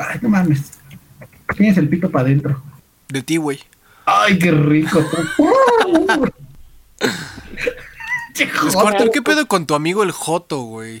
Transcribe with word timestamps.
Ay, 0.00 0.18
no 0.22 0.28
mames. 0.28 0.78
Tienes 1.56 1.76
el 1.78 1.88
pito 1.88 2.10
para 2.10 2.24
adentro. 2.26 2.62
De 3.08 3.22
ti, 3.22 3.36
güey. 3.36 3.60
Ay, 4.06 4.38
qué 4.38 4.50
rico. 4.50 5.00
Squirtle, 8.34 9.10
¿qué 9.12 9.22
pedo 9.22 9.46
con 9.46 9.66
tu 9.66 9.74
amigo 9.74 10.02
el 10.02 10.10
Joto, 10.12 10.62
güey? 10.62 11.00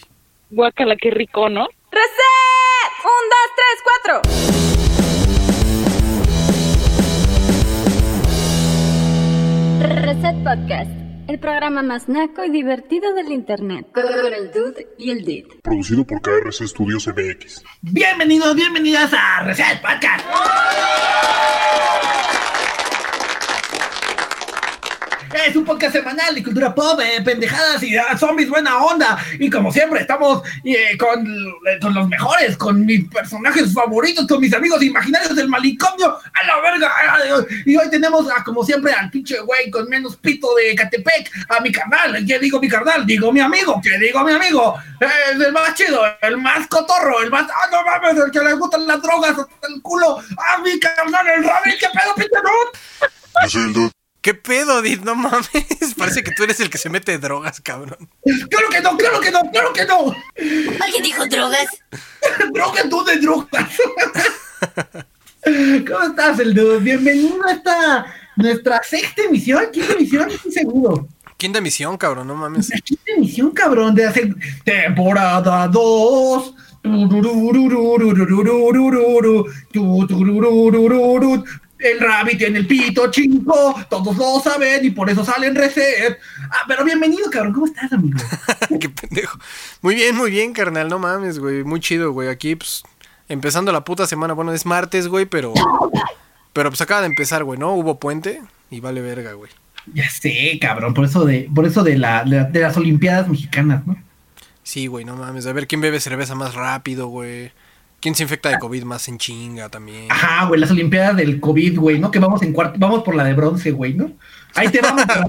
Guácala, 0.50 0.96
qué 0.96 1.10
rico, 1.10 1.48
¿no? 1.48 1.66
¡Reset! 1.90 2.92
¡Un, 3.04 3.28
dos, 3.30 3.50
tres, 3.56 3.82
cuatro! 3.84 4.20
Reset 10.02 10.36
Podcast, 10.44 10.90
el 11.32 11.38
programa 11.38 11.82
más 11.82 12.10
naco 12.10 12.44
y 12.44 12.50
divertido 12.50 13.14
del 13.14 13.32
internet. 13.32 13.86
Con 13.94 14.04
el 14.04 14.52
Dude 14.52 14.88
y 14.98 15.10
el 15.12 15.24
Did. 15.24 15.46
Producido 15.62 16.04
por 16.04 16.20
KRC 16.20 16.68
Studios 16.68 17.08
MX. 17.08 17.64
Bienvenidos, 17.80 18.54
bienvenidas 18.54 19.14
a 19.14 19.42
Reset 19.44 19.80
Podcast. 19.80 20.26
Es 25.32 25.56
un 25.56 25.64
podcast 25.64 25.94
semanal 25.94 26.34
de 26.34 26.42
cultura 26.42 26.74
pop, 26.74 27.00
eh, 27.00 27.22
pendejadas 27.22 27.82
y 27.82 27.96
ah, 27.96 28.16
zombies 28.18 28.50
buena 28.50 28.78
onda. 28.84 29.18
Y 29.38 29.48
como 29.48 29.72
siempre, 29.72 30.00
estamos 30.00 30.42
eh, 30.62 30.96
con, 30.98 31.26
eh, 31.26 31.78
con 31.80 31.94
los 31.94 32.06
mejores, 32.06 32.56
con 32.58 32.84
mis 32.84 33.08
personajes 33.08 33.72
favoritos, 33.72 34.26
con 34.26 34.40
mis 34.40 34.52
amigos 34.52 34.82
imaginarios 34.82 35.34
del 35.34 35.48
manicomio. 35.48 36.08
A 36.08 36.46
la 36.46 36.60
verga. 36.60 36.92
Y 37.64 37.76
hoy 37.76 37.88
tenemos, 37.88 38.26
como 38.44 38.62
siempre, 38.62 38.92
al 38.92 39.10
pinche 39.10 39.40
güey 39.40 39.70
con 39.70 39.88
menos 39.88 40.16
pito 40.16 40.54
de 40.54 40.74
Catepec, 40.74 41.30
a 41.48 41.60
mi 41.60 41.72
carnal. 41.72 42.24
¿Qué 42.26 42.38
digo 42.38 42.60
mi 42.60 42.68
carnal? 42.68 43.06
Digo 43.06 43.32
mi 43.32 43.40
amigo. 43.40 43.80
¿Qué 43.82 43.98
digo 43.98 44.22
mi 44.24 44.32
amigo? 44.32 44.76
El 45.00 45.52
más 45.52 45.74
chido, 45.74 46.02
el 46.20 46.36
más 46.36 46.66
cotorro, 46.68 47.22
el 47.22 47.30
más. 47.30 47.48
¡Ah, 47.50 47.68
no 47.70 47.82
mames! 47.84 48.22
El 48.22 48.30
que 48.30 48.40
le 48.40 48.52
gustan 48.52 48.86
las 48.86 49.00
drogas 49.00 49.30
hasta 49.30 49.66
el 49.68 49.80
culo. 49.80 50.18
¡Ah, 50.36 50.58
mi 50.62 50.78
carnal, 50.78 51.26
el 51.26 51.44
Rabin! 51.44 51.74
¿Qué 51.80 51.86
pedo, 51.86 52.14
pinche? 52.16 53.10
Yo 53.44 53.48
soy 53.48 53.62
el 53.62 53.72
dude. 53.72 54.01
¿Qué 54.22 54.34
pedo, 54.34 54.80
Did? 54.82 55.00
No 55.00 55.16
mames. 55.16 55.48
Parece 55.98 56.22
que 56.22 56.30
tú 56.30 56.44
eres 56.44 56.60
el 56.60 56.70
que 56.70 56.78
se 56.78 56.88
mete 56.88 57.18
drogas, 57.18 57.60
cabrón. 57.60 58.08
¡Claro 58.48 58.68
que 58.70 58.80
no, 58.80 58.96
claro 58.96 59.20
que 59.20 59.30
no, 59.32 59.40
claro 59.50 59.72
que 59.72 59.84
no! 59.84 60.14
¿Alguien 60.80 61.02
dijo 61.02 61.26
drogas? 61.26 61.66
¡Drogas, 62.52 62.88
tú 62.88 63.04
de 63.04 63.16
drogas! 63.16 63.68
¿Cómo 65.44 66.02
estás, 66.04 66.38
el 66.38 66.54
dude? 66.54 66.78
Bienvenido 66.78 67.44
a 67.44 67.52
esta 67.52 68.06
nuestra 68.36 68.80
sexta 68.84 69.22
emisión, 69.22 69.64
quinta 69.72 69.94
emisión, 69.94 70.30
estoy 70.30 70.52
seguro. 70.52 71.08
¿Quién 71.36 71.52
de 71.52 71.60
misión, 71.60 71.98
cabrón? 71.98 72.28
No 72.28 72.36
mames. 72.36 72.70
La 72.70 72.78
quinta 72.78 73.12
emisión, 73.16 73.50
cabrón, 73.50 73.92
de 73.96 74.06
hacer 74.06 74.32
temporada 74.64 75.66
2. 75.66 76.54
El 81.82 81.98
Rabbit 81.98 82.38
tiene 82.38 82.60
el 82.60 82.66
pito 82.66 83.10
chico, 83.10 83.74
todos 83.90 84.16
lo 84.16 84.38
saben 84.40 84.84
y 84.84 84.90
por 84.90 85.10
eso 85.10 85.24
salen 85.24 85.56
reset. 85.56 86.16
Ah, 86.48 86.60
pero 86.68 86.84
bienvenido, 86.84 87.28
cabrón, 87.28 87.52
¿cómo 87.52 87.66
estás, 87.66 87.92
amigo? 87.92 88.18
Qué 88.80 88.88
pendejo. 88.88 89.36
Muy 89.80 89.96
bien, 89.96 90.14
muy 90.14 90.30
bien, 90.30 90.52
carnal. 90.52 90.88
No 90.88 91.00
mames, 91.00 91.40
güey. 91.40 91.64
Muy 91.64 91.80
chido, 91.80 92.12
güey. 92.12 92.28
Aquí, 92.28 92.54
pues, 92.54 92.84
empezando 93.28 93.72
la 93.72 93.84
puta 93.84 94.06
semana. 94.06 94.32
Bueno, 94.32 94.52
es 94.52 94.64
martes, 94.64 95.08
güey, 95.08 95.26
pero. 95.26 95.52
Pero 96.52 96.70
pues 96.70 96.80
acaba 96.80 97.00
de 97.00 97.08
empezar, 97.08 97.42
güey, 97.42 97.58
¿no? 97.58 97.74
Hubo 97.74 97.98
puente 97.98 98.42
y 98.70 98.78
vale 98.78 99.00
verga, 99.00 99.32
güey. 99.32 99.50
Ya 99.92 100.08
sé, 100.08 100.58
cabrón, 100.60 100.94
por 100.94 101.06
eso 101.06 101.24
de, 101.24 101.50
por 101.52 101.66
eso 101.66 101.82
de, 101.82 101.98
la, 101.98 102.22
de, 102.24 102.44
de 102.44 102.60
las 102.60 102.76
Olimpiadas 102.76 103.28
mexicanas, 103.28 103.84
¿no? 103.86 103.96
Sí, 104.62 104.86
güey, 104.86 105.04
no 105.04 105.16
mames. 105.16 105.46
A 105.46 105.52
ver 105.52 105.66
quién 105.66 105.80
bebe 105.80 105.98
cerveza 105.98 106.36
más 106.36 106.54
rápido, 106.54 107.08
güey. 107.08 107.50
¿Quién 108.02 108.16
se 108.16 108.24
infecta 108.24 108.48
de 108.48 108.58
COVID 108.58 108.82
más 108.82 109.06
en 109.06 109.16
chinga 109.16 109.68
también? 109.68 110.10
Ajá, 110.10 110.46
güey, 110.46 110.60
las 110.60 110.72
Olimpiadas 110.72 111.16
del 111.16 111.38
COVID, 111.38 111.78
güey, 111.78 112.00
¿no? 112.00 112.10
Que 112.10 112.18
vamos 112.18 112.42
en 112.42 112.52
cuarto, 112.52 112.76
vamos 112.76 113.04
por 113.04 113.14
la 113.14 113.22
de 113.22 113.32
bronce, 113.32 113.70
güey, 113.70 113.94
¿no? 113.94 114.10
Ahí 114.56 114.68
te 114.70 114.80
vamos 114.80 115.04
a 115.08 115.24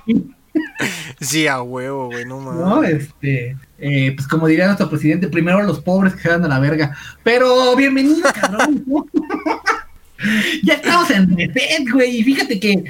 Sí, 1.22 1.45
a 1.45 1.62
huevo, 1.62 2.08
güey, 2.08 2.26
no 2.26 2.39
mames. 2.39 2.66
¿no? 2.66 2.83
Este, 2.83 3.56
eh, 3.78 4.14
pues 4.16 4.28
como 4.28 4.48
diría 4.48 4.66
nuestro 4.66 4.89
presidente, 4.89 5.28
primero 5.28 5.62
los 5.62 5.82
pobres 5.82 6.16
que 6.16 6.23
se 6.23 6.30
dan 6.30 6.45
a 6.45 6.48
la 6.48 6.60
verga. 6.60 6.98
Pero 7.22 7.76
bienvenido, 7.76 8.28
cabrón. 8.33 8.83
ya 10.64 10.73
estamos 10.73 11.12
en 11.12 11.38
reset, 11.38 11.88
güey. 11.92 12.17
Y 12.17 12.23
fíjate 12.23 12.60
que 12.60 12.83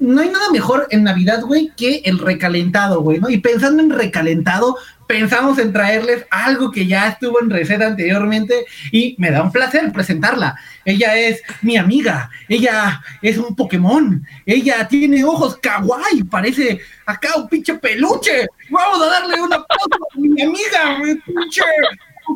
no 0.00 0.20
hay 0.20 0.28
nada 0.28 0.50
mejor 0.50 0.88
en 0.90 1.04
Navidad, 1.04 1.42
güey, 1.42 1.70
que 1.76 2.02
el 2.04 2.18
recalentado, 2.18 3.00
güey, 3.00 3.20
¿no? 3.20 3.30
Y 3.30 3.38
pensando 3.38 3.80
en 3.80 3.90
recalentado, 3.90 4.76
pensamos 5.10 5.58
en 5.58 5.72
traerles 5.72 6.24
algo 6.30 6.70
que 6.70 6.86
ya 6.86 7.08
estuvo 7.08 7.42
en 7.42 7.50
receta 7.50 7.84
anteriormente 7.84 8.64
y 8.92 9.16
me 9.18 9.32
da 9.32 9.42
un 9.42 9.50
placer 9.50 9.90
presentarla. 9.92 10.56
Ella 10.84 11.16
es 11.16 11.42
mi 11.62 11.76
amiga, 11.76 12.30
ella 12.48 13.02
es 13.20 13.36
un 13.36 13.56
Pokémon, 13.56 14.24
ella 14.46 14.86
tiene 14.86 15.24
ojos 15.24 15.56
kawaii, 15.56 16.22
parece 16.30 16.80
acá 17.06 17.30
un 17.36 17.48
pinche 17.48 17.74
peluche. 17.74 18.46
Vamos 18.68 19.02
a 19.02 19.06
darle 19.06 19.42
una 19.42 19.56
pausa 19.64 19.96
a 19.96 20.16
mi 20.16 20.42
amiga, 20.42 20.98
mi 21.00 21.16
pinche... 21.16 21.62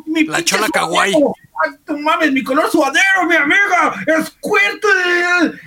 Mi 0.06 0.24
La 0.24 0.38
pinche 0.38 0.56
chola 0.56 0.66
kawaii. 0.72 1.14
Ay, 1.14 1.70
tú 1.86 1.96
mames, 1.96 2.32
mi 2.32 2.42
color 2.42 2.68
suadero, 2.72 3.26
mi 3.28 3.36
amiga, 3.36 3.94
Squirtle. 4.24 5.60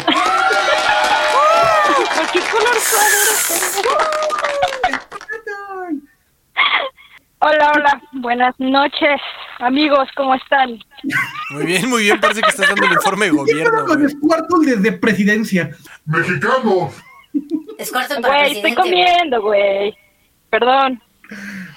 ¿Por 2.18 2.32
qué 2.34 2.40
color 2.52 2.76
suadero 2.82 3.28
Hola, 7.40 7.72
hola. 7.76 8.02
Buenas 8.14 8.56
noches, 8.60 9.22
amigos. 9.60 10.10
¿Cómo 10.16 10.34
están? 10.34 10.80
Muy 11.52 11.66
bien, 11.68 11.88
muy 11.88 12.04
bien. 12.04 12.20
Parece 12.20 12.42
que 12.42 12.50
estás 12.50 12.68
dando 12.68 12.88
el 12.88 12.94
informe 12.94 13.26
de 13.26 13.32
gobierno, 13.32 13.86
con. 13.86 14.10
Squirtle 14.10 14.76
desde 14.76 14.92
presidencia. 14.94 15.70
¡Mexicano! 16.06 16.90
Para 17.92 18.20
Güey, 18.20 18.52
estoy 18.54 18.74
comiendo, 18.74 19.42
güey. 19.42 19.96
Perdón. 20.50 21.00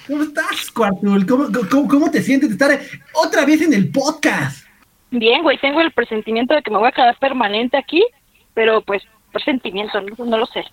¿Cómo 0.07 0.23
estás, 0.23 0.57
Squirtle? 0.57 1.27
¿Cómo, 1.27 1.49
cómo, 1.71 1.89
cómo 1.89 2.11
te 2.11 2.23
sientes 2.23 2.49
de 2.49 2.55
estar 2.55 2.81
otra 3.13 3.45
vez 3.45 3.61
en 3.61 3.75
el 3.75 3.93
podcast? 3.93 4.67
Bien, 5.11 5.43
güey. 5.43 5.59
Tengo 5.59 5.83
el 5.83 5.93
presentimiento 5.93 6.55
de 6.55 6.63
que 6.63 6.71
me 6.71 6.79
voy 6.79 6.89
a 6.89 6.93
quedar 6.93 7.19
permanente 7.19 7.77
aquí, 7.77 8.03
pero 8.55 8.81
pues, 8.81 9.03
presentimiento, 9.31 10.01
no, 10.01 10.25
no 10.25 10.39
lo 10.39 10.47
sé. 10.47 10.65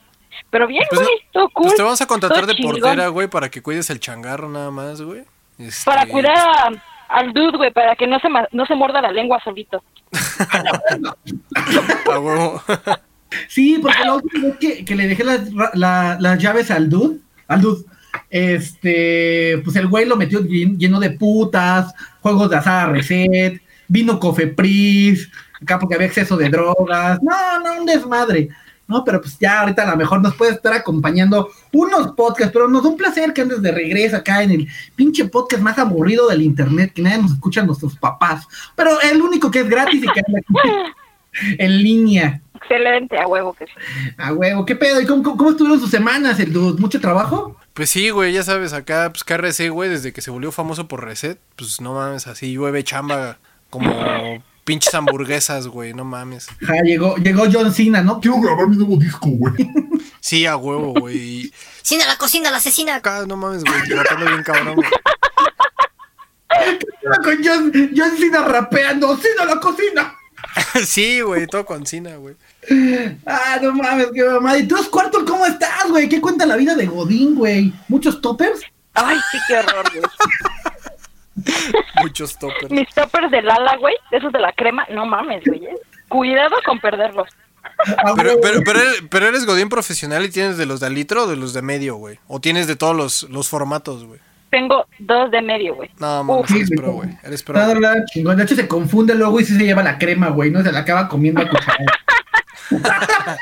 Pero 0.50 0.68
bien, 0.68 0.84
Pues, 0.90 1.02
güey. 1.02 1.14
no- 1.16 1.32
todo 1.34 1.50
cool. 1.50 1.64
Pues 1.68 1.76
te 1.76 1.82
vamos 1.84 2.02
a 2.02 2.06
contratar 2.08 2.46
de 2.48 2.56
chingón. 2.56 2.80
portera, 2.80 3.08
güey, 3.10 3.28
para 3.28 3.50
que 3.50 3.62
cuides 3.62 3.90
el 3.90 4.00
changarro 4.00 4.48
nada 4.50 4.72
más, 4.72 5.02
güey. 5.02 5.24
Este, 5.58 5.84
Para 5.90 6.06
cuidar 6.06 6.38
a- 6.38 6.72
al 7.10 7.34
dude, 7.34 7.58
güey, 7.58 7.72
para 7.72 7.96
que 7.96 8.06
no 8.08 8.20
se, 8.20 8.30
ma- 8.30 8.48
no 8.52 8.66
se 8.66 8.76
muerda 8.76 9.02
la 9.02 9.12
lengua 9.12 9.40
solito. 9.44 9.84
A 12.12 12.20
huevo. 12.20 12.62
Sí, 13.50 13.78
porque 13.82 14.04
la 14.06 14.16
última 14.16 14.48
vez 14.48 14.58
que, 14.58 14.86
que 14.86 14.96
le 14.96 15.08
dejé 15.08 15.24
las, 15.24 15.42
la- 15.74 16.18
las 16.20 16.40
llaves 16.42 16.72
al 16.72 16.90
dude, 16.90 17.18
al 17.48 17.62
dude, 17.62 17.84
este, 18.30 19.62
pues 19.64 19.76
el 19.76 19.88
güey 19.88 20.06
lo 20.06 20.16
metió 20.16 20.40
llen- 20.42 20.78
lleno 20.78 21.00
de 21.00 21.12
putas, 21.12 21.94
juegos 22.22 22.50
de 22.50 22.56
azar 22.58 22.92
reset, 22.92 23.62
vino 23.88 24.20
cofepris, 24.20 25.30
acá 25.62 25.78
porque 25.80 25.96
había 25.96 26.08
exceso 26.08 26.38
de 26.38 26.50
drogas, 26.50 27.22
no, 27.22 27.60
no, 27.60 27.82
un 27.82 27.86
desmadre, 27.86 28.50
¿no? 28.88 29.04
Pero 29.04 29.22
pues 29.22 29.38
ya 29.40 29.62
ahorita 29.62 29.84
a 29.84 29.92
lo 29.92 29.98
mejor 29.98 30.22
nos 30.22 30.36
puede 30.36 30.54
estar 30.54 30.74
acompañando 30.74 31.50
unos 31.74 32.14
podcasts, 32.14 32.52
pero 32.54 32.68
nos 32.68 32.84
da 32.84 32.90
un 32.90 32.98
placer 32.98 33.34
que 33.34 33.42
andes 33.42 33.62
de 33.62 33.72
regreso 33.72 34.16
acá 34.18 34.44
en 34.44 34.52
el 34.52 34.68
pinche 34.96 35.26
podcast 35.26 35.62
más 35.62 35.78
aburrido 35.78 36.28
del 36.30 36.42
internet, 36.42 36.94
que 36.94 37.02
nadie 37.02 37.22
nos 37.22 37.32
escucha 37.34 37.64
nuestros 37.64 37.96
papás, 37.98 38.46
pero 38.76 39.00
el 39.02 39.22
único 39.22 39.52
que 39.52 39.60
es 39.60 39.70
gratis 39.70 40.04
y 40.04 40.08
que 40.12 40.22
anda 40.26 40.40
aquí 40.40 41.56
en 41.60 41.78
línea. 41.84 42.42
Excelente, 42.56 43.18
a 43.18 43.28
huevo 43.28 43.54
que 43.54 43.66
sí. 43.66 43.72
Ah, 44.18 44.34
huevo, 44.34 44.66
¿qué 44.66 44.76
pedo? 44.76 45.00
¿Y 45.00 45.06
cómo, 45.06 45.24
cómo- 45.24 45.38
cómo 45.38 45.50
estuvieron 45.52 45.80
sus 45.80 45.90
semanas, 45.92 46.40
el 46.40 46.52
dude? 46.52 46.80
¿Mucho 46.82 47.00
trabajo? 47.00 47.56
Pues 47.74 47.90
sí, 47.92 48.10
güey, 48.10 48.34
ya 48.34 48.44
sabes, 48.44 48.74
acá, 48.74 49.10
pues 49.14 49.24
KRC, 49.24 49.70
güey, 49.70 49.90
desde 49.90 50.12
que 50.12 50.22
se 50.22 50.32
volvió 50.32 50.52
famoso 50.52 50.88
por 50.88 51.06
Reset, 51.06 51.40
pues 51.56 51.80
no 51.80 51.94
mames, 51.94 52.26
así 52.28 52.52
llueve 52.52 52.84
chamba 52.84 53.38
como 53.70 53.92
pinches 54.68 54.94
hamburguesas, 54.94 55.68
güey, 55.68 55.94
no 55.94 56.04
mames. 56.04 56.48
Ja, 56.60 56.82
llegó, 56.84 57.16
llegó 57.16 57.46
John 57.52 57.74
Cena, 57.74 58.02
¿no? 58.02 58.20
Quiero 58.20 58.42
grabar 58.42 58.68
mi 58.68 58.76
nuevo 58.76 58.98
disco, 58.98 59.30
güey. 59.30 59.54
Sí, 60.20 60.46
a 60.46 60.58
huevo, 60.58 60.94
güey. 61.00 61.18
y 61.18 61.54
Cina 61.82 62.06
la 62.06 62.18
cocina, 62.18 62.52
la 62.52 62.58
asesina. 62.58 62.96
Acá, 62.96 63.26
no 63.26 63.38
mames, 63.38 63.64
güey, 63.64 63.80
rapando 63.90 64.26
bien 64.26 64.44
cabrón, 64.44 64.76
güey. 64.76 64.90
Con 67.24 67.38
John, 67.44 67.72
John 67.96 68.18
Cena 68.18 68.44
rapeando, 68.44 69.16
Cena 69.18 69.46
la 69.46 69.60
cocina. 69.60 70.14
Sí, 70.86 71.22
güey, 71.22 71.48
todo 71.48 71.66
con 71.66 71.86
Cina, 71.86 72.18
güey. 72.18 72.36
Ah, 73.26 73.58
no 73.62 73.74
mames, 73.74 74.08
qué 74.14 74.24
mamá. 74.24 74.58
¿Y 74.58 74.68
tú, 74.68 74.76
Squirtle, 74.78 75.24
cómo 75.26 75.46
estás, 75.46 75.88
güey? 75.90 76.10
¿Qué 76.10 76.20
cuenta 76.20 76.46
la 76.46 76.58
vida 76.58 76.76
de 76.76 76.88
Godín, 76.88 77.36
güey? 77.36 77.74
¿Muchos 77.88 78.20
toppers? 78.22 78.62
Ay, 78.94 79.18
sí, 79.32 79.38
qué 79.48 79.58
horror, 79.58 79.90
güey. 79.92 80.04
Muchos 82.02 82.38
toppers. 82.38 82.70
Mis 82.72 82.88
toppers 82.94 83.32
del 83.32 83.50
ala, 83.50 83.76
güey, 83.78 83.96
esos 84.12 84.32
de 84.32 84.40
la 84.40 84.52
crema, 84.54 84.86
no 84.92 85.06
mames, 85.06 85.44
güey. 85.46 85.66
eh. 85.66 85.76
Cuidado 86.10 86.56
con 86.66 86.80
perderlos. 86.80 87.28
Ah, 87.98 88.14
Pero, 88.16 88.40
pero, 88.42 88.62
pero, 88.66 88.80
eres, 88.82 89.04
pero 89.10 89.28
eres 89.28 89.46
Godín 89.46 89.70
profesional 89.70 90.24
y 90.26 90.30
tienes 90.30 90.58
de 90.58 90.66
los 90.66 90.80
de 90.80 90.88
al 90.88 90.94
litro 90.96 91.24
o 91.24 91.28
de 91.28 91.36
los 91.36 91.54
de 91.54 91.62
medio, 91.62 91.96
güey. 91.96 92.18
O 92.28 92.40
tienes 92.40 92.66
de 92.68 92.76
todos 92.76 92.96
los, 92.96 93.24
los 93.24 93.50
formatos, 93.50 94.06
güey. 94.06 94.20
tengo 94.50 94.88
dos 95.00 95.30
de 95.32 95.42
medio, 95.42 95.76
güey. 95.76 95.90
No, 96.00 96.24
mames, 96.24 96.50
eres 96.52 96.70
pro, 96.76 96.92
güey. 96.94 97.10
Eres 97.24 97.44
pro. 97.44 97.56
La 97.80 98.06
chingón. 98.06 98.38
De 98.38 98.44
hecho, 98.44 98.56
se 98.56 98.68
confunde 98.68 99.14
luego 99.16 99.40
y 99.42 99.46
sí 99.46 99.56
se 99.58 99.64
lleva 99.66 99.84
la 99.84 99.98
crema, 99.98 100.30
güey, 100.30 100.50
¿no? 100.50 100.64
Se 100.64 100.72
la 100.72 100.80
acaba 100.80 101.08
comiendo 101.10 101.42
a 101.42 101.50
cuchara. 101.50 101.78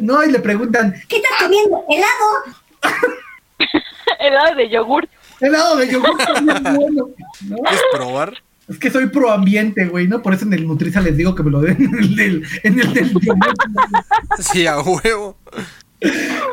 no, 0.00 0.22
y 0.22 0.30
le 0.30 0.38
preguntan, 0.40 0.94
¿Qué 1.08 1.16
estás 1.16 1.42
comiendo? 1.42 1.82
¿Helado? 1.88 3.02
Helado 4.20 4.54
de 4.56 4.68
yogur. 4.68 5.08
Helado 5.40 5.76
de 5.76 5.90
yogur 5.92 6.16
también 6.18 6.56
es 6.66 6.74
bueno, 6.76 7.08
¿no? 7.48 7.56
¿Quieres 7.56 7.80
probar? 7.92 8.32
Es 8.68 8.78
que 8.78 8.90
soy 8.90 9.08
pro 9.08 9.30
ambiente, 9.32 9.86
güey, 9.86 10.06
¿no? 10.06 10.22
Por 10.22 10.32
eso 10.34 10.44
en 10.44 10.52
el 10.52 10.66
Nutriza 10.66 11.00
les 11.00 11.16
digo 11.16 11.34
que 11.34 11.42
me 11.42 11.50
lo 11.50 11.60
den 11.60 11.76
en 11.82 11.94
el 11.98 12.14
del, 12.16 12.44
en 12.62 12.78
el 12.80 12.92
del. 12.94 13.12
Sí, 14.38 14.66
a 14.66 14.80
huevo. 14.80 15.36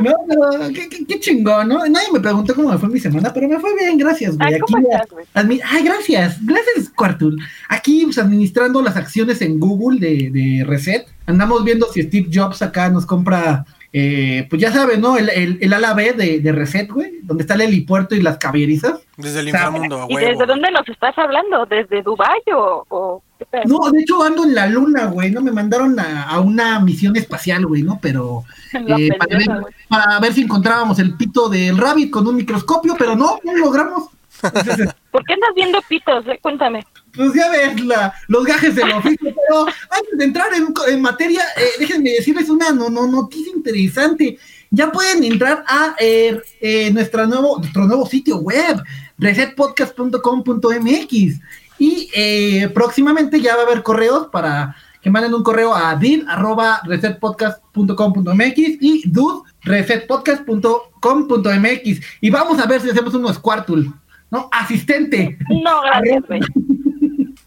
No, 0.02 0.12
pero 0.28 0.50
qué, 0.74 0.90
qué- 0.90 1.06
qué 1.06 1.20
chingón, 1.22 1.70
¿no? 1.70 1.78
Nadie 1.88 2.08
me 2.12 2.20
preguntó 2.20 2.54
cómo 2.54 2.70
me 2.70 2.78
fue 2.78 2.90
mi 2.90 3.00
semana, 3.00 3.32
pero 3.32 3.48
me 3.48 3.60
fue 3.60 3.74
bien, 3.76 3.98
gracias, 3.98 4.36
güey. 4.36 4.50
Ay, 4.50 4.56
Aquí, 4.56 4.74
¿cómo 4.74 4.88
estás, 4.92 5.46
güey? 5.48 5.62
Ay, 5.64 5.84
gracias, 5.84 6.38
gracias, 6.46 6.90
Quartul. 6.96 7.40
Aquí, 7.70 8.02
pues, 8.04 8.18
administrando 8.18 8.82
las 8.82 8.98
acciones 8.98 9.42
en 9.42 9.58
Google 9.60 10.00
de, 10.00 10.30
de 10.32 10.66
Reset. 10.66 11.06
Andamos 11.28 11.64
viendo 11.64 11.88
si 11.94 12.02
Steve 12.04 12.30
Jobs 12.34 12.62
acá 12.62 12.90
nos 12.90 13.06
compra, 13.06 13.66
eh, 14.00 14.48
pues 14.50 14.62
ya 14.62 14.72
saben, 14.72 15.02
¿no? 15.02 15.18
El, 15.18 15.30
el, 15.30 15.58
el 15.60 15.74
ala 15.74 15.94
B 15.96 16.14
de, 16.14 16.40
de 16.40 16.52
Reset, 16.52 16.92
güey, 16.92 17.20
donde 17.24 17.42
está 17.44 17.56
el 17.56 17.62
helipuerto 17.62 18.14
y 18.14 18.22
las 18.22 18.38
caballerizas. 18.38 19.00
Desde 19.18 19.40
el 19.40 19.48
O 19.48 19.52
sea, 19.52 19.66
inframundo, 19.66 20.04
a 20.04 20.06
¿Y 20.10 20.16
desde 20.18 20.46
dónde 20.46 20.70
nos 20.72 20.88
estás 20.88 21.18
hablando? 21.18 21.66
¿Desde 21.66 22.04
Dubái 22.04 22.40
o, 22.56 22.86
o 22.90 23.24
qué 23.40 23.46
pedo? 23.46 23.64
No, 23.66 23.90
de 23.92 24.02
hecho 24.02 24.22
ando 24.22 24.44
en 24.44 24.54
la 24.54 24.68
luna, 24.68 25.06
güey, 25.08 25.32
¿no? 25.32 25.42
Me 25.42 25.52
mandaron 25.52 26.00
a, 26.00 26.24
a 26.24 26.40
una 26.40 26.80
misión 26.80 27.16
espacial, 27.16 27.66
güey, 27.66 27.82
¿no? 27.82 27.98
Pero 28.02 28.44
eh, 28.74 29.10
para, 29.18 29.38
ver, 29.38 29.48
güey. 29.62 29.74
para 29.90 30.20
ver 30.20 30.34
si 30.34 30.42
encontrábamos 30.44 31.00
el 31.00 31.16
pito 31.18 31.50
del 31.50 31.78
rabbit 31.78 32.12
con 32.12 32.28
un 32.28 32.36
microscopio, 32.36 32.96
pero 33.00 33.16
no, 33.16 33.40
no 33.44 33.54
lo 33.54 33.66
logramos. 33.66 34.10
Entonces, 34.44 34.94
¿Por 35.10 35.24
qué 35.26 35.34
andas 35.34 35.50
viendo 35.56 35.82
pitos? 35.90 36.28
eh? 36.28 36.38
Cuéntame. 36.42 36.86
Pues 37.18 37.34
ya 37.34 37.50
ves 37.50 37.84
la, 37.84 38.14
los 38.28 38.46
gajes 38.46 38.76
del 38.76 38.92
oficio, 38.92 39.34
pero 39.36 39.66
antes 39.66 40.18
de 40.18 40.24
entrar 40.24 40.54
en, 40.54 40.68
en 40.88 41.02
materia, 41.02 41.42
eh, 41.58 41.72
déjenme 41.80 42.12
decirles 42.12 42.48
una 42.50 42.72
no, 42.72 42.90
no, 42.90 43.08
noticia 43.08 43.52
interesante. 43.54 44.38
Ya 44.70 44.92
pueden 44.92 45.24
entrar 45.24 45.64
a 45.68 45.96
eh, 46.00 46.40
eh, 46.62 46.92
nuevo, 46.92 47.58
nuestro 47.58 47.86
nuevo 47.86 48.06
sitio 48.06 48.38
web, 48.38 48.84
resetpodcast.com.mx. 49.18 51.40
Y 51.80 52.10
eh, 52.14 52.70
próximamente 52.74 53.40
ya 53.40 53.56
va 53.56 53.62
a 53.64 53.66
haber 53.66 53.82
correos 53.84 54.28
para 54.32 54.76
que 55.02 55.12
manden 55.12 55.34
un 55.34 55.44
correo 55.44 55.74
a 55.74 55.96
din.resetpodcast.com.mx 55.96 58.58
y 58.58 59.10
dude.resetpodcast.com.mx. 59.10 62.02
Y 62.22 62.30
vamos 62.30 62.60
a 62.60 62.66
ver 62.66 62.82
si 62.82 62.90
hacemos 62.90 63.14
unos 63.14 63.40
cuartul, 63.40 63.94
¿no? 64.32 64.50
Asistente. 64.52 65.38
No, 65.50 65.82
gracias. 65.82 66.24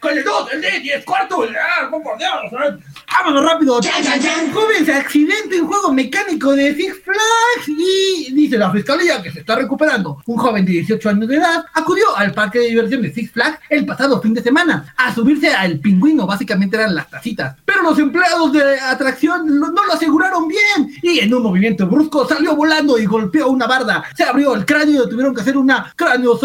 Con 0.00 0.16
el 0.16 0.24
2, 0.24 0.52
el 0.54 0.60
D, 0.62 0.80
10, 0.80 1.04
cuarto, 1.04 1.44
el 1.44 1.54
A, 1.54 1.90
por 1.90 2.16
Dios, 2.16 2.80
vámonos 3.12 3.44
rápido. 3.44 3.82
Se 3.82 4.92
accidente 4.94 5.56
en 5.56 5.66
juego 5.66 5.92
mecánico 5.92 6.52
de 6.52 6.74
Six 6.74 7.02
Flags 7.04 7.68
y 7.68 8.32
dice 8.32 8.56
la 8.56 8.70
fiscalía 8.70 9.22
que 9.22 9.30
se 9.30 9.40
está 9.40 9.56
recuperando. 9.56 10.22
Un 10.24 10.38
joven 10.38 10.64
de 10.64 10.72
18 10.72 11.08
años 11.10 11.28
de 11.28 11.36
edad 11.36 11.64
acudió 11.74 12.16
al 12.16 12.32
parque 12.32 12.60
de 12.60 12.68
diversión 12.68 13.02
de 13.02 13.12
Six 13.12 13.30
Flags 13.32 13.58
el 13.68 13.84
pasado 13.84 14.22
fin 14.22 14.32
de 14.32 14.42
semana 14.42 14.94
a 14.96 15.14
subirse 15.14 15.52
al 15.52 15.78
pingüino, 15.80 16.26
básicamente 16.26 16.76
eran 16.76 16.94
las 16.94 17.10
tacitas. 17.10 17.56
Pero 17.66 17.82
los 17.82 17.98
empleados 17.98 18.52
de 18.54 18.80
atracción 18.80 19.60
no 19.60 19.70
lo 19.70 19.92
aseguraron 19.92 20.48
bien 20.48 20.90
y 21.02 21.18
en 21.18 21.34
un 21.34 21.42
movimiento 21.42 21.86
brusco 21.86 22.26
salió 22.26 22.56
volando 22.56 22.98
y 22.98 23.04
golpeó 23.04 23.48
una 23.48 23.66
barda. 23.66 24.04
Se 24.16 24.24
abrió 24.24 24.54
el 24.54 24.64
cráneo 24.64 25.04
y 25.04 25.10
tuvieron 25.10 25.34
que 25.34 25.42
hacer 25.42 25.58
una 25.58 25.92
cráneo 25.94 26.38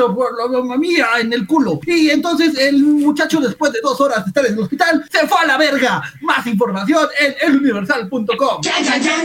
en 1.19 1.33
el 1.33 1.47
culo. 1.47 1.79
Y 1.85 2.09
entonces 2.09 2.57
el 2.57 2.83
muchacho 2.83 3.39
después 3.47 3.71
de 3.71 3.79
dos 3.81 3.99
horas 4.01 4.23
de 4.25 4.29
estar 4.29 4.45
en 4.45 4.53
el 4.53 4.59
hospital 4.59 5.05
se 5.11 5.27
fue 5.27 5.39
a 5.41 5.45
la 5.45 5.57
verga. 5.57 6.01
Más 6.21 6.45
información 6.47 7.07
en 7.19 7.35
eluniversal.com. 7.41 8.61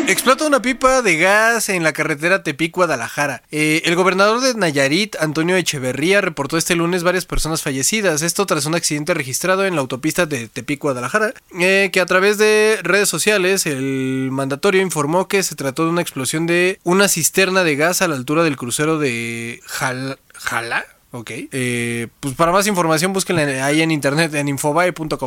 Explota 0.06 0.46
una 0.46 0.62
pipa 0.62 1.02
de 1.02 1.16
gas 1.16 1.68
en 1.68 1.82
la 1.82 1.92
carretera 1.92 2.42
Tepic-Guadalajara. 2.42 3.42
Eh, 3.50 3.82
el 3.84 3.94
gobernador 3.96 4.40
de 4.40 4.54
Nayarit, 4.54 5.16
Antonio 5.20 5.56
Echeverría, 5.56 6.20
reportó 6.20 6.56
este 6.56 6.74
lunes 6.76 7.02
varias 7.02 7.26
personas 7.26 7.62
fallecidas. 7.62 8.22
Esto 8.22 8.46
tras 8.46 8.66
un 8.66 8.74
accidente 8.74 9.14
registrado 9.14 9.64
en 9.64 9.74
la 9.74 9.80
autopista 9.80 10.26
de 10.26 10.48
Tepic-Guadalajara, 10.48 11.34
eh, 11.58 11.90
que 11.92 12.00
a 12.00 12.06
través 12.06 12.38
de 12.38 12.78
redes 12.82 13.08
sociales 13.08 13.66
el 13.66 14.28
mandatorio 14.30 14.80
informó 14.82 15.28
que 15.28 15.42
se 15.42 15.54
trató 15.54 15.84
de 15.84 15.90
una 15.90 16.02
explosión 16.02 16.46
de 16.46 16.80
una 16.84 17.08
cisterna 17.08 17.64
de 17.64 17.76
gas 17.76 18.02
a 18.02 18.08
la 18.08 18.14
altura 18.16 18.42
del 18.42 18.56
crucero 18.56 18.98
de 18.98 19.60
Jal- 19.66 20.18
Jala. 20.34 20.84
Ok. 21.12 21.30
Eh, 21.52 22.06
pues 22.20 22.34
para 22.34 22.52
más 22.52 22.68
información 22.68 23.12
búsquenla 23.12 23.66
ahí 23.66 23.82
en 23.82 23.90
internet 23.90 24.32
en 24.34 24.46
infobae.com. 24.48 25.26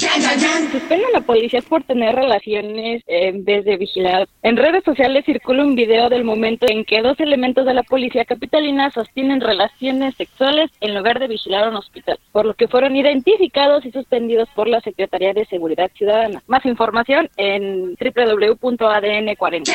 Suspenden 0.72 1.08
a 1.08 1.12
la 1.20 1.22
policía 1.22 1.62
por 1.62 1.84
tener 1.84 2.16
relaciones 2.16 3.04
eh, 3.06 3.34
desde 3.36 3.76
vigilar. 3.76 4.30
En 4.44 4.56
redes 4.56 4.84
sociales 4.86 5.26
circula 5.26 5.64
un 5.64 5.76
video 5.76 6.10
del 6.10 6.24
momento 6.24 6.66
en 6.70 6.86
que 6.86 7.02
dos 7.02 7.20
elementos 7.20 7.66
de 7.66 7.74
la 7.74 7.84
policía 7.84 8.24
capitalina 8.24 8.92
sostienen 8.92 9.42
relaciones 9.42 10.16
sexuales 10.16 10.72
en 10.80 10.96
lugar 10.96 11.20
de 11.20 11.28
vigilar 11.28 11.68
un 11.70 11.76
hospital, 11.76 12.18
por 12.32 12.46
lo 12.46 12.54
que 12.54 12.70
fueron 12.70 12.96
identificados 12.96 13.86
y 13.86 13.92
suspendidos 13.92 14.48
por 14.56 14.70
la 14.70 14.80
Secretaría 14.82 15.34
de 15.34 15.46
Seguridad 15.46 15.92
Ciudadana. 15.96 16.42
Más 16.48 16.66
información 16.66 17.30
en 17.36 17.96
www.adn40. 17.96 19.70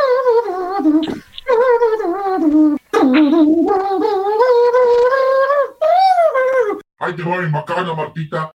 Ahí 6.98 7.16
te 7.16 7.22
va 7.22 7.40
mi 7.40 7.48
macana, 7.50 7.94
Martita. 7.94 8.52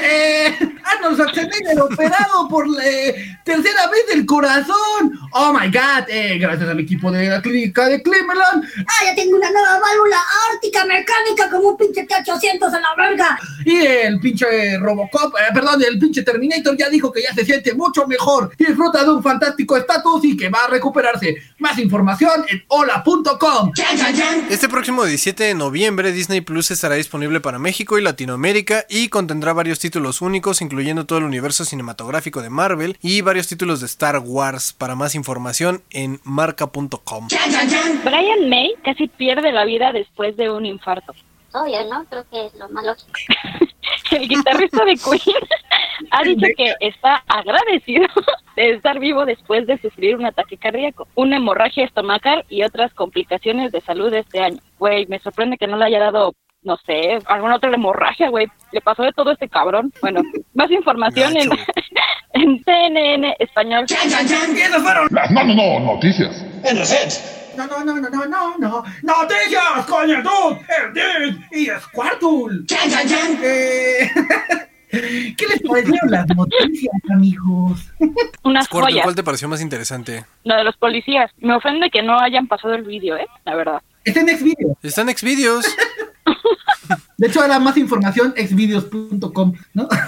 Eh, 0.00 0.54
Arnold 0.84 1.16
Schwarzenegger 1.16 1.80
operado 1.80 2.48
por 2.48 2.68
la 2.68 2.86
eh, 2.86 3.38
tercera 3.44 3.88
vez 3.88 4.06
del 4.08 4.24
corazón. 4.26 5.18
Oh 5.32 5.52
my 5.52 5.66
god, 5.66 6.08
eh, 6.08 6.38
gracias 6.38 6.68
al 6.68 6.80
equipo 6.80 7.10
de 7.10 7.28
la 7.28 7.42
clínica 7.42 7.86
de 7.86 8.02
Cleveland. 8.02 8.64
Ah, 8.86 9.04
ya 9.04 9.14
tengo 9.14 9.36
una 9.36 9.50
nueva 9.50 9.80
válvula 9.80 10.16
ártica 10.52 10.84
mecánica 10.84 11.50
como 11.50 11.70
un 11.70 11.76
pinche 11.76 12.04
T-800 12.04 12.76
en 12.76 12.82
la 12.82 12.94
verga. 12.96 13.38
Y 13.64 13.76
el 13.78 14.20
pinche 14.20 14.78
Robocop, 14.78 15.34
eh, 15.36 15.52
perdón, 15.52 15.82
el 15.82 15.98
pinche 15.98 16.22
Terminator 16.22 16.76
ya 16.76 16.88
dijo 16.88 17.12
que 17.12 17.22
ya 17.22 17.34
se 17.34 17.44
siente 17.44 17.74
mucho 17.74 18.06
mejor 18.06 18.52
y 18.56 18.66
disfruta 18.66 19.04
de 19.04 19.10
un 19.10 19.22
fantástico 19.22 19.76
estatus 19.76 20.24
y 20.24 20.36
que 20.36 20.48
va 20.48 20.64
a 20.64 20.68
recuperarse. 20.68 21.36
Más 21.58 21.78
información 21.78 22.44
en 22.48 22.64
hola.com. 22.68 23.72
Este 24.48 24.68
próximo 24.68 25.04
17 25.04 25.44
de 25.44 25.54
noviembre 25.54 26.12
Disney 26.12 26.40
Plus 26.40 26.70
estará 26.70 26.94
disponible 26.94 27.40
para 27.40 27.58
México 27.58 27.98
y 27.98 28.02
Latinoamérica 28.02 28.86
y 28.88 29.07
contendrá 29.08 29.52
varios 29.52 29.78
títulos 29.78 30.22
únicos 30.22 30.62
incluyendo 30.62 31.06
todo 31.06 31.18
el 31.18 31.24
universo 31.24 31.64
cinematográfico 31.64 32.42
de 32.42 32.50
Marvel 32.50 32.96
y 33.02 33.20
varios 33.22 33.48
títulos 33.48 33.80
de 33.80 33.86
Star 33.86 34.18
Wars. 34.18 34.72
Para 34.72 34.94
más 34.94 35.14
información 35.14 35.82
en 35.90 36.20
marca.com. 36.24 37.28
Brian 38.04 38.48
May 38.48 38.74
casi 38.84 39.08
pierde 39.08 39.52
la 39.52 39.64
vida 39.64 39.92
después 39.92 40.36
de 40.36 40.50
un 40.50 40.66
infarto. 40.66 41.14
Obvio, 41.52 41.82
¿no? 41.88 42.04
Creo 42.04 42.24
que 42.30 42.46
es 42.46 42.54
lo 42.54 42.68
más 42.68 42.84
lógico. 42.84 43.10
El 44.10 44.28
guitarrista 44.28 44.84
de 44.84 44.96
Queen 44.96 45.36
ha 46.10 46.22
dicho 46.22 46.46
que 46.56 46.74
está 46.80 47.24
agradecido 47.26 48.06
de 48.56 48.72
estar 48.72 48.98
vivo 48.98 49.24
después 49.24 49.66
de 49.66 49.78
sufrir 49.78 50.16
un 50.16 50.26
ataque 50.26 50.56
cardíaco, 50.56 51.08
una 51.14 51.36
hemorragia 51.36 51.84
estomacal 51.84 52.44
y 52.48 52.62
otras 52.62 52.92
complicaciones 52.94 53.72
de 53.72 53.80
salud 53.80 54.12
este 54.12 54.40
año. 54.40 54.58
Güey, 54.78 55.06
me 55.06 55.20
sorprende 55.20 55.56
que 55.56 55.66
no 55.66 55.76
le 55.76 55.86
haya 55.86 56.00
dado, 56.00 56.34
no 56.68 56.76
sé, 56.84 57.18
alguna 57.24 57.56
otra 57.56 57.72
hemorragia, 57.72 58.28
güey. 58.28 58.46
Le 58.72 58.82
pasó 58.82 59.02
de 59.02 59.12
todo 59.12 59.30
a 59.30 59.32
este 59.32 59.48
cabrón. 59.48 59.90
Bueno, 60.02 60.20
más 60.52 60.70
información 60.70 61.34
en, 61.34 61.50
en 62.34 62.62
CNN 62.62 63.36
Español. 63.38 63.86
Y 63.88 64.60
esas 64.60 64.82
fueron 64.82 65.08
Las 65.10 65.30
no, 65.30 65.44
no, 65.44 65.54
no, 65.54 65.80
noticias. 65.94 66.44
No, 67.56 67.66
no, 67.66 67.84
no, 67.84 67.98
no, 67.98 68.10
no, 68.10 68.26
no, 68.26 68.58
no. 68.58 68.84
Noticias 69.02 69.86
con 69.88 70.10
el 70.10 70.22
Dude, 70.22 70.60
el 70.78 70.92
Dude 70.92 71.48
y 71.52 71.66
Squirtle. 71.68 72.66
Eh, 73.42 74.10
¿Qué 75.36 75.46
les 75.46 75.62
parecieron 75.62 76.10
las 76.10 76.26
noticias, 76.28 76.94
amigos? 77.10 77.80
Unas 78.44 78.68
joyas. 78.68 79.04
¿cuál 79.04 79.14
te 79.14 79.22
pareció 79.22 79.48
más 79.48 79.62
interesante? 79.62 80.26
Lo 80.44 80.54
de 80.54 80.64
los 80.64 80.76
policías. 80.76 81.30
Me 81.38 81.54
ofende 81.54 81.88
que 81.90 82.02
no 82.02 82.18
hayan 82.20 82.46
pasado 82.46 82.74
el 82.74 82.82
vídeo, 82.82 83.16
¿eh? 83.16 83.26
La 83.46 83.54
verdad. 83.54 83.80
Está 84.04 84.20
en 84.20 84.28
Xvideos. 84.28 84.76
Está 84.82 85.00
en 85.00 85.16
Xvideos. 85.16 85.64
De 87.18 87.26
hecho, 87.26 87.42
ahora 87.42 87.58
más 87.58 87.76
información, 87.76 88.32
xvideos.com, 88.36 89.52
¿no? 89.74 89.88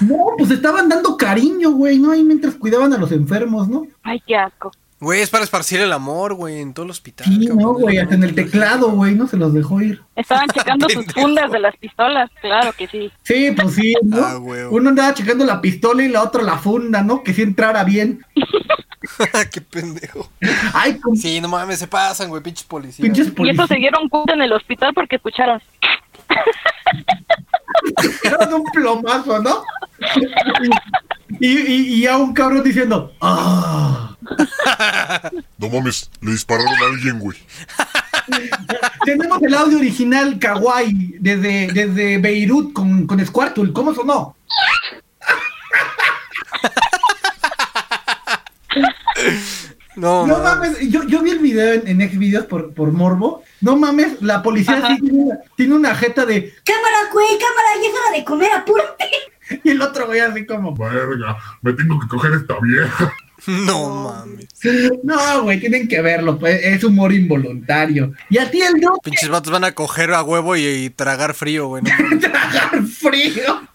no, 0.00 0.26
pues 0.36 0.50
estaban 0.50 0.88
dando 0.88 1.16
cariño, 1.16 1.70
güey, 1.70 2.00
¿no? 2.00 2.10
Ahí 2.10 2.24
mientras 2.24 2.56
cuidaban 2.56 2.92
a 2.92 2.98
los 2.98 3.12
enfermos, 3.12 3.68
¿no? 3.68 3.86
Ay, 4.02 4.20
qué 4.26 4.34
asco. 4.34 4.72
Güey, 5.04 5.20
es 5.20 5.28
para 5.28 5.44
esparcir 5.44 5.80
el 5.82 5.92
amor, 5.92 6.32
güey, 6.32 6.60
en 6.60 6.72
todo 6.72 6.86
el 6.86 6.90
hospital. 6.90 7.26
Sí, 7.26 7.46
cabrón. 7.46 7.58
no, 7.62 7.72
güey, 7.74 7.98
hasta 7.98 8.14
en 8.14 8.24
el 8.24 8.34
teclado, 8.34 8.90
güey, 8.92 9.14
¿no? 9.14 9.26
Se 9.26 9.36
los 9.36 9.52
dejó 9.52 9.82
ir. 9.82 10.00
Estaban 10.16 10.48
checando 10.48 10.88
sus 10.88 11.04
fundas 11.12 11.52
de 11.52 11.60
las 11.60 11.76
pistolas. 11.76 12.30
Claro 12.40 12.72
que 12.72 12.86
sí. 12.86 13.12
Sí, 13.22 13.50
pues 13.54 13.74
sí, 13.74 13.94
¿no? 14.02 14.24
Ah, 14.24 14.34
güey. 14.36 14.62
Uno 14.64 14.88
andaba 14.88 15.12
checando 15.12 15.44
la 15.44 15.60
pistola 15.60 16.02
y 16.02 16.08
la 16.08 16.22
otra 16.22 16.42
la 16.42 16.56
funda, 16.56 17.02
¿no? 17.02 17.22
Que 17.22 17.34
sí 17.34 17.42
entrara 17.42 17.84
bien. 17.84 18.24
Qué 19.52 19.60
pendejo. 19.60 20.30
Ay, 20.72 20.98
con 20.98 21.14
Sí, 21.18 21.38
no 21.38 21.48
mames, 21.48 21.78
se 21.80 21.86
pasan, 21.86 22.30
güey, 22.30 22.42
pinches 22.42 22.64
policías. 22.64 23.04
pinches 23.04 23.26
Y 23.26 23.28
eso 23.28 23.36
policías. 23.36 23.68
se 23.68 23.74
dieron 23.76 24.08
cuenta 24.08 24.32
en 24.32 24.40
el 24.40 24.52
hospital 24.54 24.94
porque 24.94 25.16
escucharon. 25.16 25.60
Eran 28.24 28.54
un 28.54 28.64
plomazo, 28.72 29.38
¿no? 29.42 29.62
Y, 31.40 31.58
y, 31.58 31.94
y 31.96 32.06
a 32.06 32.16
un 32.16 32.32
cabrón 32.32 32.62
diciendo, 32.62 33.12
¡ah! 33.20 33.83
No 35.58 35.68
mames, 35.70 36.10
le 36.20 36.32
dispararon 36.32 36.74
a 36.74 36.86
alguien, 36.86 37.18
güey. 37.18 37.38
Tenemos 39.04 39.42
el 39.42 39.54
audio 39.54 39.78
original 39.78 40.38
Kawaii 40.38 41.16
desde, 41.20 41.68
desde 41.72 42.18
Beirut 42.18 42.72
con, 42.72 43.06
con 43.06 43.24
Squirtle. 43.24 43.72
¿Cómo 43.72 43.94
sonó? 43.94 44.36
No, 49.96 50.26
No 50.26 50.38
mames. 50.38 50.80
yo, 50.90 51.04
yo 51.04 51.22
vi 51.22 51.30
el 51.30 51.38
video 51.38 51.72
en, 51.74 52.00
en 52.00 52.10
Xvideos 52.10 52.46
por, 52.46 52.74
por 52.74 52.90
Morbo. 52.92 53.44
No 53.60 53.76
mames, 53.76 54.20
la 54.20 54.42
policía 54.42 54.82
sí 54.88 55.00
tiene 55.00 55.18
una, 55.18 55.38
tiene 55.56 55.74
una 55.74 55.94
jeta 55.94 56.26
de. 56.26 56.52
Cámara, 56.64 56.96
güey, 57.12 57.28
cámara, 57.38 58.08
hora 58.08 58.18
de 58.18 58.24
comer, 58.24 58.52
apúrate. 58.52 59.04
Y 59.62 59.70
el 59.70 59.82
otro 59.82 60.06
güey 60.06 60.20
así 60.20 60.46
como. 60.46 60.74
Verga, 60.74 61.36
me 61.60 61.74
tengo 61.74 62.00
que 62.00 62.08
coger 62.08 62.32
esta 62.32 62.54
vieja. 62.60 63.12
No 63.66 63.88
mames. 63.90 64.48
No, 65.02 65.42
güey, 65.42 65.60
tienen 65.60 65.86
que 65.88 66.00
verlo, 66.00 66.38
pues, 66.38 66.60
es 66.64 66.82
humor 66.84 67.12
involuntario. 67.12 68.12
Y 68.30 68.38
a 68.38 68.50
ti 68.50 68.62
el 68.62 68.80
no 68.80 68.96
Pinches 69.02 69.28
vatos 69.28 69.52
van 69.52 69.64
a 69.64 69.72
coger 69.72 70.12
a 70.14 70.22
huevo 70.22 70.56
y, 70.56 70.64
y 70.66 70.90
tragar 70.90 71.34
frío, 71.34 71.68
güey. 71.68 71.82
no 71.82 72.18
tragar 72.20 72.82
frío. 72.84 73.68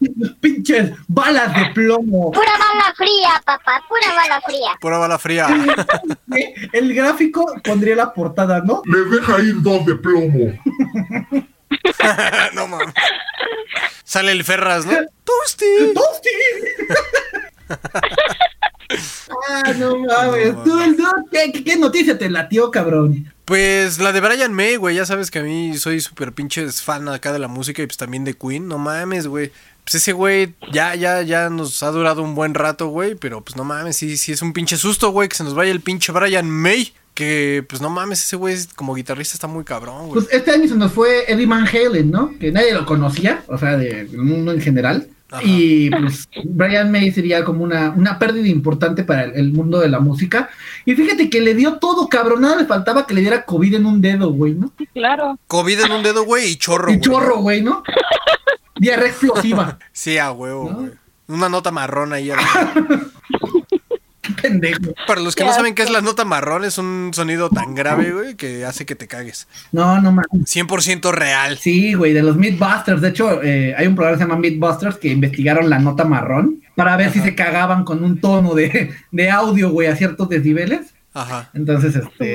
Pinches 0.40 0.92
balas 1.06 1.54
de 1.54 1.66
plomo. 1.74 2.32
Pura 2.32 2.52
bala 2.58 2.94
fría, 2.96 3.40
papá, 3.44 3.82
pura 3.88 4.14
bala 4.14 4.40
fría. 4.40 4.70
Pura 4.80 4.98
bala 4.98 5.18
fría. 5.18 5.46
El 6.72 6.94
gráfico 6.94 7.54
pondría 7.62 7.94
la 7.96 8.12
portada, 8.12 8.60
¿no? 8.62 8.82
Les 8.86 9.10
deja 9.10 9.40
ir 9.40 9.62
dos 9.62 9.86
de 9.86 9.94
plomo. 9.96 10.58
no 12.54 12.66
mames. 12.68 12.94
Sale 14.04 14.32
el 14.32 14.44
Ferras, 14.44 14.84
¿no? 14.86 14.92
Toasty. 15.24 15.94
¡Tosti! 15.94 16.30
Ah, 19.48 19.72
no 19.78 19.98
mames. 19.98 20.54
No 20.54 20.62
Tú, 20.64 20.80
el 20.80 20.96
Doc, 20.96 21.14
¿qué, 21.30 21.52
qué, 21.52 21.64
qué 21.64 21.76
noticia 21.76 22.18
te 22.18 22.28
latió, 22.30 22.70
cabrón? 22.70 23.32
Pues 23.44 23.98
la 23.98 24.12
de 24.12 24.20
Brian 24.20 24.52
May, 24.52 24.76
güey. 24.76 24.96
Ya 24.96 25.06
sabes 25.06 25.30
que 25.30 25.40
a 25.40 25.42
mí 25.42 25.76
soy 25.76 26.00
súper 26.00 26.32
pinches 26.32 26.82
fan 26.82 27.08
acá 27.08 27.32
de 27.32 27.38
la 27.38 27.48
música 27.48 27.82
y 27.82 27.86
pues 27.86 27.96
también 27.96 28.24
de 28.24 28.34
Queen. 28.34 28.68
No 28.68 28.78
mames, 28.78 29.26
güey. 29.26 29.50
Pues 29.84 29.96
ese 29.96 30.12
güey 30.12 30.54
ya, 30.72 30.94
ya, 30.94 31.22
ya 31.22 31.50
nos 31.50 31.82
ha 31.82 31.90
durado 31.90 32.22
un 32.22 32.34
buen 32.34 32.54
rato, 32.54 32.86
güey. 32.88 33.14
Pero 33.16 33.40
pues 33.42 33.56
no 33.56 33.64
mames, 33.64 33.96
sí, 33.96 34.16
sí 34.16 34.32
es 34.32 34.42
un 34.42 34.52
pinche 34.52 34.76
susto, 34.76 35.10
güey, 35.10 35.28
que 35.28 35.36
se 35.36 35.44
nos 35.44 35.54
vaya 35.54 35.72
el 35.72 35.80
pinche 35.80 36.12
Brian 36.12 36.48
May. 36.48 36.92
Que 37.14 37.62
pues 37.68 37.82
no 37.82 37.90
mames, 37.90 38.22
ese 38.24 38.36
güey 38.36 38.56
como 38.74 38.94
guitarrista 38.94 39.34
está 39.34 39.46
muy 39.46 39.64
cabrón, 39.64 40.08
güey. 40.08 40.12
Pues 40.22 40.28
este 40.32 40.50
año 40.52 40.66
se 40.66 40.76
nos 40.76 40.92
fue 40.92 41.30
Eddie 41.30 41.44
Van 41.44 41.66
Halen, 41.68 42.10
¿no? 42.10 42.32
Que 42.38 42.50
nadie 42.52 42.72
lo 42.72 42.86
conocía, 42.86 43.44
o 43.48 43.58
sea, 43.58 43.76
de- 43.76 44.06
del 44.06 44.22
mundo 44.22 44.50
en 44.52 44.62
general. 44.62 45.08
Ajá. 45.32 45.42
Y 45.44 45.88
pues 45.90 46.28
Brian 46.44 46.92
May 46.92 47.10
sería 47.10 47.42
como 47.44 47.64
una, 47.64 47.90
una 47.90 48.18
pérdida 48.18 48.48
importante 48.48 49.02
para 49.02 49.24
el, 49.24 49.32
el 49.34 49.52
mundo 49.52 49.80
de 49.80 49.88
la 49.88 49.98
música. 49.98 50.50
Y 50.84 50.94
fíjate 50.94 51.30
que 51.30 51.40
le 51.40 51.54
dio 51.54 51.78
todo, 51.78 52.08
cabrón. 52.08 52.42
Nada 52.42 52.56
le 52.56 52.66
faltaba 52.66 53.06
que 53.06 53.14
le 53.14 53.22
diera 53.22 53.44
COVID 53.44 53.74
en 53.74 53.86
un 53.86 54.00
dedo, 54.02 54.30
güey, 54.32 54.54
¿no? 54.54 54.70
Sí, 54.78 54.86
claro. 54.92 55.38
COVID 55.46 55.80
en 55.86 55.92
un 55.92 56.02
dedo, 56.02 56.24
güey, 56.24 56.50
y 56.50 56.56
chorro, 56.56 56.90
Y 56.92 56.96
güey. 56.96 57.00
chorro, 57.00 57.38
güey, 57.38 57.62
¿no? 57.62 57.82
Diarrea 58.76 59.08
explosiva. 59.08 59.78
Sí, 59.92 60.18
a 60.18 60.32
huevo, 60.32 60.70
¿No? 60.70 60.76
güey. 60.80 60.90
Una 61.28 61.48
nota 61.48 61.70
marrón 61.70 62.12
ahí. 62.12 62.30
Qué 64.22 64.32
pendejo. 64.42 64.94
Para 65.06 65.20
los 65.20 65.34
que 65.34 65.42
Qué 65.42 65.48
no 65.48 65.54
saben 65.54 65.74
qué 65.74 65.82
es 65.82 65.90
la 65.90 66.00
nota 66.00 66.24
marrón, 66.24 66.64
es 66.64 66.78
un 66.78 67.10
sonido 67.12 67.50
tan 67.50 67.74
grave, 67.74 68.12
güey, 68.12 68.34
que 68.36 68.64
hace 68.64 68.86
que 68.86 68.94
te 68.94 69.08
cagues. 69.08 69.48
No, 69.72 70.00
no 70.00 70.12
mames. 70.12 70.30
100% 70.32 71.12
real. 71.12 71.58
Sí, 71.58 71.94
güey, 71.94 72.12
de 72.12 72.22
los 72.22 72.36
Mythbusters. 72.36 73.00
De 73.00 73.08
hecho, 73.08 73.42
eh, 73.42 73.74
hay 73.76 73.86
un 73.86 73.94
programa 73.94 74.16
que 74.16 74.24
se 74.24 74.28
llama 74.28 74.40
Mythbusters 74.40 74.96
que 74.96 75.08
investigaron 75.08 75.68
la 75.68 75.78
nota 75.78 76.04
marrón 76.04 76.62
para 76.76 76.96
ver 76.96 77.12
si 77.12 77.20
se 77.20 77.34
cagaban 77.34 77.84
con 77.84 78.02
un 78.02 78.20
tono 78.20 78.54
de, 78.54 78.94
de 79.10 79.30
audio, 79.30 79.70
güey, 79.70 79.88
a 79.88 79.96
ciertos 79.96 80.28
decibeles. 80.28 80.94
Ajá. 81.14 81.50
Entonces, 81.52 81.94
este. 81.96 82.34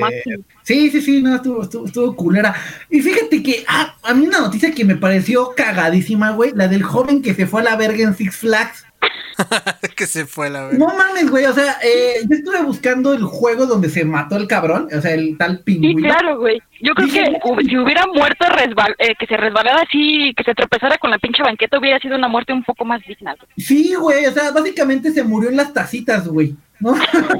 Sí, 0.62 0.90
sí, 0.90 1.00
sí, 1.00 1.22
no, 1.22 1.34
estuvo, 1.34 1.62
estuvo, 1.62 1.86
estuvo 1.86 2.14
culera. 2.14 2.54
Y 2.90 3.00
fíjate 3.00 3.42
que 3.42 3.64
ah, 3.66 3.96
a 4.02 4.14
mí 4.14 4.26
una 4.26 4.40
noticia 4.40 4.72
que 4.72 4.84
me 4.84 4.96
pareció 4.96 5.52
cagadísima, 5.56 6.30
güey, 6.30 6.52
la 6.54 6.68
del 6.68 6.82
joven 6.82 7.22
que 7.22 7.34
se 7.34 7.46
fue 7.46 7.62
a 7.62 7.64
la 7.64 7.76
verga 7.76 8.04
en 8.04 8.14
Six 8.14 8.36
Flags. 8.36 8.84
que 9.96 10.06
se 10.06 10.26
fue 10.26 10.50
la 10.50 10.64
verga. 10.64 10.78
No 10.78 10.86
mames, 10.96 11.30
güey, 11.30 11.44
o 11.44 11.52
sea, 11.52 11.76
eh, 11.82 12.14
yo 12.28 12.36
estuve 12.36 12.62
buscando 12.62 13.12
el 13.14 13.22
juego 13.22 13.66
donde 13.66 13.88
se 13.88 14.04
mató 14.04 14.36
el 14.36 14.46
cabrón, 14.48 14.88
o 14.96 15.00
sea, 15.00 15.14
el 15.14 15.36
tal 15.38 15.58
Sí, 15.58 15.62
pingüino. 15.64 16.08
claro, 16.08 16.38
güey. 16.38 16.60
Yo 16.80 16.94
creo 16.94 17.08
que 17.08 17.64
si 17.68 17.76
hubiera 17.76 18.04
muerto 18.06 18.46
resbal 18.48 18.94
eh, 18.98 19.14
que 19.18 19.26
se 19.26 19.36
resbalara 19.36 19.82
así, 19.82 20.32
que 20.36 20.44
se 20.44 20.54
tropezara 20.54 20.98
con 20.98 21.10
la 21.10 21.18
pinche 21.18 21.42
banqueta, 21.42 21.78
hubiera 21.78 21.98
sido 21.98 22.16
una 22.16 22.28
muerte 22.28 22.52
un 22.52 22.62
poco 22.64 22.84
más 22.84 23.00
digna. 23.06 23.34
güey. 23.36 23.48
Sí, 23.56 23.94
güey, 23.94 24.26
o 24.26 24.32
sea, 24.32 24.50
básicamente 24.52 25.10
se 25.12 25.22
murió 25.24 25.50
en 25.50 25.56
las 25.56 25.72
tacitas, 25.72 26.26
güey. 26.28 26.54
¿No? 26.80 26.94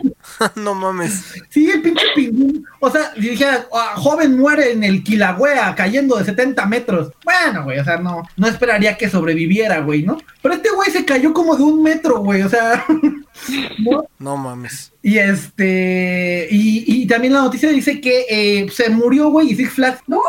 no 0.57 0.75
mames. 0.75 1.33
Sí, 1.49 1.71
el 1.71 1.83
pinche 1.83 2.05
pingüino. 2.15 2.61
O 2.81 2.91
sea, 2.91 3.13
si 3.15 3.21
dijera, 3.21 3.67
"Ah, 3.73 3.95
joven 3.97 4.37
muere 4.37 4.73
en 4.73 4.85
el 4.85 5.03
Kilauea 5.03 5.75
cayendo 5.75 6.17
de 6.17 6.25
70 6.25 6.67
metros. 6.67 7.13
Bueno, 7.25 7.65
güey, 7.65 7.79
o 7.79 7.85
sea, 7.85 7.99
no, 7.99 8.23
no 8.37 8.47
esperaría 8.49 8.97
que 8.97 9.09
sobreviviera, 9.09 9.81
güey, 9.81 10.03
¿no? 10.03 10.19
Pero 10.43 10.55
este 10.55 10.71
güey 10.71 10.91
se 10.91 11.05
cayó 11.05 11.33
como 11.33 11.57
de 11.57 11.63
un 11.63 11.83
metro, 11.83 12.19
güey, 12.21 12.43
o 12.43 12.49
sea. 12.49 12.85
¿no? 13.79 14.07
No 14.19 14.37
mames. 14.37 14.93
Y 15.03 15.19
este. 15.19 16.49
Y, 16.51 17.03
y 17.03 17.07
también 17.07 17.35
la 17.35 17.43
noticia 17.43 17.71
dice 17.71 18.01
que 18.01 18.27
eh, 18.29 18.69
se 18.71 18.91
murió, 18.91 19.31
güey, 19.31 19.53
y 19.53 19.57
Six 19.57 19.73
Flags. 19.73 20.01
No, 20.07 20.17
no, 20.17 20.23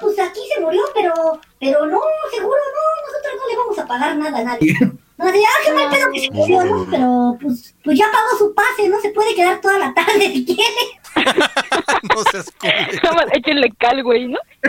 pues 0.00 0.18
aquí 0.18 0.40
se 0.54 0.60
murió, 0.60 0.82
pero, 0.94 1.40
pero 1.60 1.86
no, 1.86 2.00
seguro 2.34 2.58
no, 2.74 3.06
nosotros 3.06 3.34
no 3.36 3.48
le 3.48 3.56
vamos 3.56 3.78
a 3.78 3.86
pagar 3.86 4.16
nada 4.16 4.38
a 4.38 4.44
nadie. 4.44 4.76
No, 5.18 5.24
de, 5.26 5.38
ah, 5.38 5.62
qué 5.64 5.72
mal 5.72 5.88
pedo 5.90 6.12
que 6.12 6.20
se 6.20 6.30
murió, 6.30 6.64
¿no? 6.64 6.86
Pero, 6.90 7.38
pues, 7.40 7.74
pues 7.82 7.98
ya 7.98 8.04
pagó 8.12 8.36
su 8.38 8.54
pase, 8.54 8.88
¿no? 8.88 9.00
Se 9.00 9.10
puede 9.10 9.34
quedar 9.34 9.60
toda 9.62 9.78
la 9.78 9.94
tarde 9.94 10.30
si 10.32 10.44
quiere. 10.44 10.62
No 12.14 12.22
seas 12.30 12.52
culero. 12.60 13.00
Nada 13.02 13.14
más 13.16 13.24
échenle 13.32 13.72
cal, 13.78 14.02
güey, 14.02 14.28
¿no? 14.28 14.38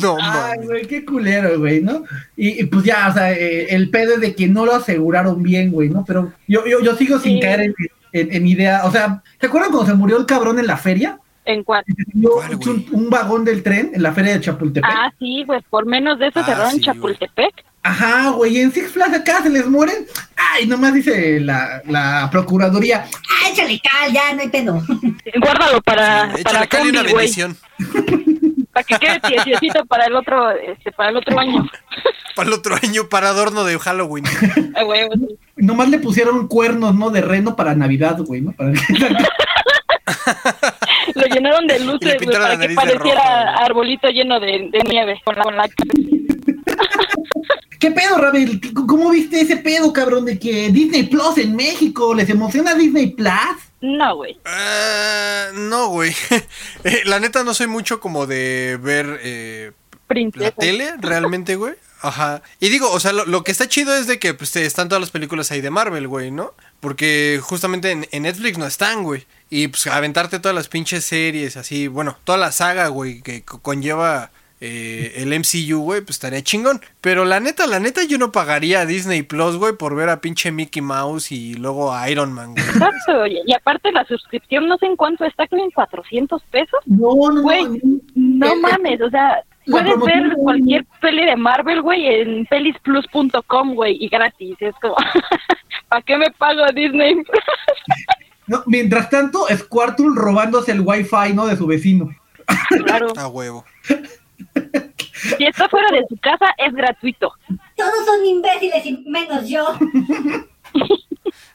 No 0.00 0.16
Ay, 0.20 0.58
güey, 0.64 0.86
qué 0.86 1.04
culero, 1.04 1.58
güey, 1.60 1.80
¿no? 1.80 2.02
Y, 2.36 2.60
y, 2.60 2.64
pues 2.64 2.84
ya, 2.84 3.08
o 3.08 3.14
sea, 3.14 3.32
eh, 3.32 3.66
el 3.72 3.88
pedo 3.90 4.14
es 4.14 4.20
de 4.20 4.34
que 4.34 4.48
no 4.48 4.66
lo 4.66 4.74
aseguraron 4.74 5.42
bien, 5.44 5.70
güey, 5.70 5.88
¿no? 5.88 6.04
Pero 6.04 6.32
yo, 6.48 6.66
yo, 6.66 6.80
yo 6.80 6.96
sigo 6.96 7.18
sin 7.20 7.34
Sí. 7.36 7.40
caer 7.40 7.60
en, 7.62 7.74
en- 8.12 8.34
en 8.34 8.46
idea. 8.48 8.82
O 8.84 8.90
sea, 8.90 9.22
¿se 9.40 9.46
acuerdan 9.46 9.70
cuando 9.70 9.90
se 9.90 9.96
murió 9.96 10.18
el 10.18 10.26
cabrón 10.26 10.58
en 10.58 10.66
la 10.66 10.76
feria? 10.76 11.20
En 11.46 11.62
¿Cuál, 11.62 11.84
un, 12.14 12.86
un 12.92 13.10
vagón 13.10 13.44
del 13.44 13.62
tren 13.62 13.90
en 13.94 14.02
la 14.02 14.12
feria 14.12 14.32
de 14.34 14.40
Chapultepec. 14.40 14.90
Ah, 14.90 15.12
sí, 15.18 15.44
pues 15.46 15.62
por 15.68 15.84
menos 15.86 16.18
de 16.18 16.28
eso 16.28 16.40
Ah, 16.40 16.44
cerraron 16.44 16.70
sí, 16.72 16.76
güey. 16.78 16.86
Chapultepec. 16.86 17.64
Ajá, 17.82 18.30
güey, 18.30 18.56
y 18.56 18.60
en 18.62 18.72
Six 18.72 18.92
Flags 18.92 19.14
acá 19.14 19.42
se 19.42 19.50
les 19.50 19.66
mueren. 19.66 20.06
Ay, 20.36 20.66
nomás 20.66 20.94
dice 20.94 21.38
la, 21.40 21.82
la 21.86 22.28
procuraduría. 22.32 23.04
Ah, 23.12 23.50
échale 23.50 23.78
cal, 23.80 24.10
ya, 24.10 24.32
no 24.32 24.40
hay 24.40 24.48
pedo. 24.48 24.82
Guárdalo 25.42 25.82
para, 25.82 26.30
Échale 26.30 26.42
para 26.44 26.66
cal 26.66 26.86
y 26.86 26.90
una 26.90 27.02
bendición. 27.02 27.56
Para 28.72 28.84
que 28.84 28.96
quede 28.96 29.20
tiesiecito 29.20 29.84
para 29.84 30.06
el 30.06 30.16
otro, 30.16 30.50
este, 30.50 30.92
para 30.92 31.10
el 31.10 31.16
otro 31.18 31.38
año. 31.38 31.68
Para 32.34 32.48
el 32.48 32.54
otro 32.54 32.74
año, 32.82 33.08
para 33.08 33.28
adorno 33.28 33.62
de 33.62 33.78
Halloween. 33.78 34.24
Ah, 34.74 34.82
güey, 34.82 35.06
sí. 35.14 35.38
Nomás 35.54 35.88
le 35.88 36.00
pusieron 36.00 36.48
cuernos, 36.48 36.92
¿no? 36.92 37.10
De 37.10 37.20
reno 37.20 37.54
para 37.54 37.76
Navidad, 37.76 38.18
güey, 38.22 38.40
¿no? 38.40 38.50
Para 38.50 38.72
Lo 41.14 41.26
llenaron 41.26 41.66
de 41.66 41.78
luces, 41.84 42.24
la 42.26 42.38
para 42.38 42.58
que 42.58 42.74
pareciera 42.74 43.54
arbolito 43.56 44.08
lleno 44.08 44.40
de, 44.40 44.68
de 44.70 44.80
nieve. 44.88 45.20
Con 45.24 45.36
la, 45.36 45.42
con 45.42 45.56
la... 45.56 45.68
¿Qué 47.78 47.90
pedo, 47.90 48.16
Rabel? 48.18 48.60
¿Qué- 48.60 48.72
¿Cómo 48.72 49.10
viste 49.10 49.40
ese 49.40 49.56
pedo, 49.58 49.92
cabrón? 49.92 50.24
De 50.24 50.38
que 50.38 50.70
Disney 50.70 51.04
Plus 51.04 51.36
en 51.38 51.54
México, 51.54 52.14
¿les 52.14 52.28
emociona 52.30 52.74
Disney 52.74 53.08
Plus? 53.08 53.30
No, 53.82 54.16
güey. 54.16 54.38
Ah, 54.44 55.48
no, 55.54 55.88
güey. 55.88 56.12
Eh, 56.84 57.02
la 57.04 57.18
neta 57.20 57.44
no 57.44 57.54
soy 57.54 57.66
mucho 57.66 57.98
como 58.00 58.26
de 58.26 58.78
ver 58.80 59.18
eh, 59.22 59.72
la 60.34 60.50
tele, 60.50 60.92
realmente, 60.98 61.56
güey. 61.56 61.74
Ajá. 62.06 62.42
Y 62.60 62.68
digo, 62.68 62.90
o 62.90 63.00
sea, 63.00 63.12
lo, 63.12 63.24
lo 63.24 63.42
que 63.44 63.50
está 63.52 63.66
chido 63.68 63.96
es 63.96 64.06
de 64.06 64.18
que 64.18 64.34
pues, 64.34 64.52
te- 64.52 64.66
están 64.66 64.88
todas 64.88 65.00
las 65.00 65.10
películas 65.10 65.50
ahí 65.50 65.60
de 65.60 65.70
Marvel, 65.70 66.06
güey, 66.06 66.30
¿no? 66.30 66.52
Porque 66.80 67.40
justamente 67.42 67.90
en, 67.90 68.06
en 68.12 68.22
Netflix 68.24 68.58
no 68.58 68.66
están, 68.66 69.02
güey. 69.02 69.24
Y 69.50 69.68
pues 69.68 69.86
aventarte 69.86 70.38
todas 70.38 70.54
las 70.54 70.68
pinches 70.68 71.04
series, 71.04 71.56
así, 71.56 71.88
bueno, 71.88 72.16
toda 72.24 72.36
la 72.38 72.52
saga, 72.52 72.88
güey, 72.88 73.22
que 73.22 73.42
co- 73.42 73.60
conlleva 73.60 74.30
eh, 74.60 75.14
el 75.16 75.32
MCU, 75.38 75.78
güey, 75.82 76.00
pues 76.00 76.16
estaría 76.16 76.42
chingón. 76.42 76.80
Pero 77.00 77.24
la 77.24 77.40
neta, 77.40 77.66
la 77.66 77.80
neta, 77.80 78.02
yo 78.04 78.18
no 78.18 78.32
pagaría 78.32 78.80
a 78.80 78.86
Disney 78.86 79.22
Plus, 79.22 79.56
güey, 79.56 79.74
por 79.76 79.94
ver 79.94 80.08
a 80.08 80.20
pinche 80.20 80.50
Mickey 80.52 80.82
Mouse 80.82 81.32
y 81.32 81.54
luego 81.54 81.92
a 81.94 82.08
Iron 82.10 82.32
Man, 82.32 82.52
güey. 82.52 82.64
Exacto, 82.66 83.26
y 83.26 83.52
aparte 83.54 83.92
la 83.92 84.04
suscripción 84.06 84.66
no 84.68 84.76
sé 84.78 84.86
en 84.86 84.96
cuánto 84.96 85.24
está, 85.24 85.46
creo 85.46 85.64
en 85.64 85.70
400 85.70 86.42
pesos. 86.50 86.80
No, 86.86 87.14
no, 87.14 87.32
no. 87.32 87.42
Güey, 87.42 87.64
no 88.14 88.52
Eh, 88.52 88.56
mames, 88.56 89.00
o 89.02 89.10
sea, 89.10 89.42
puedes 89.70 89.98
ver 90.00 90.28
de- 90.30 90.36
cualquier 90.36 90.84
peli 91.00 91.24
de 91.24 91.36
Marvel, 91.36 91.82
güey, 91.82 92.06
en 92.06 92.46
pelisplus.com, 92.46 93.74
güey, 93.74 93.96
y 94.02 94.08
gratis. 94.08 94.56
Es 94.60 94.74
como, 94.80 94.96
¿para 95.88 96.02
qué 96.02 96.16
me 96.18 96.30
pago 96.32 96.62
Disney? 96.74 97.16
no, 98.46 98.62
mientras 98.66 99.10
tanto, 99.10 99.46
Squirtle 99.54 100.08
robándose 100.14 100.72
el 100.72 100.80
wifi, 100.80 101.32
¿no? 101.34 101.46
De 101.46 101.56
su 101.56 101.66
vecino. 101.66 102.10
claro, 102.84 103.08
A 103.16 103.28
huevo. 103.28 103.64
si 105.38 105.44
está 105.46 105.68
fuera 105.68 105.90
de 105.92 106.04
su 106.08 106.16
casa, 106.18 106.46
es 106.58 106.72
gratuito. 106.74 107.32
Todos 107.76 108.04
son 108.06 108.24
imbéciles 108.26 108.84
y 108.86 109.04
menos 109.08 109.48
yo. 109.48 109.78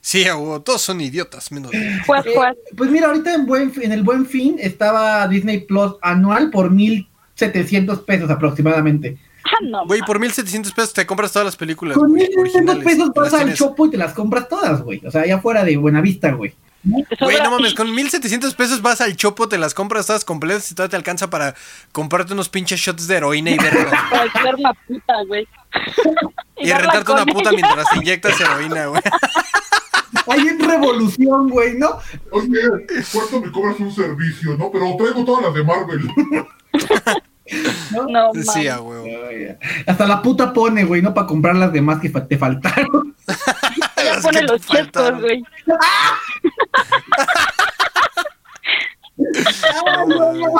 Sí, 0.01 0.25
a 0.27 0.35
huevo. 0.35 0.61
Todos 0.61 0.81
son 0.81 1.01
idiotas, 1.01 1.51
menos. 1.51 1.73
Eh, 1.73 1.99
pues 2.75 2.89
mira, 2.89 3.07
ahorita 3.07 3.33
en, 3.35 3.45
buen, 3.45 3.71
en 3.81 3.91
el 3.91 4.03
buen 4.03 4.25
fin 4.25 4.55
estaba 4.59 5.27
Disney 5.27 5.59
Plus 5.59 5.95
anual 6.01 6.49
por 6.51 6.71
1700 7.39 7.99
pesos 8.01 8.29
aproximadamente. 8.29 9.17
Ah, 9.45 9.63
no, 9.63 9.85
Güey, 9.85 10.01
por 10.01 10.19
1700 10.19 10.71
pesos 10.73 10.93
te 10.93 11.05
compras 11.05 11.31
todas 11.31 11.45
las 11.45 11.55
películas. 11.55 11.97
Con 11.97 12.09
güey, 12.09 12.23
1700 12.27 12.75
originales. 12.75 12.83
pesos 12.85 13.11
vas 13.15 13.33
al 13.33 13.53
chopo 13.53 13.85
y 13.87 13.91
te 13.91 13.97
las 13.97 14.13
compras 14.13 14.47
todas, 14.49 14.81
güey. 14.81 15.01
O 15.05 15.11
sea, 15.11 15.21
allá 15.21 15.39
fuera 15.39 15.63
de 15.63 15.77
Buenavista, 15.77 16.31
güey. 16.31 16.53
Güey, 16.83 17.37
no 17.43 17.51
mames, 17.51 17.73
con 17.73 17.93
1700 17.93 18.53
pesos 18.55 18.81
vas 18.81 19.01
al 19.01 19.15
chopo, 19.17 19.49
te 19.49 19.57
las 19.57 19.73
compras 19.73 20.07
todas 20.07 20.23
completas 20.23 20.71
y 20.71 20.75
todavía 20.75 20.91
te 20.91 20.95
alcanza 20.95 21.29
para 21.29 21.53
comprarte 21.91 22.31
unos 22.31 22.47
pinches 22.47 22.79
shots 22.79 23.05
de 23.07 23.17
heroína 23.17 23.51
y 23.51 23.57
verga. 23.57 24.07
Para 24.33 24.55
una 24.55 24.73
puta, 24.73 25.13
güey. 25.27 25.45
y 26.57 26.69
darla 26.69 26.93
rentarte 26.93 27.11
una 27.11 27.25
puta 27.25 27.49
ella. 27.49 27.59
mientras 27.61 27.89
te 27.89 27.97
inyectas 27.97 28.39
heroína, 28.39 28.85
güey. 28.87 29.01
Hay 30.27 30.47
en 30.47 30.59
revolución, 30.59 31.49
güey, 31.49 31.77
¿no? 31.77 31.99
Oye, 32.31 32.59
¿cuánto 33.11 33.41
me 33.41 33.51
cobras 33.51 33.79
un 33.79 33.91
servicio, 33.93 34.55
no? 34.57 34.71
Pero 34.71 34.95
traigo 34.97 35.25
todas 35.25 35.45
las 35.45 35.53
de 35.53 35.63
Marvel. 35.63 36.09
No, 37.91 38.31
Sí, 38.33 38.43
mames. 38.45 38.69
a 38.69 38.81
huevo. 38.81 39.05
Hasta 39.87 40.05
la 40.05 40.21
puta 40.21 40.53
pone, 40.53 40.83
güey, 40.83 41.01
¿no? 41.01 41.15
Para 41.15 41.25
comprar 41.25 41.55
las 41.55 41.73
demás 41.73 41.99
que 41.99 42.09
fa- 42.09 42.27
te 42.27 42.37
faltaron. 42.37 43.15
Ya 43.97 44.15
Las 44.15 44.23
pone 44.23 44.41
los 44.43 44.61
chescos, 44.65 45.19
güey. 45.21 45.43
No. 50.07 50.57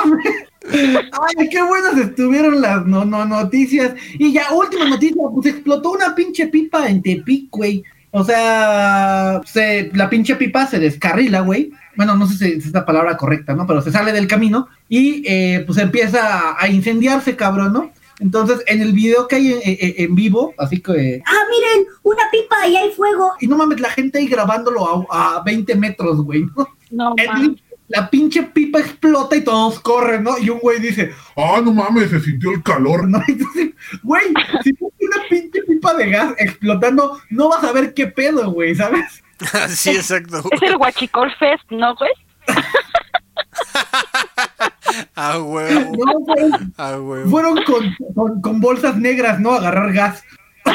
Ay, 0.68 1.48
qué 1.50 1.62
buenas 1.62 1.96
estuvieron 1.96 2.60
las 2.60 2.84
no, 2.86 3.04
no, 3.04 3.24
noticias. 3.24 3.94
Y 4.18 4.32
ya, 4.32 4.52
última 4.52 4.84
noticia, 4.88 5.16
pues 5.34 5.46
explotó 5.46 5.92
una 5.92 6.14
pinche 6.14 6.46
pipa 6.48 6.86
en 6.88 7.02
Tepic, 7.02 7.50
güey. 7.50 7.82
O 8.12 8.24
sea, 8.24 9.40
se, 9.46 9.90
la 9.94 10.10
pinche 10.10 10.34
pipa 10.36 10.66
se 10.66 10.78
descarrila, 10.78 11.40
güey. 11.40 11.70
Bueno, 11.96 12.16
no 12.16 12.26
sé 12.26 12.36
si 12.36 12.58
es 12.58 12.72
la 12.72 12.84
palabra 12.84 13.16
correcta, 13.16 13.54
¿no? 13.54 13.66
Pero 13.66 13.82
se 13.82 13.92
sale 13.92 14.12
del 14.12 14.26
camino 14.26 14.68
y 14.88 15.22
eh, 15.26 15.62
pues 15.66 15.78
empieza 15.78 16.56
a 16.58 16.68
incendiarse, 16.68 17.36
cabrón, 17.36 17.72
¿no? 17.72 17.92
Entonces, 18.18 18.62
en 18.66 18.82
el 18.82 18.92
video 18.92 19.26
que 19.28 19.36
hay 19.36 19.52
en, 19.52 19.60
en- 19.64 19.94
en 20.04 20.14
vivo, 20.14 20.52
así 20.58 20.80
que... 20.80 21.22
Ah, 21.24 21.42
miren, 21.50 21.86
una 22.02 22.22
pipa 22.30 22.66
y 22.68 22.76
hay 22.76 22.90
fuego. 22.92 23.32
Y 23.40 23.46
no 23.46 23.56
mames, 23.56 23.80
la 23.80 23.88
gente 23.90 24.18
ahí 24.18 24.26
grabándolo 24.28 25.06
a, 25.10 25.36
a 25.38 25.42
20 25.42 25.74
metros, 25.76 26.22
güey, 26.22 26.44
¿no? 26.56 26.68
No, 26.90 27.14
El- 27.16 27.60
la 27.88 28.08
pinche 28.08 28.42
pipa 28.44 28.78
explota 28.78 29.34
y 29.36 29.40
todos 29.40 29.80
corren, 29.80 30.22
¿no? 30.22 30.38
Y 30.38 30.48
un 30.50 30.58
güey 30.60 30.78
dice, 30.80 31.10
Ah, 31.36 31.60
no 31.64 31.72
mames, 31.72 32.10
se 32.10 32.20
sintió 32.20 32.52
el 32.52 32.62
calor. 32.62 33.08
¿no? 33.08 33.20
Entonces, 33.26 33.69
güey, 34.02 34.24
si 34.62 34.72
tú 34.74 34.92
tienes 34.98 35.16
una 35.16 35.28
pinche 35.28 35.62
pipa 35.62 35.94
de 35.94 36.10
gas 36.10 36.34
explotando, 36.38 37.20
no 37.30 37.48
vas 37.48 37.64
a 37.64 37.72
ver 37.72 37.94
qué 37.94 38.06
pedo, 38.06 38.50
güey, 38.50 38.74
¿sabes? 38.74 39.22
sí, 39.68 39.90
exacto. 39.90 40.42
Es 40.50 40.62
el 40.62 40.76
Huachicol 40.76 41.30
Fest, 41.36 41.64
¿no, 41.70 41.94
güey? 41.96 42.10
A 45.14 45.38
huevo. 45.38 45.92
No, 46.04 46.12
güey, 46.20 46.50
A 46.76 46.98
huevo. 47.00 47.30
fueron 47.30 47.62
con, 47.64 47.94
con, 48.14 48.40
con 48.40 48.60
bolsas 48.60 48.96
negras, 48.96 49.38
¿no? 49.40 49.52
A 49.52 49.56
agarrar 49.58 49.92
gas. 49.92 50.24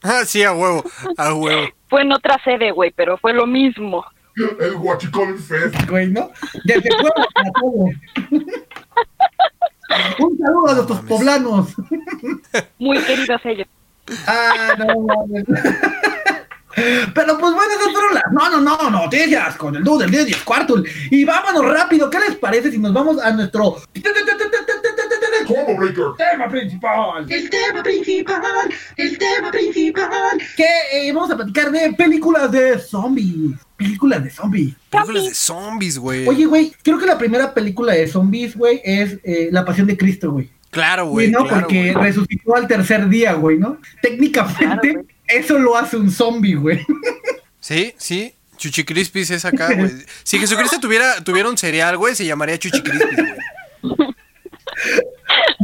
Ah, 0.00 0.22
sí, 0.24 0.44
a 0.44 0.52
huevo. 0.52 0.84
A 1.16 1.34
huevo. 1.34 1.68
Fue 1.90 2.02
en 2.02 2.12
otra 2.12 2.38
sede, 2.44 2.70
güey, 2.70 2.92
pero 2.94 3.18
fue 3.18 3.32
lo 3.32 3.48
mismo. 3.48 4.04
El 4.60 4.76
Guachicol 4.76 5.36
Fest. 5.40 5.74
güey, 5.90 6.06
¿no? 6.08 6.30
Desde 6.64 6.88
fuera 6.88 7.26
para 7.34 7.50
todo. 7.60 7.86
Un 10.18 10.38
saludo 10.38 10.68
a 10.68 10.74
nuestros 10.74 11.00
poblanos. 11.00 11.74
Muy 12.78 12.98
queridos 13.02 13.40
ellos. 13.44 13.66
Ah, 14.26 14.74
no 14.78 15.00
mames. 15.02 15.44
Pero 16.74 17.38
pues 17.38 17.54
bueno, 17.54 17.72
esas 17.72 17.92
fueron 17.92 18.14
las 18.14 18.22
no, 18.32 18.50
no, 18.50 18.60
no, 18.60 18.90
noticias 18.90 19.56
con 19.56 19.74
el 19.76 19.82
dude 19.84 20.04
del 20.04 20.10
10 20.12 20.28
y 20.28 20.32
Squirtle. 20.34 20.90
Y 21.10 21.24
vámonos 21.24 21.64
rápido, 21.64 22.08
¿qué 22.10 22.18
les 22.20 22.36
parece 22.36 22.70
si 22.70 22.78
nos 22.78 22.92
vamos 22.92 23.20
a 23.20 23.30
nuestro 23.32 23.76
Combo 25.46 25.76
Breaker. 25.76 26.04
tema 26.18 26.48
principal? 26.48 27.26
El 27.30 27.48
tema 27.50 27.82
principal, 27.82 28.42
el 28.96 29.18
tema 29.18 29.50
principal. 29.50 30.38
Que 30.56 30.66
eh, 30.92 31.12
vamos 31.12 31.30
a 31.30 31.36
platicar 31.36 31.70
de 31.70 31.92
películas 31.94 32.52
de 32.52 32.78
zombies. 32.78 33.56
Películas 33.76 34.24
de 34.24 34.30
zombies. 34.30 34.74
Películas 34.90 35.24
de 35.24 35.34
zombies, 35.34 35.98
güey. 35.98 36.28
Oye, 36.28 36.44
güey, 36.44 36.72
creo 36.82 36.98
que 36.98 37.06
la 37.06 37.16
primera 37.16 37.54
película 37.54 37.94
de 37.94 38.06
zombies, 38.08 38.56
güey, 38.56 38.80
es 38.84 39.18
eh, 39.22 39.48
La 39.50 39.64
Pasión 39.64 39.86
de 39.86 39.96
Cristo, 39.96 40.32
güey. 40.32 40.50
Claro, 40.70 41.04
Sí, 41.06 41.10
güey. 41.10 41.30
¿no? 41.30 41.44
claro, 41.44 41.62
Porque 41.62 41.92
güey. 41.92 42.04
resucitó 42.04 42.54
al 42.54 42.68
tercer 42.68 43.08
día, 43.08 43.32
güey, 43.32 43.56
¿no? 43.56 43.78
Técnicamente, 44.02 44.92
Claro. 44.92 45.06
Eso 45.28 45.58
lo 45.58 45.76
hace 45.76 45.96
un 45.96 46.10
zombie, 46.10 46.54
güey. 46.54 46.84
Sí, 47.60 47.94
sí. 47.98 48.34
Chuchi 48.56 48.84
Crispis 48.84 49.30
es 49.30 49.44
acá, 49.44 49.72
güey. 49.74 49.90
Si 50.24 50.38
Jesucristo 50.38 50.80
tuviera, 50.80 51.22
tuviera 51.22 51.48
un 51.48 51.56
cereal, 51.56 51.96
güey, 51.96 52.14
se 52.14 52.26
llamaría 52.26 52.58
Chuchi 52.58 52.82
Crispis, 52.82 53.16
güey. 53.16 54.08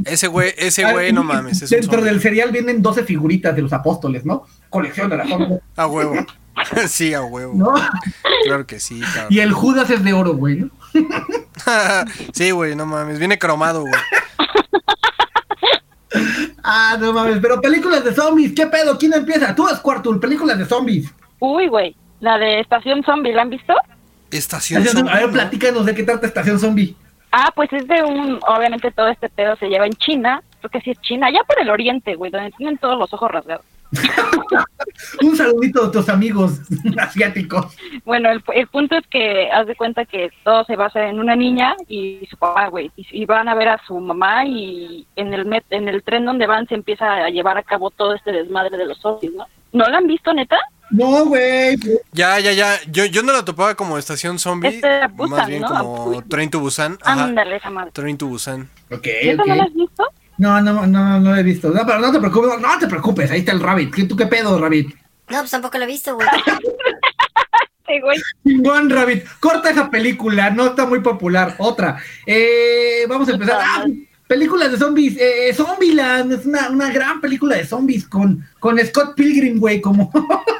Ese 0.05 0.27
güey, 0.29 0.55
ese 0.57 0.91
güey, 0.93 1.13
no 1.13 1.25
mames. 1.25 1.63
Es 1.63 1.71
Dentro 1.71 2.03
del 2.03 2.21
serial 2.21 2.51
vienen 2.53 2.83
12 2.83 3.05
figuritas 3.05 3.57
de 3.57 3.63
los 3.63 3.73
apóstoles, 3.73 4.25
¿no? 4.25 4.47
Colección 4.69 5.09
de 5.09 5.17
las 5.17 5.29
sombras, 5.29 5.61
A 5.77 5.87
huevo. 5.87 6.15
Sí, 6.87 7.13
a 7.13 7.23
huevo. 7.23 7.53
¿no? 7.57 7.75
Claro 8.45 8.65
que 8.65 8.79
sí, 8.79 9.01
cabrón. 9.01 9.27
Y 9.29 9.41
el 9.41 9.53
Judas 9.53 9.91
es 9.91 10.05
de 10.05 10.13
oro, 10.13 10.35
güey, 10.35 10.61
¿no? 10.61 10.71
sí, 12.33 12.53
güey, 12.53 12.77
no 12.77 12.87
mames. 12.87 13.19
Viene 13.19 13.41
cromado, 13.41 13.81
güey. 13.81 13.93
Ah, 16.63 16.97
no 16.99 17.13
mames, 17.13 17.39
pero 17.43 17.61
películas 17.61 18.05
de 18.05 18.15
zombies, 18.15 18.53
¿qué 18.55 18.67
pedo? 18.67 18.97
¿Quién 18.99 19.13
empieza? 19.15 19.55
Tú, 19.55 19.67
Squirtle, 19.69 20.19
películas 20.19 20.59
de 20.59 20.65
zombies. 20.65 21.13
Uy, 21.39 21.67
güey. 21.69 21.95
La 22.21 22.39
de 22.39 22.61
Estación 22.61 23.03
Zombie, 23.05 23.33
¿la 23.33 23.43
han 23.43 23.51
visto? 23.51 23.75
Estación 24.31 24.81
A 24.81 24.85
ver, 24.85 24.93
zombie, 24.93 25.21
¿no? 25.27 25.31
platícanos 25.33 25.85
de 25.87 25.95
qué 25.95 26.03
trata 26.03 26.27
Estación 26.27 26.59
Zombie. 26.59 26.97
Ah, 27.33 27.51
pues 27.55 27.73
es 27.73 27.87
de 27.87 28.03
un. 28.03 28.39
Obviamente 28.47 28.91
todo 28.93 29.09
este 29.09 29.29
pedo 29.29 29.57
se 29.57 29.67
lleva 29.69 29.87
en 29.87 29.93
China. 29.95 30.43
Creo 30.61 30.71
que 30.71 30.81
sí 30.81 30.91
es 30.93 31.01
China. 31.03 31.27
Allá 31.27 31.41
por 31.47 31.61
el 31.61 31.69
oriente, 31.69 32.15
güey, 32.15 32.31
donde 32.31 32.53
tienen 32.53 32.79
todos 32.79 32.99
los 32.99 33.13
ojos 33.13 33.31
rasgados. 33.31 33.67
Un 35.23 35.37
saludito 35.37 35.85
a 35.85 35.91
tus 35.91 36.09
amigos 36.09 36.61
asiáticos. 36.99 37.77
Bueno, 38.05 38.31
el, 38.31 38.43
el 38.55 38.67
punto 38.69 38.97
es 38.97 39.07
que 39.09 39.51
haz 39.51 39.67
de 39.67 39.77
cuenta 39.77 40.05
que 40.05 40.31
todo 40.45 40.65
se 40.65 40.77
basa 40.77 41.09
en 41.09 41.19
una 41.19 41.37
niña 41.37 41.75
y 41.89 42.27
su 42.31 42.37
papá, 42.37 42.69
güey. 42.69 42.91
Y, 42.97 43.07
y 43.23 43.27
van 43.27 43.49
a 43.49 43.55
ver 43.55 43.69
a 43.69 43.81
su 43.87 43.99
mamá 43.99 44.45
y 44.47 45.07
en 45.17 45.33
el 45.33 45.47
met, 45.47 45.65
en 45.71 45.89
el 45.89 46.03
tren 46.03 46.25
donde 46.25 46.47
van 46.47 46.67
se 46.69 46.75
empieza 46.75 47.13
a 47.25 47.29
llevar 47.31 47.59
a 47.59 47.63
cabo 47.63 47.91
todo 47.91 48.15
este 48.15 48.33
desmadre 48.33 48.77
de 48.77 48.87
los 48.87 48.99
zombies, 48.99 49.33
¿no? 49.35 49.47
¿No 49.73 49.89
la 49.89 49.99
han 49.99 50.07
visto, 50.07 50.33
neta? 50.33 50.59
No, 50.91 51.25
güey. 51.25 51.77
Ya, 52.13 52.39
ya, 52.39 52.53
ya. 52.53 52.79
Yo, 52.89 53.07
yo 53.07 53.23
no 53.23 53.33
la 53.33 53.45
topaba 53.45 53.75
como 53.75 53.99
estación 53.99 54.39
zombie. 54.39 54.69
Este 54.69 55.07
Busan, 55.09 55.39
más 55.39 55.49
bien 55.49 55.63
¿no? 55.63 55.69
como 55.69 56.23
Train 56.29 56.51
to 56.51 56.61
Busan. 56.61 56.99
Ándale, 57.03 57.57
esa 57.57 57.71
madre. 57.71 57.91
Train 57.93 58.17
to 58.17 58.27
Busan. 58.27 58.69
Ok, 58.93 59.07
¿Eso 59.07 59.43
ok. 59.43 59.49
no 59.49 59.55
la 59.57 59.65
has 59.65 59.75
visto? 59.75 60.05
No, 60.39 60.61
no, 60.61 60.87
no, 60.87 61.21
no 61.21 61.31
lo 61.31 61.37
he 61.37 61.43
visto. 61.43 61.71
No, 61.71 61.87
pero 61.87 62.01
no 62.01 62.13
te 62.13 62.19
preocupes, 62.19 62.61
no 62.61 62.79
te 62.79 62.89
preocupes, 62.89 63.31
ahí 63.31 63.41
está 63.41 63.53
el 63.53 63.61
Rabbit. 63.61 63.95
¿Qué, 63.95 64.05
¿Tú 64.05 64.17
qué 64.17 64.27
pedo, 64.27 64.59
Rabbit? 64.59 64.95
No, 65.29 65.39
pues 65.39 65.51
tampoco 65.51 65.79
lo 65.79 65.85
he 65.85 65.89
visto, 65.89 66.15
güey. 66.15 66.29
Sí, 67.87 68.01
güey. 68.01 68.17
Chingón, 68.43 68.89
Rabbit. 68.89 69.25
Corta 69.41 69.69
esa 69.69 69.91
película, 69.91 70.49
no 70.49 70.69
está 70.69 70.87
muy 70.87 71.01
popular. 71.01 71.55
Otra. 71.59 71.99
Eh, 72.25 73.05
vamos 73.07 73.29
a 73.29 73.33
empezar. 73.33 73.61
Ah, 73.63 73.85
películas 74.27 74.73
de 74.73 74.79
zombies. 74.79 75.19
Eh, 75.21 75.53
Zombieland 75.55 76.33
es 76.33 76.47
una, 76.47 76.71
una 76.71 76.91
gran 76.91 77.21
película 77.21 77.57
de 77.57 77.67
zombies 77.67 78.09
con, 78.09 78.43
con 78.59 78.79
Scott 78.79 79.15
Pilgrim, 79.15 79.59
güey, 79.59 79.81
como... 79.81 80.11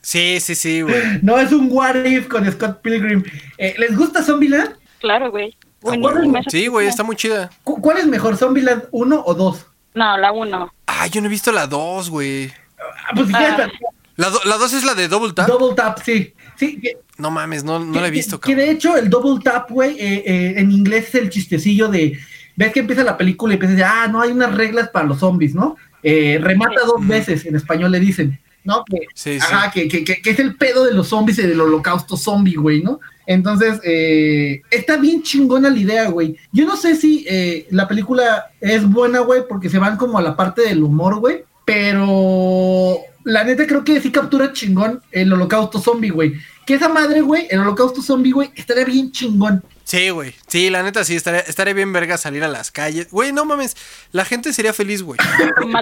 Sí, 0.00 0.38
sí, 0.38 0.54
sí, 0.54 0.82
güey. 0.82 1.02
No, 1.22 1.38
es 1.38 1.50
un 1.50 1.68
what 1.72 2.04
if 2.04 2.28
con 2.28 2.50
Scott 2.52 2.82
Pilgrim. 2.82 3.24
Eh, 3.56 3.74
¿Les 3.78 3.96
gusta 3.96 4.22
Zombieland? 4.22 4.76
Claro, 5.00 5.30
güey. 5.30 5.56
Buenísima 5.84 6.40
Sí, 6.48 6.66
güey, 6.68 6.88
está 6.88 7.02
muy 7.02 7.16
chida. 7.16 7.50
¿Cu- 7.62 7.80
¿Cuál 7.80 7.98
es 7.98 8.06
mejor, 8.06 8.36
Zombieland 8.36 8.84
1 8.90 9.22
o 9.24 9.34
2? 9.34 9.66
No, 9.94 10.16
la 10.18 10.32
uno. 10.32 10.72
Ah, 10.86 11.06
yo 11.06 11.20
no 11.20 11.26
he 11.26 11.30
visto 11.30 11.52
la 11.52 11.66
2, 11.66 12.10
güey. 12.10 12.50
Ah, 12.78 13.12
pues 13.14 13.28
si 13.28 13.34
Ah. 13.34 13.54
quieres, 13.56 13.72
La 14.16 14.28
2 14.30 14.72
es 14.72 14.84
la 14.84 14.94
de 14.94 15.08
Double 15.08 15.32
Tap. 15.32 15.48
Double 15.48 15.74
Tap, 15.74 15.98
sí. 16.04 16.32
Sí, 16.56 16.78
que, 16.80 16.98
No 17.18 17.30
mames, 17.30 17.64
no, 17.64 17.78
no 17.80 18.00
la 18.00 18.06
he 18.06 18.10
que- 18.10 18.16
visto, 18.16 18.38
Que 18.40 18.52
cabrón. 18.52 18.66
de 18.66 18.72
hecho 18.72 18.96
el 18.96 19.10
Double 19.10 19.42
Tap, 19.42 19.70
güey, 19.70 19.96
eh, 19.98 20.22
eh, 20.26 20.54
en 20.56 20.70
inglés 20.72 21.08
es 21.08 21.14
el 21.16 21.30
chistecillo 21.30 21.88
de. 21.88 22.18
Ves 22.56 22.72
que 22.72 22.80
empieza 22.80 23.02
la 23.04 23.16
película 23.16 23.52
y 23.52 23.56
empiezas 23.56 23.76
de, 23.76 23.84
ah, 23.84 24.06
no 24.08 24.20
hay 24.20 24.30
unas 24.30 24.54
reglas 24.54 24.88
para 24.90 25.06
los 25.06 25.18
zombies, 25.18 25.54
¿no? 25.54 25.76
Eh, 26.02 26.38
remata 26.40 26.80
dos 26.86 27.04
veces, 27.06 27.44
en 27.46 27.56
español 27.56 27.90
le 27.90 27.98
dicen, 27.98 28.38
¿no? 28.62 28.84
Que, 28.84 28.98
Sí, 29.14 29.40
sí. 29.40 29.46
Ajá, 29.50 29.70
que, 29.72 29.88
que, 29.88 30.04
que, 30.04 30.22
que 30.22 30.30
es 30.30 30.38
el 30.38 30.54
pedo 30.56 30.84
de 30.84 30.92
los 30.94 31.08
zombies 31.08 31.38
y 31.40 31.42
del 31.42 31.60
holocausto 31.60 32.16
zombie, 32.16 32.54
güey, 32.56 32.82
¿no? 32.82 33.00
Entonces, 33.26 33.80
eh, 33.84 34.62
está 34.70 34.96
bien 34.96 35.22
chingona 35.22 35.70
la 35.70 35.78
idea, 35.78 36.08
güey. 36.08 36.36
Yo 36.52 36.66
no 36.66 36.76
sé 36.76 36.96
si 36.96 37.24
eh, 37.28 37.66
la 37.70 37.88
película 37.88 38.50
es 38.60 38.88
buena, 38.88 39.20
güey, 39.20 39.42
porque 39.48 39.70
se 39.70 39.78
van 39.78 39.96
como 39.96 40.18
a 40.18 40.22
la 40.22 40.36
parte 40.36 40.62
del 40.62 40.82
humor, 40.82 41.16
güey, 41.16 41.44
pero 41.64 42.98
la 43.24 43.44
neta 43.44 43.66
creo 43.66 43.84
que 43.84 44.00
sí 44.00 44.12
captura 44.12 44.52
chingón 44.52 45.02
el 45.10 45.32
holocausto 45.32 45.80
zombie, 45.80 46.10
güey. 46.10 46.34
Que 46.66 46.74
esa 46.74 46.88
madre, 46.88 47.20
güey, 47.20 47.46
el 47.50 47.60
holocausto 47.60 48.02
zombie, 48.02 48.32
güey, 48.32 48.50
estaría 48.54 48.84
bien 48.84 49.10
chingón. 49.12 49.62
Sí, 49.84 50.08
güey. 50.10 50.34
Sí, 50.46 50.70
la 50.70 50.82
neta 50.82 51.04
sí, 51.04 51.14
estaría, 51.14 51.40
estaría 51.40 51.74
bien 51.74 51.92
verga 51.92 52.16
salir 52.16 52.42
a 52.42 52.48
las 52.48 52.70
calles. 52.70 53.08
Güey, 53.10 53.32
no 53.32 53.44
mames, 53.44 53.76
la 54.12 54.24
gente 54.24 54.52
sería 54.52 54.72
feliz, 54.72 55.02
güey. 55.02 55.18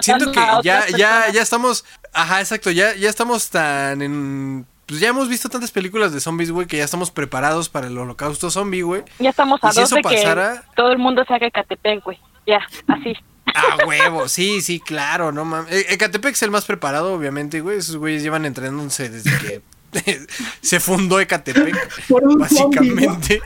Siento 0.01 0.31
que 0.31 0.39
ya, 0.63 0.85
ya, 0.89 1.29
ya 1.31 1.41
estamos. 1.41 1.85
Ajá, 2.11 2.41
exacto, 2.41 2.69
ya, 2.71 2.95
ya 2.95 3.09
estamos 3.09 3.49
tan 3.49 4.01
en. 4.01 4.65
Pues 4.85 4.99
ya 4.99 5.09
hemos 5.09 5.29
visto 5.29 5.47
tantas 5.49 5.71
películas 5.71 6.11
de 6.11 6.19
zombies, 6.19 6.51
güey, 6.51 6.67
que 6.67 6.77
ya 6.77 6.83
estamos 6.83 7.09
preparados 7.11 7.69
para 7.69 7.87
el 7.87 7.97
holocausto 7.97 8.51
zombie, 8.51 8.81
güey. 8.81 9.03
Ya 9.19 9.29
estamos 9.29 9.59
a 9.63 9.69
¿Y 9.69 9.71
si 9.73 9.79
dos 9.79 9.87
eso 9.89 9.95
de 9.95 10.01
que 10.01 10.15
pasara? 10.15 10.63
todo 10.75 10.91
el 10.91 10.97
mundo 10.97 11.23
se 11.25 11.33
haga 11.33 11.47
Ecatepec, 11.47 12.03
güey. 12.03 12.19
Ya, 12.45 12.59
así. 12.87 13.13
Ah, 13.55 13.77
huevo, 13.85 14.27
sí, 14.29 14.61
sí, 14.61 14.79
claro, 14.79 15.31
no 15.31 15.45
mames. 15.45 15.71
Eh, 15.71 15.85
Ecatepec 15.89 16.33
es 16.33 16.41
el 16.41 16.49
más 16.49 16.65
preparado, 16.65 17.13
obviamente, 17.13 17.61
güey. 17.61 17.77
Esos 17.77 17.97
güeyes 17.97 18.23
llevan 18.23 18.45
entrenándose 18.45 19.09
desde 19.09 19.29
que 19.37 19.61
se 20.61 20.79
fundó 20.79 21.19
Ecatepec, 21.19 22.07
Por 22.07 22.23
un 22.23 22.49
zombie, 22.49 22.89
¿no? 22.89 23.13
básicamente. 23.13 23.41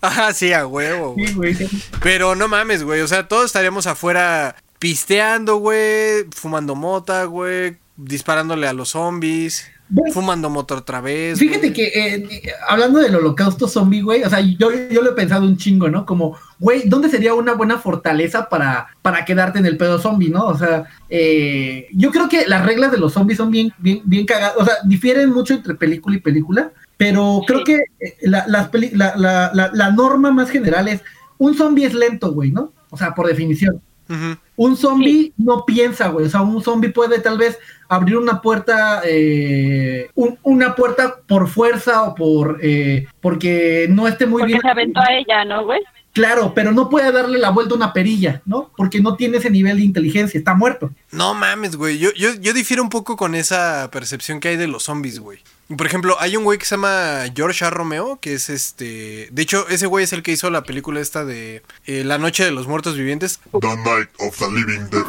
Ajá, 0.00 0.32
sí, 0.34 0.52
a 0.52 0.66
huevo, 0.66 1.12
güey. 1.12 1.26
Sí, 1.28 1.34
güey. 1.34 1.56
Pero 2.02 2.34
no 2.34 2.48
mames, 2.48 2.82
güey. 2.82 3.00
O 3.02 3.06
sea, 3.08 3.28
todos 3.28 3.46
estaríamos 3.46 3.86
afuera 3.86 4.56
pisteando, 4.78 5.56
güey. 5.58 6.24
Fumando 6.34 6.74
mota, 6.74 7.24
güey. 7.24 7.76
Disparándole 7.96 8.66
a 8.66 8.72
los 8.72 8.90
zombies. 8.90 9.70
Fumando 10.12 10.48
mota 10.48 10.74
otra 10.74 11.00
vez. 11.00 11.38
Fíjate 11.38 11.70
güey. 11.70 11.72
que 11.72 11.86
eh, 11.94 12.52
hablando 12.66 13.00
del 13.00 13.14
holocausto 13.14 13.68
zombie, 13.68 14.00
güey, 14.00 14.22
o 14.22 14.30
sea, 14.30 14.40
yo, 14.40 14.70
yo 14.90 15.02
lo 15.02 15.10
he 15.10 15.14
pensado 15.14 15.44
un 15.44 15.56
chingo, 15.56 15.88
¿no? 15.88 16.06
Como, 16.06 16.36
güey, 16.58 16.88
¿dónde 16.88 17.10
sería 17.10 17.34
una 17.34 17.52
buena 17.52 17.78
fortaleza 17.78 18.48
para, 18.48 18.88
para 19.02 19.24
quedarte 19.24 19.58
en 19.58 19.66
el 19.66 19.76
pedo 19.76 19.98
zombie, 19.98 20.30
¿no? 20.30 20.46
O 20.46 20.56
sea, 20.56 20.84
eh, 21.10 21.88
yo 21.92 22.10
creo 22.10 22.28
que 22.28 22.46
las 22.46 22.64
reglas 22.64 22.92
de 22.92 22.98
los 22.98 23.12
zombies 23.12 23.36
son 23.36 23.50
bien, 23.50 23.72
bien, 23.78 24.00
bien 24.04 24.24
cagadas, 24.24 24.56
o 24.58 24.64
sea, 24.64 24.74
difieren 24.84 25.30
mucho 25.30 25.54
entre 25.54 25.74
película 25.74 26.16
y 26.16 26.20
película, 26.20 26.72
pero 26.96 27.42
creo 27.46 27.62
que 27.62 27.74
eh, 28.00 28.16
la, 28.22 28.46
la, 28.46 28.70
la, 29.52 29.70
la 29.72 29.90
norma 29.90 30.32
más 30.32 30.50
general 30.50 30.88
es, 30.88 31.02
un 31.38 31.54
zombie 31.54 31.86
es 31.86 31.94
lento, 31.94 32.32
güey, 32.32 32.50
¿no? 32.52 32.72
O 32.90 32.96
sea, 32.96 33.14
por 33.14 33.26
definición. 33.26 33.82
Un 34.56 34.76
zombie 34.76 35.32
no 35.36 35.64
piensa, 35.64 36.08
güey. 36.08 36.26
O 36.26 36.28
sea, 36.28 36.42
un 36.42 36.62
zombie 36.62 36.90
puede 36.90 37.18
tal 37.20 37.38
vez 37.38 37.58
abrir 37.88 38.16
una 38.16 38.40
puerta, 38.40 39.02
eh, 39.04 40.08
un- 40.14 40.38
una 40.42 40.74
puerta 40.74 41.16
por 41.26 41.48
fuerza 41.48 42.04
o 42.04 42.14
por 42.14 42.58
eh, 42.62 43.06
porque 43.20 43.86
no 43.90 44.06
esté 44.06 44.26
muy 44.26 44.40
Porque 44.42 44.52
bien. 44.54 44.62
se 44.62 44.68
aventó 44.68 45.00
a 45.00 45.12
ella, 45.12 45.44
¿no, 45.44 45.64
güey? 45.64 45.80
Claro, 46.14 46.54
pero 46.54 46.70
no 46.70 46.88
puede 46.88 47.10
darle 47.10 47.38
la 47.38 47.50
vuelta 47.50 47.74
a 47.74 47.76
una 47.76 47.92
perilla, 47.92 48.40
¿no? 48.46 48.70
Porque 48.76 49.00
no 49.00 49.16
tiene 49.16 49.38
ese 49.38 49.50
nivel 49.50 49.78
de 49.78 49.82
inteligencia, 49.82 50.38
está 50.38 50.54
muerto. 50.54 50.92
No 51.10 51.34
mames, 51.34 51.74
güey. 51.74 51.98
Yo, 51.98 52.12
yo, 52.14 52.34
yo 52.34 52.52
difiero 52.52 52.84
un 52.84 52.88
poco 52.88 53.16
con 53.16 53.34
esa 53.34 53.90
percepción 53.90 54.38
que 54.38 54.48
hay 54.48 54.56
de 54.56 54.68
los 54.68 54.84
zombies, 54.84 55.18
güey. 55.18 55.40
Por 55.76 55.88
ejemplo, 55.88 56.16
hay 56.20 56.36
un 56.36 56.44
güey 56.44 56.56
que 56.56 56.66
se 56.66 56.76
llama 56.76 57.24
George 57.34 57.64
A. 57.64 57.70
Romeo, 57.70 58.20
que 58.20 58.34
es 58.34 58.48
este... 58.48 59.28
De 59.32 59.42
hecho, 59.42 59.66
ese 59.68 59.86
güey 59.86 60.04
es 60.04 60.12
el 60.12 60.22
que 60.22 60.30
hizo 60.30 60.50
la 60.50 60.62
película 60.62 61.00
esta 61.00 61.24
de 61.24 61.62
eh, 61.86 62.04
La 62.04 62.18
Noche 62.18 62.44
de 62.44 62.52
los 62.52 62.68
Muertos 62.68 62.96
Vivientes. 62.96 63.40
The 63.50 63.76
Night 63.76 64.10
of 64.20 64.38
the 64.38 64.50
Living 64.52 64.90
Dead. 64.90 65.04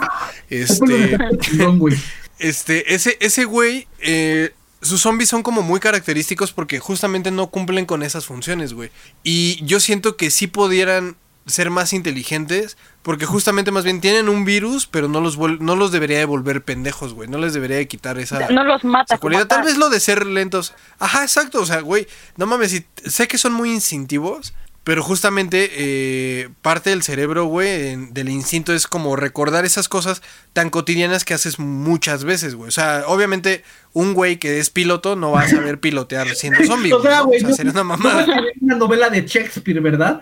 Este... 0.49 1.17
Este, 2.37 2.93
ese, 2.93 3.17
ese 3.21 3.45
güey, 3.45 3.87
eh, 3.99 4.53
sus 4.85 5.01
zombies 5.01 5.29
son 5.29 5.43
como 5.43 5.61
muy 5.61 5.79
característicos 5.79 6.51
porque 6.53 6.79
justamente 6.79 7.31
no 7.31 7.47
cumplen 7.47 7.85
con 7.85 8.03
esas 8.03 8.25
funciones, 8.25 8.73
güey. 8.73 8.91
Y 9.23 9.63
yo 9.65 9.79
siento 9.79 10.15
que 10.17 10.29
sí 10.31 10.47
pudieran 10.47 11.15
ser 11.47 11.69
más 11.69 11.93
inteligentes 11.93 12.75
porque 13.03 13.25
justamente 13.27 13.69
más 13.71 13.83
bien 13.83 14.01
tienen 14.01 14.29
un 14.29 14.45
virus, 14.45 14.87
pero 14.87 15.07
no 15.07 15.21
los, 15.21 15.37
no 15.37 15.75
los 15.75 15.91
debería 15.91 16.17
de 16.17 16.25
volver 16.25 16.63
pendejos, 16.63 17.13
güey. 17.13 17.29
No 17.29 17.37
les 17.37 17.53
debería 17.53 17.77
de 17.77 17.87
quitar 17.87 18.17
esa... 18.17 18.49
No 18.49 18.63
los 18.63 18.83
mata. 18.83 19.17
cualidad. 19.19 19.45
tal. 19.47 19.63
vez 19.63 19.77
lo 19.77 19.89
de 19.89 19.99
ser 19.99 20.25
lentos. 20.25 20.73
Ajá, 20.97 21.21
exacto. 21.21 21.61
O 21.61 21.65
sea, 21.67 21.81
güey, 21.81 22.07
no 22.37 22.47
mames, 22.47 22.71
si- 22.71 22.85
sé 23.05 23.27
que 23.27 23.37
son 23.37 23.53
muy 23.53 23.71
instintivos, 23.71 24.55
pero 24.85 25.01
justamente 25.01 25.71
eh, 25.73 26.49
parte 26.61 26.91
del 26.91 27.01
cerebro, 27.01 27.45
güey, 27.45 27.95
del 28.11 28.29
instinto 28.29 28.71
es 28.71 28.85
como 28.85 29.15
recordar 29.15 29.65
esas 29.65 29.89
cosas 29.89 30.21
tan 30.53 30.69
cotidianas 30.69 31.25
que 31.25 31.33
haces 31.33 31.57
muchas 31.57 32.23
veces, 32.23 32.53
güey. 32.53 32.67
O 32.67 32.71
sea, 32.71 33.03
obviamente 33.07 33.63
un 33.93 34.13
güey 34.13 34.37
que 34.37 34.59
es 34.59 34.69
piloto 34.69 35.15
no 35.15 35.31
va 35.31 35.41
a 35.41 35.49
saber 35.49 35.79
pilotear 35.79 36.27
siendo 36.35 36.63
zombie. 36.67 36.93
o 36.93 37.01
güey, 37.01 37.43
o 37.43 37.47
sea, 37.47 37.53
sería 37.53 37.71
una 37.71 37.83
mamada. 37.83 38.27
una 38.61 38.75
novela 38.75 39.09
de 39.09 39.25
Shakespeare, 39.25 39.81
¿verdad? 39.81 40.21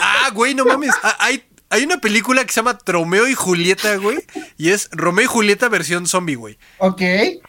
Ah, 0.00 0.30
güey, 0.32 0.54
no 0.54 0.64
mames. 0.64 0.94
Ah, 1.02 1.16
Hay, 1.18 1.42
hay 1.70 1.84
una 1.84 1.98
película 1.98 2.44
que 2.44 2.52
se 2.52 2.60
llama 2.60 2.78
Romeo 2.86 3.28
y 3.28 3.34
Julieta, 3.34 3.96
güey. 3.96 4.18
Y 4.56 4.70
es 4.70 4.88
Romeo 4.92 5.24
y 5.24 5.28
Julieta 5.28 5.68
versión 5.68 6.06
zombie, 6.06 6.34
güey. 6.34 6.58
Ok. 6.78 7.02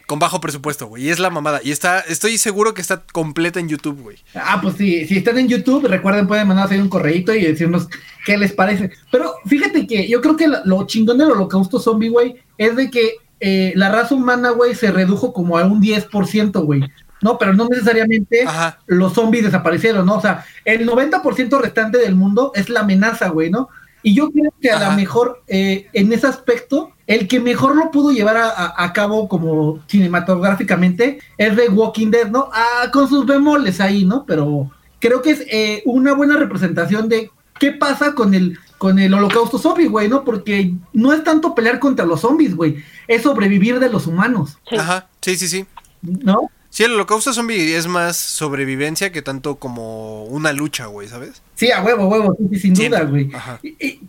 Con 0.07 0.19
bajo 0.19 0.41
presupuesto, 0.41 0.87
güey. 0.87 1.05
Y 1.05 1.09
es 1.09 1.19
la 1.19 1.29
mamada. 1.29 1.61
Y 1.63 1.71
está, 1.71 1.99
estoy 2.01 2.37
seguro 2.37 2.73
que 2.73 2.81
está 2.81 3.03
completa 3.11 3.59
en 3.59 3.69
YouTube, 3.69 4.01
güey. 4.01 4.17
Ah, 4.35 4.59
pues 4.61 4.75
sí, 4.75 5.05
si 5.07 5.17
están 5.17 5.37
en 5.37 5.47
YouTube, 5.47 5.87
recuerden, 5.87 6.27
pueden 6.27 6.47
mandarnos 6.47 6.71
ahí 6.71 6.79
un 6.79 6.89
correíto 6.89 7.33
y 7.33 7.43
decirnos 7.43 7.87
qué 8.25 8.37
les 8.37 8.51
parece. 8.51 8.91
Pero 9.11 9.35
fíjate 9.45 9.87
que 9.87 10.07
yo 10.07 10.21
creo 10.21 10.35
que 10.35 10.47
lo, 10.47 10.65
lo 10.65 10.85
chingón 10.85 11.17
del 11.17 11.31
holocausto 11.31 11.79
zombie, 11.79 12.09
güey, 12.09 12.35
es 12.57 12.75
de 12.75 12.91
que 12.91 13.13
eh, 13.39 13.71
la 13.75 13.89
raza 13.89 14.15
humana, 14.15 14.49
güey, 14.51 14.75
se 14.75 14.91
redujo 14.91 15.31
como 15.31 15.57
a 15.57 15.63
un 15.63 15.81
10%, 15.81 16.63
güey. 16.63 16.81
No, 17.21 17.37
pero 17.37 17.53
no 17.53 17.67
necesariamente 17.67 18.43
Ajá. 18.43 18.79
los 18.85 19.13
zombies 19.13 19.43
desaparecieron, 19.43 20.05
¿no? 20.05 20.15
O 20.15 20.21
sea, 20.21 20.45
el 20.63 20.87
90% 20.87 21.59
restante 21.59 21.97
del 21.97 22.15
mundo 22.15 22.51
es 22.55 22.69
la 22.69 22.81
amenaza, 22.81 23.29
güey, 23.29 23.49
¿no? 23.49 23.69
Y 24.03 24.13
yo 24.15 24.31
creo 24.31 24.53
que 24.61 24.71
a 24.71 24.79
lo 24.89 24.95
mejor, 24.95 25.43
eh, 25.47 25.87
en 25.93 26.13
ese 26.13 26.27
aspecto, 26.27 26.91
el 27.05 27.27
que 27.27 27.39
mejor 27.39 27.75
lo 27.75 27.91
pudo 27.91 28.11
llevar 28.11 28.37
a, 28.37 28.49
a- 28.49 28.83
a 28.85 28.93
cabo 28.93 29.27
como 29.27 29.79
cinematográficamente 29.87 31.19
es 31.37 31.55
The 31.55 31.69
Walking 31.69 32.11
Dead, 32.11 32.29
¿no? 32.29 32.49
Ah, 32.53 32.89
con 32.91 33.07
sus 33.09 33.25
bemoles 33.25 33.79
ahí, 33.81 34.05
¿no? 34.05 34.25
Pero 34.25 34.71
creo 34.99 35.21
que 35.21 35.31
es 35.31 35.41
eh, 35.51 35.81
una 35.85 36.13
buena 36.13 36.37
representación 36.37 37.09
de 37.09 37.31
qué 37.59 37.71
pasa 37.73 38.13
con 38.13 38.33
el, 38.33 38.57
con 38.77 38.99
el 38.99 39.13
holocausto 39.13 39.57
zombie, 39.59 39.87
güey, 39.87 40.07
¿no? 40.07 40.23
Porque 40.23 40.73
no 40.93 41.11
es 41.13 41.23
tanto 41.23 41.53
pelear 41.55 41.79
contra 41.79 42.05
los 42.05 42.21
zombies, 42.21 42.55
güey, 42.55 42.77
es 43.07 43.23
sobrevivir 43.23 43.79
de 43.79 43.89
los 43.89 44.07
humanos. 44.07 44.57
Ajá. 44.77 45.07
Sí, 45.21 45.35
sí, 45.35 45.47
sí. 45.47 45.65
¿no? 46.01 46.49
Sí, 46.71 46.83
el 46.83 46.93
holocausto 46.93 47.33
zombie 47.33 47.75
es 47.75 47.87
más 47.87 48.15
sobrevivencia 48.15 49.11
que 49.11 49.21
tanto 49.21 49.55
como 49.55 50.25
una 50.25 50.53
lucha, 50.53 50.85
güey, 50.85 51.07
¿sabes? 51.07 51.41
Sí, 51.55 51.71
a 51.71 51.81
huevo, 51.83 52.07
huevo, 52.07 52.35
sí, 52.37 52.47
sí, 52.53 52.59
sin 52.59 52.75
Siempre. 52.75 52.99
duda, 52.99 53.09
güey. 53.09 53.29
Ajá. 53.33 53.59
Y- 53.63 53.99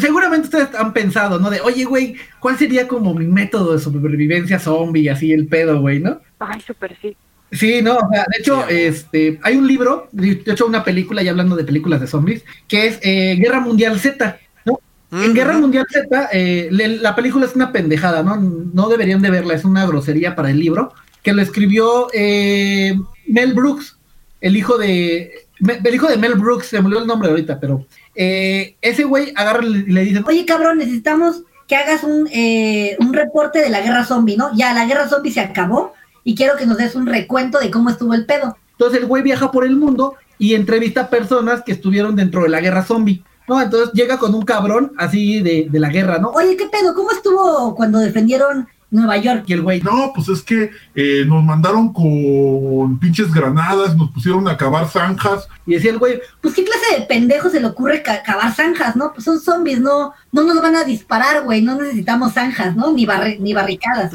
seguramente 0.00 0.46
ustedes 0.48 0.74
han 0.74 0.92
pensado, 0.92 1.38
¿no? 1.38 1.48
De, 1.50 1.60
oye, 1.60 1.84
güey, 1.84 2.16
¿cuál 2.40 2.58
sería 2.58 2.88
como 2.88 3.14
mi 3.14 3.26
método 3.26 3.74
de 3.74 3.78
sobrevivencia 3.78 4.58
zombie 4.58 5.08
así 5.08 5.32
el 5.32 5.46
pedo, 5.46 5.80
güey, 5.80 6.00
¿no? 6.00 6.20
Ay, 6.40 6.60
súper 6.60 6.96
sí. 7.00 7.16
Sí, 7.52 7.80
no, 7.82 7.96
o 7.96 8.08
sea, 8.12 8.24
de 8.28 8.38
hecho, 8.40 8.64
Sí, 8.68 8.74
este, 8.74 9.40
hay 9.42 9.56
un 9.56 9.66
libro, 9.66 10.08
de 10.12 10.40
hecho 10.46 10.66
una 10.66 10.84
película, 10.84 11.22
ya 11.22 11.30
hablando 11.32 11.56
de 11.56 11.64
películas 11.64 12.00
de 12.00 12.06
zombies, 12.06 12.44
que 12.68 12.86
es 12.86 12.98
eh, 13.02 13.36
Guerra 13.40 13.60
Mundial 13.60 13.98
Z, 13.98 14.38
¿no? 14.64 14.80
En. 15.12 15.34
Guerra 15.34 15.58
Mundial 15.58 15.86
Z, 15.90 16.28
eh, 16.32 16.68
le- 16.70 16.98
la 16.98 17.14
película 17.16 17.46
es 17.46 17.54
una 17.56 17.72
pendejada, 17.72 18.22
¿no? 18.24 18.36
No 18.36 18.88
deberían 18.88 19.22
de 19.22 19.30
verla, 19.30 19.54
es 19.54 19.64
una 19.64 19.84
grosería 19.86 20.36
para 20.36 20.50
el 20.50 20.60
libro, 20.60 20.92
que 21.22 21.32
lo 21.32 21.42
escribió 21.42 22.08
eh, 22.12 22.94
Mel 23.26 23.54
Brooks, 23.54 23.98
el 24.40 24.56
hijo 24.56 24.78
de... 24.78 25.46
El 25.60 25.94
hijo 25.94 26.06
de 26.08 26.16
Mel 26.16 26.36
Brooks, 26.36 26.68
se 26.68 26.80
me 26.80 26.86
olvidó 26.86 27.02
el 27.02 27.06
nombre 27.06 27.28
ahorita, 27.28 27.60
pero 27.60 27.84
eh, 28.14 28.76
ese 28.80 29.04
güey 29.04 29.30
agarra 29.36 29.62
y 29.62 29.92
le 29.92 30.04
dicen, 30.04 30.24
Oye, 30.26 30.46
cabrón, 30.46 30.78
necesitamos 30.78 31.42
que 31.68 31.76
hagas 31.76 32.02
un, 32.02 32.28
eh, 32.32 32.96
un 32.98 33.12
reporte 33.12 33.60
de 33.60 33.68
la 33.68 33.82
guerra 33.82 34.06
zombie, 34.06 34.38
¿no? 34.38 34.50
Ya, 34.56 34.72
la 34.72 34.86
guerra 34.86 35.06
zombie 35.06 35.30
se 35.30 35.40
acabó 35.40 35.92
y 36.24 36.34
quiero 36.34 36.56
que 36.56 36.64
nos 36.64 36.78
des 36.78 36.94
un 36.94 37.06
recuento 37.06 37.60
de 37.60 37.70
cómo 37.70 37.90
estuvo 37.90 38.14
el 38.14 38.24
pedo. 38.24 38.56
Entonces 38.72 39.00
el 39.00 39.06
güey 39.06 39.22
viaja 39.22 39.52
por 39.52 39.66
el 39.66 39.76
mundo 39.76 40.14
y 40.38 40.54
entrevista 40.54 41.02
a 41.02 41.10
personas 41.10 41.62
que 41.62 41.72
estuvieron 41.72 42.16
dentro 42.16 42.42
de 42.42 42.48
la 42.48 42.62
guerra 42.62 42.82
zombie. 42.82 43.22
¿no? 43.46 43.60
Entonces 43.60 43.92
llega 43.92 44.18
con 44.18 44.34
un 44.34 44.42
cabrón 44.42 44.92
así 44.96 45.42
de, 45.42 45.68
de 45.70 45.80
la 45.80 45.90
guerra, 45.90 46.18
¿no? 46.18 46.30
Oye, 46.30 46.56
¿qué 46.56 46.66
pedo? 46.68 46.94
¿Cómo 46.94 47.10
estuvo 47.10 47.74
cuando 47.74 47.98
defendieron 47.98 48.66
Nueva 48.90 49.16
York. 49.18 49.44
Y 49.46 49.52
el 49.52 49.62
güey, 49.62 49.80
No, 49.82 50.12
pues 50.14 50.28
es 50.28 50.42
que 50.42 50.70
eh, 50.94 51.24
nos 51.26 51.42
mandaron 51.44 51.92
con 51.92 52.98
pinches 52.98 53.32
granadas, 53.32 53.96
nos 53.96 54.10
pusieron 54.10 54.46
a 54.48 54.56
cavar 54.56 54.88
zanjas. 54.88 55.48
y 55.66 55.74
decía 55.74 55.90
el 55.92 55.98
güey, 55.98 56.20
Pues 56.40 56.54
qué 56.54 56.64
clase 56.64 56.98
de 57.00 57.06
pendejo 57.06 57.50
se 57.50 57.60
le 57.60 57.66
ocurre 57.66 58.02
ca- 58.02 58.22
cavar 58.22 58.54
zanjas, 58.54 58.96
¿no? 58.96 59.12
Pues 59.12 59.24
son 59.24 59.40
zombies, 59.40 59.80
no, 59.80 60.12
no 60.32 60.42
nos 60.42 60.60
van 60.60 60.76
a 60.76 60.84
disparar, 60.84 61.44
güey, 61.44 61.62
no 61.62 61.76
necesitamos 61.80 62.32
zanjas, 62.34 62.76
¿no? 62.76 62.92
Ni, 62.92 63.06
barri- 63.06 63.38
ni 63.38 63.52
barricadas. 63.54 64.12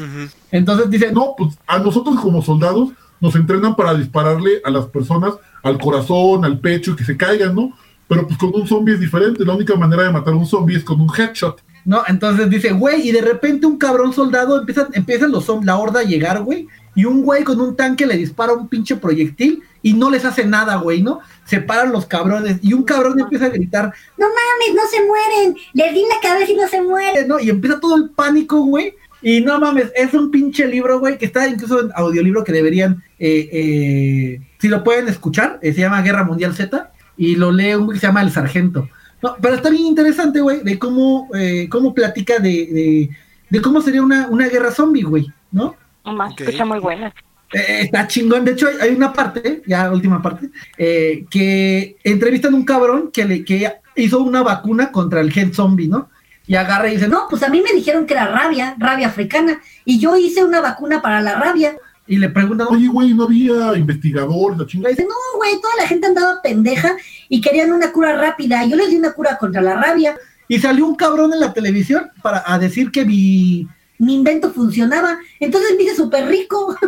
Entonces 0.50 0.90
dice, 0.90 1.12
no, 1.12 1.16
No, 1.26 1.34
pues 1.36 1.58
a 1.66 1.78
nosotros 1.78 2.20
como 2.20 2.40
soldados 2.42 2.90
nos 3.20 3.34
entrenan 3.34 3.74
para 3.74 3.94
dispararle 3.94 4.60
a 4.64 4.70
las 4.70 4.84
personas 4.86 5.32
al 5.62 5.78
corazón, 5.78 6.44
al 6.44 6.60
pecho 6.60 6.92
y 6.92 6.96
que 6.96 7.04
se 7.04 7.16
caigan, 7.16 7.54
¿no? 7.54 7.72
Pero 8.06 8.26
pues 8.26 8.38
con 8.38 8.52
un 8.54 8.66
zombie 8.68 8.94
es 8.94 9.00
diferente. 9.00 9.44
La 9.44 9.54
única 9.54 9.74
manera 9.74 10.04
de 10.04 10.10
matar 10.12 10.34
a 10.34 10.36
un 10.36 10.46
zombie 10.46 10.76
es 10.76 10.84
con 10.84 11.00
un 11.00 11.08
headshot. 11.16 11.60
No, 11.86 12.02
entonces 12.08 12.50
dice, 12.50 12.72
güey, 12.72 13.08
y 13.08 13.12
de 13.12 13.20
repente 13.20 13.64
un 13.64 13.78
cabrón 13.78 14.12
soldado 14.12 14.58
empieza, 14.58 14.88
empiezan 14.92 15.30
los 15.30 15.46
la 15.64 15.76
horda 15.76 16.00
a 16.00 16.04
llegar, 16.04 16.42
güey, 16.42 16.66
y 16.96 17.04
un 17.04 17.22
güey 17.22 17.44
con 17.44 17.60
un 17.60 17.76
tanque 17.76 18.06
le 18.06 18.16
dispara 18.16 18.54
un 18.54 18.68
pinche 18.68 18.96
proyectil 18.96 19.62
y 19.82 19.92
no 19.92 20.10
les 20.10 20.24
hace 20.24 20.44
nada, 20.44 20.76
güey, 20.76 21.00
¿no? 21.00 21.20
Se 21.44 21.60
paran 21.60 21.92
los 21.92 22.06
cabrones 22.06 22.58
y 22.60 22.72
un 22.72 22.82
cabrón 22.82 23.20
empieza 23.20 23.44
a 23.44 23.50
gritar, 23.50 23.92
No 24.18 24.26
mames, 24.26 24.74
no 24.74 24.82
se 24.90 25.06
mueren. 25.06 25.56
Les 25.74 25.94
di 25.94 26.02
la 26.08 26.20
cabeza 26.20 26.50
y 26.50 26.56
no 26.56 26.66
se 26.66 26.82
mueren. 26.82 27.28
¿no? 27.28 27.38
Y 27.38 27.50
empieza 27.50 27.78
todo 27.78 27.94
el 27.94 28.10
pánico, 28.10 28.62
güey. 28.62 28.94
Y 29.22 29.42
no 29.42 29.60
mames, 29.60 29.92
es 29.94 30.12
un 30.12 30.30
pinche 30.32 30.66
libro, 30.66 30.98
güey, 30.98 31.18
que 31.18 31.26
está 31.26 31.46
incluso 31.46 31.80
en 31.80 31.90
audiolibro 31.94 32.42
que 32.42 32.52
deberían, 32.52 33.04
eh, 33.18 33.48
eh, 33.52 34.40
si 34.58 34.68
lo 34.68 34.82
pueden 34.82 35.06
escuchar, 35.08 35.60
eh, 35.62 35.72
se 35.72 35.80
llama 35.80 36.02
Guerra 36.02 36.24
Mundial 36.24 36.54
Z, 36.54 36.92
y 37.16 37.36
lo 37.36 37.52
lee 37.52 37.74
un 37.74 37.86
güey 37.86 37.96
que 37.96 38.00
se 38.00 38.06
llama 38.06 38.22
El 38.22 38.32
Sargento. 38.32 38.88
No, 39.22 39.36
pero 39.40 39.54
está 39.54 39.70
bien 39.70 39.86
interesante, 39.86 40.40
güey, 40.40 40.60
de 40.62 40.78
cómo, 40.78 41.28
eh, 41.34 41.68
cómo 41.70 41.94
platica 41.94 42.38
de, 42.38 42.50
de, 42.50 43.10
de 43.50 43.60
cómo 43.62 43.80
sería 43.80 44.02
una, 44.02 44.28
una 44.28 44.48
guerra 44.48 44.70
zombie, 44.70 45.02
güey, 45.02 45.26
¿no? 45.50 45.74
Nomás, 46.04 46.32
Ok. 46.32 46.40
escucha 46.42 46.64
muy 46.64 46.78
buena. 46.78 47.12
Eh, 47.52 47.82
está 47.82 48.06
chingón. 48.06 48.44
De 48.44 48.52
hecho, 48.52 48.68
hay, 48.68 48.76
hay 48.88 48.94
una 48.94 49.12
parte, 49.12 49.62
ya 49.66 49.90
última 49.90 50.20
parte, 50.20 50.50
eh, 50.76 51.24
que 51.30 51.96
entrevistan 52.04 52.54
a 52.54 52.56
un 52.56 52.64
cabrón 52.64 53.10
que, 53.12 53.24
le, 53.24 53.44
que 53.44 53.72
hizo 53.96 54.20
una 54.20 54.42
vacuna 54.42 54.92
contra 54.92 55.20
el 55.20 55.32
gen 55.32 55.54
zombie, 55.54 55.88
¿no? 55.88 56.10
Y 56.46 56.54
agarra 56.54 56.88
y 56.88 56.92
dice, 56.92 57.08
no, 57.08 57.22
No, 57.22 57.26
pues 57.28 57.42
a 57.42 57.48
mí 57.48 57.60
me 57.60 57.72
dijeron 57.72 58.06
que 58.06 58.14
era 58.14 58.26
rabia, 58.26 58.76
rabia 58.78 59.08
africana. 59.08 59.60
Y 59.84 59.98
yo 59.98 60.16
hice 60.16 60.44
una 60.44 60.60
vacuna 60.60 61.02
para 61.02 61.20
la 61.20 61.34
rabia. 61.40 61.76
Y 62.06 62.16
le 62.18 62.28
preguntan, 62.28 62.68
Oye, 62.70 62.88
güey, 62.88 63.12
no 63.14 63.24
había 63.24 63.76
investigadores, 63.76 64.58
la 64.58 64.66
chingada. 64.66 64.90
Dice, 64.90 65.04
no, 65.08 65.14
güey, 65.38 65.60
toda 65.60 65.74
la 65.80 65.86
gente 65.88 66.06
andaba 66.06 66.40
pendeja 66.42 66.96
y 67.28 67.40
querían 67.40 67.72
una 67.72 67.92
cura 67.92 68.16
rápida. 68.16 68.64
Yo 68.66 68.76
les 68.76 68.90
di 68.90 68.96
una 68.96 69.12
cura 69.12 69.36
contra 69.38 69.60
la 69.62 69.74
rabia. 69.80 70.16
Y 70.48 70.58
salió 70.60 70.86
un 70.86 70.94
cabrón 70.94 71.32
en 71.32 71.40
la 71.40 71.52
televisión 71.52 72.10
para 72.22 72.42
a 72.46 72.58
decir 72.58 72.90
que 72.90 73.04
mi... 73.04 73.66
Mi 73.98 74.14
invento 74.14 74.52
funcionaba. 74.52 75.18
Entonces 75.40 75.72
me 75.76 75.82
hice 75.84 75.96
súper 75.96 76.26
rico. 76.28 76.76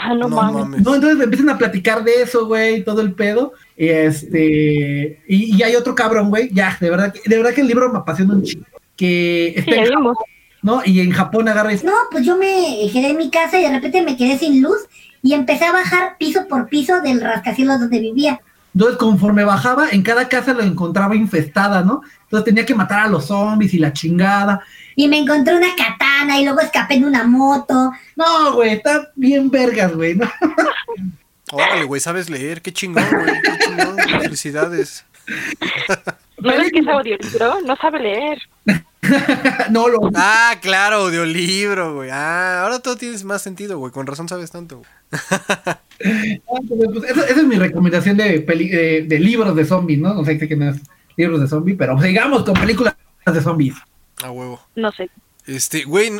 Ah, 0.00 0.14
no, 0.14 0.28
No 0.28 0.36
mames. 0.36 0.54
mames. 0.62 0.82
No, 0.82 0.94
entonces 0.94 1.20
empiezan 1.20 1.48
a 1.48 1.58
platicar 1.58 2.04
de 2.04 2.22
eso, 2.22 2.46
güey, 2.46 2.84
todo 2.84 3.00
el 3.00 3.14
pedo. 3.14 3.54
Y 3.76 3.88
este... 3.88 5.20
Y, 5.26 5.56
y 5.56 5.62
hay 5.64 5.74
otro 5.74 5.92
cabrón, 5.96 6.30
güey, 6.30 6.50
ya, 6.54 6.78
de 6.80 6.88
verdad, 6.88 7.12
que- 7.12 7.28
de 7.28 7.36
verdad 7.36 7.52
que 7.52 7.62
el 7.62 7.66
libro 7.66 7.92
me 7.92 7.98
apasiona 7.98 8.34
un 8.34 8.44
chingo. 8.44 8.64
Que 8.94 9.54
Sí, 9.64 9.70
está 9.72 9.82
¿no? 10.62 10.82
Y 10.84 11.00
en 11.00 11.12
Japón 11.12 11.48
agarra 11.48 11.72
No, 11.84 11.92
pues 12.10 12.24
yo 12.24 12.36
me 12.36 12.88
quedé 12.92 13.10
en 13.10 13.16
mi 13.16 13.30
casa 13.30 13.58
y 13.58 13.62
de 13.62 13.70
repente 13.70 14.02
me 14.02 14.16
quedé 14.16 14.38
sin 14.38 14.62
luz 14.62 14.78
y 15.22 15.34
empecé 15.34 15.64
a 15.64 15.72
bajar 15.72 16.16
piso 16.18 16.46
por 16.48 16.68
piso 16.68 17.00
del 17.00 17.20
rascacielos 17.20 17.80
donde 17.80 18.00
vivía. 18.00 18.40
Entonces, 18.74 18.98
conforme 18.98 19.44
bajaba, 19.44 19.88
en 19.90 20.02
cada 20.02 20.28
casa 20.28 20.52
lo 20.52 20.62
encontraba 20.62 21.16
infestada, 21.16 21.82
¿no? 21.82 22.02
Entonces 22.24 22.44
tenía 22.44 22.66
que 22.66 22.74
matar 22.74 23.00
a 23.00 23.08
los 23.08 23.26
zombies 23.26 23.74
y 23.74 23.78
la 23.78 23.92
chingada. 23.92 24.62
Y 24.94 25.08
me 25.08 25.18
encontré 25.18 25.56
una 25.56 25.74
katana 25.74 26.38
y 26.38 26.44
luego 26.44 26.60
escapé 26.60 26.94
en 26.94 27.04
una 27.04 27.24
moto. 27.24 27.92
No, 28.14 28.52
güey, 28.54 28.74
está 28.74 29.10
bien 29.16 29.50
vergas, 29.50 29.94
güey, 29.94 30.14
¿no? 30.14 30.30
Órale, 31.50 31.84
güey, 31.84 32.00
sabes 32.00 32.28
leer, 32.28 32.60
qué 32.60 32.72
chingón, 32.72 33.04
güey, 33.10 33.42
qué 33.42 33.58
chingón. 33.58 33.96
Felicidades. 34.20 35.04
¿No 36.38 36.50
ves 36.50 36.72
que 36.72 36.78
es 36.80 36.86
audiolibro? 36.88 37.60
No 37.62 37.76
sabe 37.76 37.98
leer. 38.00 38.38
no, 39.70 39.88
lo... 39.88 39.98
Ah, 40.14 40.54
claro, 40.60 40.96
audiolibro, 40.96 41.94
güey. 41.96 42.10
Ah, 42.10 42.62
ahora 42.62 42.78
todo 42.78 42.96
tiene 42.96 43.18
más 43.24 43.42
sentido, 43.42 43.78
güey. 43.78 43.92
Con 43.92 44.06
razón 44.06 44.28
sabes 44.28 44.50
tanto. 44.50 44.78
güey. 44.78 44.88
pues, 46.68 47.10
esa, 47.10 47.24
esa 47.26 47.40
es 47.40 47.46
mi 47.46 47.56
recomendación 47.56 48.16
de, 48.16 48.40
peli- 48.40 48.68
de, 48.68 49.02
de 49.02 49.18
libros 49.18 49.54
de 49.56 49.64
zombies, 49.64 49.98
¿no? 49.98 50.14
No 50.14 50.24
sé 50.24 50.38
qué 50.38 50.56
no 50.56 50.70
es 50.70 50.76
libros 51.16 51.40
de 51.40 51.48
zombies, 51.48 51.76
pero 51.76 52.00
sigamos 52.00 52.44
con 52.44 52.54
películas 52.54 52.94
de 53.26 53.40
zombies. 53.40 53.74
A 54.22 54.30
huevo. 54.30 54.60
No 54.76 54.92
sé. 54.92 55.10
Este, 55.46 55.84
güey, 55.84 56.12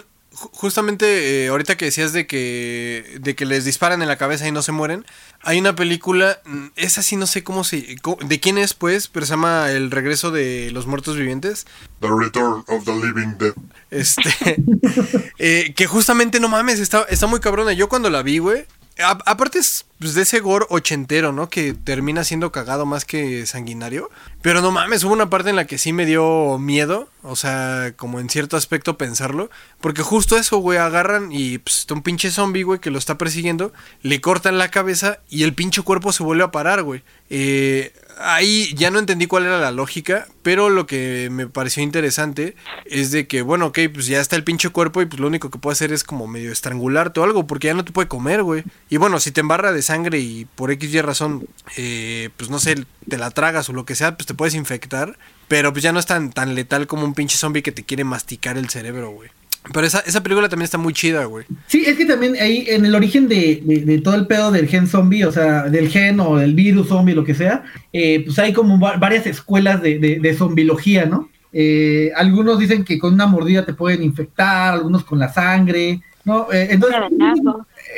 justamente 0.52 1.44
eh, 1.44 1.48
ahorita 1.48 1.76
que 1.76 1.86
decías 1.86 2.12
de 2.12 2.26
que 2.26 3.18
de 3.20 3.34
que 3.34 3.46
les 3.46 3.64
disparan 3.64 4.02
en 4.02 4.08
la 4.08 4.16
cabeza 4.16 4.46
y 4.46 4.52
no 4.52 4.62
se 4.62 4.72
mueren, 4.72 5.04
hay 5.42 5.58
una 5.58 5.74
película, 5.74 6.40
mm, 6.44 6.66
esa 6.76 7.02
sí 7.02 7.16
no 7.16 7.26
sé 7.26 7.42
cómo 7.44 7.64
se 7.64 7.96
de 8.24 8.40
quién 8.40 8.58
es 8.58 8.74
pues, 8.74 9.08
pero 9.08 9.26
se 9.26 9.30
llama 9.30 9.70
El 9.70 9.90
regreso 9.90 10.30
de 10.30 10.70
los 10.72 10.86
muertos 10.86 11.16
vivientes. 11.16 11.66
The 12.00 12.08
Return 12.08 12.64
of 12.68 12.84
the 12.84 12.94
Living 12.94 13.38
Dead. 13.38 13.54
Este, 13.90 14.62
eh, 15.38 15.72
que 15.74 15.86
justamente 15.86 16.40
no 16.40 16.48
mames, 16.48 16.78
está, 16.78 17.02
está 17.08 17.26
muy 17.26 17.40
cabrona. 17.40 17.72
Yo 17.72 17.88
cuando 17.88 18.10
la 18.10 18.22
vi, 18.22 18.38
güey, 18.38 18.66
aparte 18.98 19.58
es 19.58 19.86
pues, 19.98 20.14
de 20.14 20.22
ese 20.22 20.40
gore 20.40 20.66
ochentero, 20.68 21.32
¿no? 21.32 21.48
Que 21.48 21.74
termina 21.74 22.24
siendo 22.24 22.52
cagado 22.52 22.86
más 22.86 23.04
que 23.04 23.46
sanguinario. 23.46 24.10
Pero 24.42 24.60
no 24.60 24.70
mames, 24.70 25.04
hubo 25.04 25.12
una 25.12 25.30
parte 25.30 25.50
en 25.50 25.56
la 25.56 25.66
que 25.66 25.78
sí 25.78 25.92
me 25.92 26.06
dio 26.06 26.58
miedo. 26.58 27.08
O 27.22 27.36
sea, 27.36 27.92
como 27.96 28.20
en 28.20 28.30
cierto 28.30 28.56
aspecto 28.56 28.96
pensarlo. 28.96 29.50
Porque 29.80 30.02
justo 30.02 30.36
eso, 30.36 30.58
güey, 30.58 30.78
agarran 30.78 31.32
y 31.32 31.58
pues, 31.58 31.86
un 31.90 32.02
pinche 32.02 32.30
zombie, 32.30 32.62
güey, 32.62 32.80
que 32.80 32.90
lo 32.90 32.98
está 32.98 33.18
persiguiendo. 33.18 33.72
Le 34.02 34.20
cortan 34.20 34.58
la 34.58 34.70
cabeza 34.70 35.20
y 35.28 35.42
el 35.42 35.54
pinche 35.54 35.82
cuerpo 35.82 36.12
se 36.12 36.22
vuelve 36.22 36.44
a 36.44 36.50
parar, 36.50 36.82
güey. 36.82 37.02
Eh, 37.30 37.92
ahí 38.20 38.74
ya 38.74 38.90
no 38.90 38.98
entendí 38.98 39.26
cuál 39.26 39.44
era 39.44 39.60
la 39.60 39.70
lógica, 39.70 40.26
pero 40.42 40.70
lo 40.70 40.86
que 40.86 41.28
me 41.30 41.46
pareció 41.46 41.82
interesante 41.82 42.56
es 42.86 43.10
de 43.10 43.26
que, 43.26 43.42
bueno, 43.42 43.66
ok, 43.66 43.78
pues 43.92 44.06
ya 44.06 44.20
está 44.20 44.36
el 44.36 44.44
pinche 44.44 44.70
cuerpo 44.70 45.02
y 45.02 45.06
pues 45.06 45.20
lo 45.20 45.26
único 45.26 45.50
que 45.50 45.58
puede 45.58 45.72
hacer 45.74 45.92
es 45.92 46.04
como 46.04 46.26
medio 46.26 46.52
estrangularte 46.52 47.20
o 47.20 47.24
algo, 47.24 47.46
porque 47.46 47.68
ya 47.68 47.74
no 47.74 47.84
te 47.84 47.92
puede 47.92 48.08
comer, 48.08 48.42
güey. 48.42 48.64
Y 48.88 48.96
bueno, 48.96 49.20
si 49.20 49.30
te 49.30 49.40
embarra 49.40 49.72
de 49.72 49.82
sangre 49.88 50.18
y 50.20 50.46
por 50.54 50.70
X 50.70 50.94
y 50.94 51.00
razón, 51.00 51.46
eh, 51.76 52.30
pues 52.36 52.48
no 52.50 52.58
sé, 52.60 52.76
te 53.08 53.18
la 53.18 53.30
tragas 53.32 53.68
o 53.68 53.72
lo 53.72 53.84
que 53.84 53.94
sea, 53.96 54.16
pues 54.16 54.26
te 54.26 54.34
puedes 54.34 54.54
infectar, 54.54 55.18
pero 55.48 55.72
pues 55.72 55.82
ya 55.82 55.92
no 55.92 55.98
es 55.98 56.06
tan, 56.06 56.30
tan 56.30 56.54
letal 56.54 56.86
como 56.86 57.04
un 57.04 57.14
pinche 57.14 57.36
zombie 57.36 57.62
que 57.62 57.72
te 57.72 57.82
quiere 57.84 58.04
masticar 58.04 58.56
el 58.56 58.68
cerebro, 58.68 59.10
güey. 59.10 59.30
Pero 59.74 59.86
esa, 59.86 59.98
esa 60.00 60.22
película 60.22 60.48
también 60.48 60.64
está 60.64 60.78
muy 60.78 60.94
chida, 60.94 61.24
güey. 61.24 61.44
Sí, 61.66 61.82
es 61.86 61.96
que 61.96 62.06
también 62.06 62.36
ahí 62.40 62.64
en 62.68 62.86
el 62.86 62.94
origen 62.94 63.28
de, 63.28 63.60
de- 63.64 63.80
de 63.84 63.98
todo 64.00 64.14
el 64.14 64.26
pedo 64.26 64.50
del 64.50 64.66
gen 64.68 64.86
zombie, 64.86 65.24
o 65.24 65.32
sea, 65.32 65.64
del 65.64 65.90
gen 65.90 66.20
o 66.20 66.36
del 66.36 66.54
virus 66.54 66.88
zombie, 66.88 67.14
lo 67.14 67.24
que 67.24 67.34
sea, 67.34 67.64
eh, 67.92 68.22
pues 68.24 68.38
hay 68.38 68.52
como 68.54 68.78
va- 68.80 68.96
varias 68.96 69.26
escuelas 69.26 69.82
de, 69.82 69.98
de, 69.98 70.20
de 70.20 70.34
zombilogía, 70.34 71.04
¿no? 71.06 71.28
Eh, 71.52 72.12
algunos 72.14 72.58
dicen 72.58 72.84
que 72.84 72.98
con 72.98 73.12
una 73.14 73.26
mordida 73.26 73.64
te 73.66 73.74
pueden 73.74 74.02
infectar, 74.02 74.74
algunos 74.74 75.04
con 75.04 75.18
la 75.18 75.32
sangre, 75.32 76.00
¿no? 76.24 76.50
Eh, 76.52 76.68
entonces, 76.70 77.00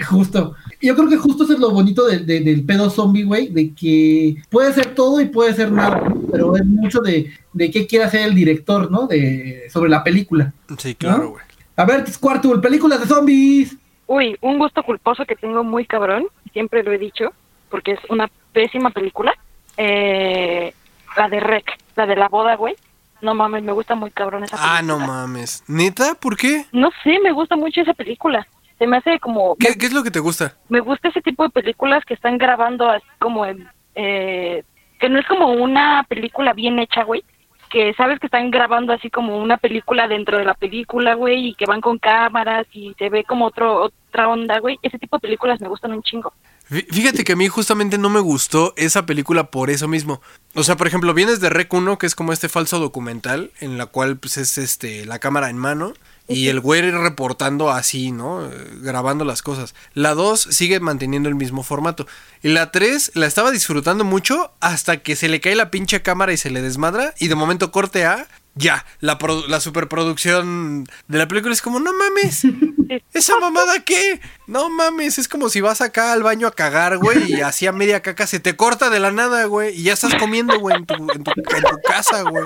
justo. 0.08 0.54
Yo 0.80 0.96
creo 0.96 1.08
que 1.08 1.16
justo 1.16 1.44
eso 1.44 1.52
es 1.52 1.58
lo 1.58 1.70
bonito 1.70 2.06
de- 2.06 2.20
de- 2.20 2.40
del 2.40 2.64
pedo 2.64 2.88
zombie, 2.90 3.24
güey, 3.24 3.48
de 3.48 3.74
que 3.74 4.36
puede 4.48 4.72
ser 4.72 4.94
todo 4.94 5.20
y 5.20 5.26
puede 5.26 5.52
ser 5.54 5.70
nada, 5.70 6.00
¿no? 6.08 6.22
pero 6.32 6.56
es 6.56 6.64
mucho 6.64 7.00
de, 7.00 7.30
de 7.52 7.70
qué 7.70 7.86
quiere 7.86 8.04
hacer 8.06 8.22
el 8.22 8.34
director, 8.34 8.90
¿no? 8.90 9.06
De, 9.06 9.68
sobre 9.70 9.90
la 9.90 10.02
película. 10.02 10.52
Sí, 10.78 10.94
claro, 10.94 11.24
¿No? 11.24 11.30
güey. 11.30 11.44
A 11.76 11.84
ver, 11.84 12.08
Squartul, 12.10 12.60
películas 12.60 13.00
de 13.00 13.06
zombies. 13.06 13.76
Uy, 14.06 14.36
un 14.40 14.58
gusto 14.58 14.82
culposo 14.82 15.24
que 15.26 15.36
tengo 15.36 15.62
muy 15.64 15.84
cabrón, 15.86 16.26
siempre 16.52 16.82
lo 16.82 16.92
he 16.92 16.98
dicho, 16.98 17.32
porque 17.70 17.92
es 17.92 18.00
una 18.08 18.30
pésima 18.52 18.90
película. 18.90 19.32
Eh, 19.76 20.74
la 21.16 21.28
de 21.28 21.40
Rec, 21.40 21.64
la 21.96 22.06
de 22.06 22.16
la 22.16 22.28
boda, 22.28 22.54
güey. 22.56 22.74
No 23.22 23.34
mames, 23.34 23.62
me 23.62 23.72
gusta 23.72 23.94
muy 23.94 24.10
cabrón 24.10 24.44
esa 24.44 24.56
película. 24.56 24.78
Ah, 24.78 24.82
no 24.82 24.98
mames. 24.98 25.62
¿Neta? 25.68 26.14
¿Por 26.14 26.36
qué? 26.36 26.64
No 26.72 26.90
sé, 27.04 27.18
me 27.22 27.32
gusta 27.32 27.54
mucho 27.56 27.80
esa 27.82 27.92
película. 27.94 28.46
Se 28.80 28.86
me 28.88 28.96
hace 28.96 29.20
como... 29.20 29.54
¿Qué, 29.56 29.76
qué 29.78 29.86
es 29.86 29.92
lo 29.92 30.02
que 30.02 30.10
te 30.10 30.18
gusta? 30.18 30.56
Me 30.68 30.80
gusta 30.80 31.08
ese 31.08 31.20
tipo 31.20 31.44
de 31.44 31.50
películas 31.50 32.02
que 32.04 32.14
están 32.14 32.36
grabando 32.38 32.88
así 32.90 33.06
como 33.20 33.44
en... 33.46 33.68
eh, 33.94 34.64
que 34.98 35.08
no 35.08 35.18
es 35.20 35.26
como 35.28 35.52
una 35.52 36.04
película 36.08 36.52
bien 36.54 36.78
hecha, 36.80 37.04
güey. 37.04 37.22
Que 37.70 37.94
sabes 37.94 38.18
que 38.18 38.26
están 38.26 38.50
grabando 38.50 38.92
así 38.92 39.10
como 39.10 39.38
una 39.38 39.56
película 39.56 40.08
dentro 40.08 40.38
de 40.38 40.44
la 40.44 40.54
película, 40.54 41.14
güey, 41.14 41.48
y 41.50 41.54
que 41.54 41.66
van 41.66 41.80
con 41.80 41.98
cámaras 41.98 42.66
y 42.72 42.94
se 42.98 43.08
ve 43.10 43.22
como 43.24 43.46
otro 43.46 43.84
otra 44.08 44.28
onda, 44.28 44.58
güey. 44.58 44.76
Ese 44.82 44.98
tipo 44.98 45.16
de 45.18 45.20
películas 45.20 45.60
me 45.60 45.68
gustan 45.68 45.92
un 45.92 46.02
chingo. 46.02 46.32
Fí- 46.68 46.84
Fíjate 46.90 47.22
que 47.22 47.34
a 47.34 47.36
mí 47.36 47.46
justamente 47.46 47.96
no 47.96 48.08
me 48.10 48.18
gustó 48.20 48.72
esa 48.76 49.06
película 49.06 49.50
por 49.52 49.70
eso 49.70 49.86
mismo. 49.86 50.20
O 50.56 50.64
sea, 50.64 50.76
por 50.76 50.88
ejemplo, 50.88 51.14
vienes 51.14 51.40
de 51.40 51.48
Rec 51.48 51.72
1, 51.72 51.96
que 51.98 52.06
es 52.06 52.16
como 52.16 52.32
este 52.32 52.48
falso 52.48 52.80
documental, 52.80 53.52
en 53.60 53.78
la 53.78 53.86
cual 53.86 54.16
pues 54.16 54.36
es 54.36 54.58
este 54.58 55.06
la 55.06 55.18
cámara 55.20 55.48
en 55.48 55.56
mano 55.58 55.92
y 56.30 56.48
el 56.48 56.60
güey 56.60 56.80
reportando 56.90 57.70
así, 57.70 58.12
¿no? 58.12 58.48
Grabando 58.80 59.24
las 59.24 59.42
cosas. 59.42 59.74
La 59.94 60.14
2 60.14 60.48
sigue 60.50 60.80
manteniendo 60.80 61.28
el 61.28 61.34
mismo 61.34 61.62
formato. 61.62 62.06
Y 62.42 62.48
la 62.48 62.70
3 62.70 63.12
la 63.14 63.26
estaba 63.26 63.50
disfrutando 63.50 64.04
mucho 64.04 64.52
hasta 64.60 64.98
que 64.98 65.16
se 65.16 65.28
le 65.28 65.40
cae 65.40 65.54
la 65.54 65.70
pinche 65.70 66.02
cámara 66.02 66.32
y 66.32 66.36
se 66.36 66.50
le 66.50 66.62
desmadra 66.62 67.14
y 67.18 67.28
de 67.28 67.34
momento 67.34 67.72
corte 67.72 68.04
A 68.04 68.28
ya, 68.56 68.84
la, 69.00 69.16
la 69.48 69.60
superproducción 69.60 70.84
de 71.08 71.18
la 71.18 71.28
película 71.28 71.52
es 71.52 71.62
como, 71.62 71.78
no 71.78 71.92
mames, 71.92 72.42
¿esa 73.12 73.38
mamada 73.38 73.80
qué? 73.84 74.20
No 74.46 74.68
mames, 74.68 75.18
es 75.18 75.28
como 75.28 75.48
si 75.48 75.60
vas 75.60 75.80
acá 75.80 76.12
al 76.12 76.22
baño 76.22 76.48
a 76.48 76.52
cagar, 76.52 76.98
güey, 76.98 77.32
y 77.32 77.40
así 77.42 77.66
a 77.66 77.72
media 77.72 78.02
caca 78.02 78.26
se 78.26 78.40
te 78.40 78.56
corta 78.56 78.90
de 78.90 78.98
la 78.98 79.12
nada, 79.12 79.44
güey, 79.44 79.78
y 79.78 79.84
ya 79.84 79.92
estás 79.92 80.14
comiendo, 80.16 80.58
güey, 80.58 80.76
en 80.76 80.86
tu, 80.86 80.94
en 80.94 81.22
tu, 81.22 81.30
en 81.30 81.62
tu 81.62 81.76
casa, 81.86 82.22
güey. 82.22 82.44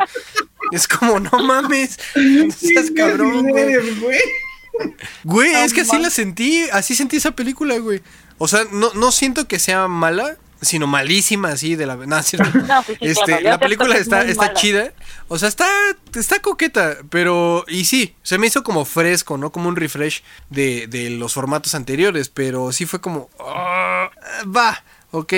Es 0.74 0.88
como, 0.88 1.20
no 1.20 1.30
mames, 1.38 1.98
no 2.16 2.50
seas 2.52 2.90
cabrón, 2.90 3.48
güey. 3.48 3.74
güey. 5.22 5.54
Es 5.54 5.72
que 5.72 5.82
así 5.82 5.98
la 5.98 6.10
sentí, 6.10 6.64
así 6.72 6.94
sentí 6.94 7.16
esa 7.16 7.30
película, 7.30 7.78
güey. 7.78 8.02
O 8.38 8.48
sea, 8.48 8.64
no, 8.72 8.92
no 8.94 9.12
siento 9.12 9.46
que 9.46 9.60
sea 9.60 9.86
mala, 9.86 10.36
sino 10.60 10.86
malísima 10.86 11.50
así 11.50 11.76
de 11.76 11.86
la... 11.86 11.94
No, 11.94 12.22
sí, 12.24 12.36
Este, 13.00 13.24
claro, 13.24 13.42
la 13.42 13.58
película 13.58 13.94
es 13.94 14.02
está, 14.02 14.22
está 14.22 14.46
mala. 14.46 14.54
chida. 14.54 14.92
O 15.28 15.38
sea, 15.38 15.48
está, 15.48 15.68
está 16.14 16.40
coqueta, 16.40 16.96
pero... 17.10 17.64
Y 17.68 17.84
sí, 17.84 18.16
se 18.22 18.38
me 18.38 18.48
hizo 18.48 18.64
como 18.64 18.84
fresco, 18.84 19.38
¿no? 19.38 19.52
Como 19.52 19.68
un 19.68 19.76
refresh 19.76 20.22
de, 20.50 20.86
de 20.88 21.10
los 21.10 21.34
formatos 21.34 21.74
anteriores, 21.74 22.28
pero 22.28 22.72
sí 22.72 22.86
fue 22.86 23.00
como... 23.00 23.30
ah, 23.38 24.10
va, 24.44 24.82
ok, 25.12 25.32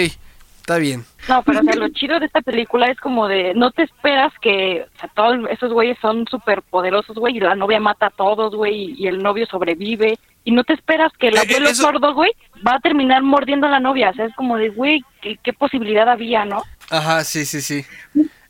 está 0.60 0.78
bien. 0.78 1.04
No, 1.28 1.42
pero 1.42 1.60
o 1.60 1.62
sea, 1.62 1.74
lo 1.74 1.88
chido 1.88 2.20
de 2.20 2.26
esta 2.26 2.40
película 2.40 2.86
es 2.90 2.98
como 3.00 3.26
de, 3.26 3.52
no 3.54 3.70
te 3.72 3.82
esperas 3.82 4.32
que, 4.40 4.84
o 4.94 4.98
sea, 5.00 5.10
todos 5.14 5.38
esos 5.50 5.72
güeyes 5.72 5.98
son 6.00 6.26
súper 6.28 6.62
poderosos, 6.62 7.16
güey, 7.16 7.36
y 7.36 7.40
la 7.40 7.54
novia 7.54 7.80
mata 7.80 8.06
a 8.06 8.10
todos, 8.10 8.54
güey, 8.54 8.94
y 8.96 9.06
el 9.08 9.18
novio 9.22 9.46
sobrevive, 9.46 10.18
y 10.44 10.52
no 10.52 10.62
te 10.62 10.74
esperas 10.74 11.12
que 11.18 11.28
el 11.28 11.36
Eh, 11.36 11.40
abuelo 11.40 11.68
eso- 11.70 11.82
sordo, 11.82 12.14
güey, 12.14 12.30
va 12.66 12.74
a 12.76 12.80
terminar 12.80 13.22
mordiendo 13.22 13.66
a 13.66 13.70
la 13.70 13.80
novia, 13.80 14.10
o 14.10 14.14
sea, 14.14 14.26
es 14.26 14.34
como 14.36 14.56
de, 14.56 14.68
güey, 14.68 15.02
¿qué, 15.20 15.36
qué 15.42 15.52
posibilidad 15.52 16.08
había, 16.08 16.44
¿no? 16.44 16.62
Ajá, 16.90 17.24
sí, 17.24 17.44
sí, 17.44 17.60
sí. 17.60 17.84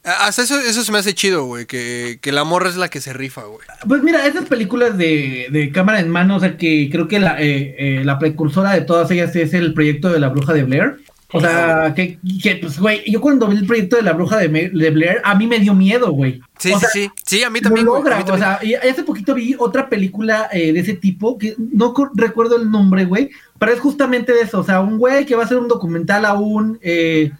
Hasta 0.04 0.42
eso, 0.42 0.60
eso 0.60 0.84
se 0.84 0.92
me 0.92 0.98
hace 0.98 1.14
chido, 1.14 1.46
güey, 1.46 1.66
que, 1.66 2.18
que 2.22 2.30
la 2.30 2.44
morra 2.44 2.68
es 2.68 2.76
la 2.76 2.88
que 2.88 3.00
se 3.00 3.12
rifa, 3.12 3.42
güey. 3.42 3.66
Pues 3.88 4.02
mira, 4.04 4.24
esas 4.24 4.44
películas 4.44 4.96
de, 4.96 5.48
de 5.50 5.72
cámara 5.72 5.98
en 5.98 6.10
mano, 6.10 6.36
o 6.36 6.40
sea 6.40 6.56
que 6.56 6.88
creo 6.92 7.08
que 7.08 7.18
la, 7.18 7.40
eh, 7.42 7.74
eh, 7.78 8.02
la 8.04 8.16
precursora 8.18 8.70
de 8.72 8.82
todas 8.82 9.10
ellas 9.10 9.34
es 9.34 9.52
el 9.52 9.74
proyecto 9.74 10.08
de 10.10 10.20
la 10.20 10.28
bruja 10.28 10.52
de 10.52 10.62
Blair. 10.62 10.98
O 11.36 11.40
sea, 11.40 11.92
que, 11.94 12.18
que, 12.42 12.56
pues, 12.56 12.78
güey, 12.78 13.02
yo 13.10 13.20
cuando 13.20 13.46
vi 13.48 13.56
el 13.56 13.66
proyecto 13.66 13.96
de 13.96 14.02
la 14.02 14.12
bruja 14.12 14.36
de, 14.38 14.48
Me- 14.48 14.68
de 14.68 14.90
Blair, 14.90 15.20
a 15.24 15.34
mí 15.34 15.46
me 15.46 15.58
dio 15.58 15.74
miedo, 15.74 16.10
güey. 16.12 16.40
Sí, 16.58 16.72
O 16.72 16.74
sí, 16.74 16.80
sea, 16.80 16.88
sí. 16.90 17.10
Sí, 17.24 17.42
a 17.44 17.50
mí 17.50 17.60
lo 17.60 17.64
también, 17.64 17.86
güey, 17.86 18.00
a 18.00 18.18
logra, 18.20 18.34
o 18.34 18.38
sea, 18.38 18.58
y 18.62 18.74
hace 18.74 19.02
poquito 19.02 19.34
vi 19.34 19.54
otra 19.58 19.88
película 19.88 20.48
eh, 20.52 20.72
de 20.72 20.80
ese 20.80 20.94
tipo, 20.94 21.36
que 21.38 21.54
no 21.58 21.92
recuerdo 22.14 22.56
el 22.56 22.70
nombre, 22.70 23.04
güey, 23.04 23.30
pero 23.58 23.72
es 23.72 23.80
justamente 23.80 24.32
de 24.32 24.40
eso, 24.40 24.60
o 24.60 24.64
sea, 24.64 24.80
un 24.80 24.98
güey 24.98 25.26
que 25.26 25.34
va 25.34 25.42
a 25.42 25.44
hacer 25.46 25.58
un 25.58 25.68
documental 25.68 26.24
a 26.24 26.34
un 26.34 26.78
eh, 26.82 27.32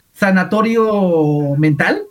sanatorio 0.51 1.55
mental, 1.57 2.03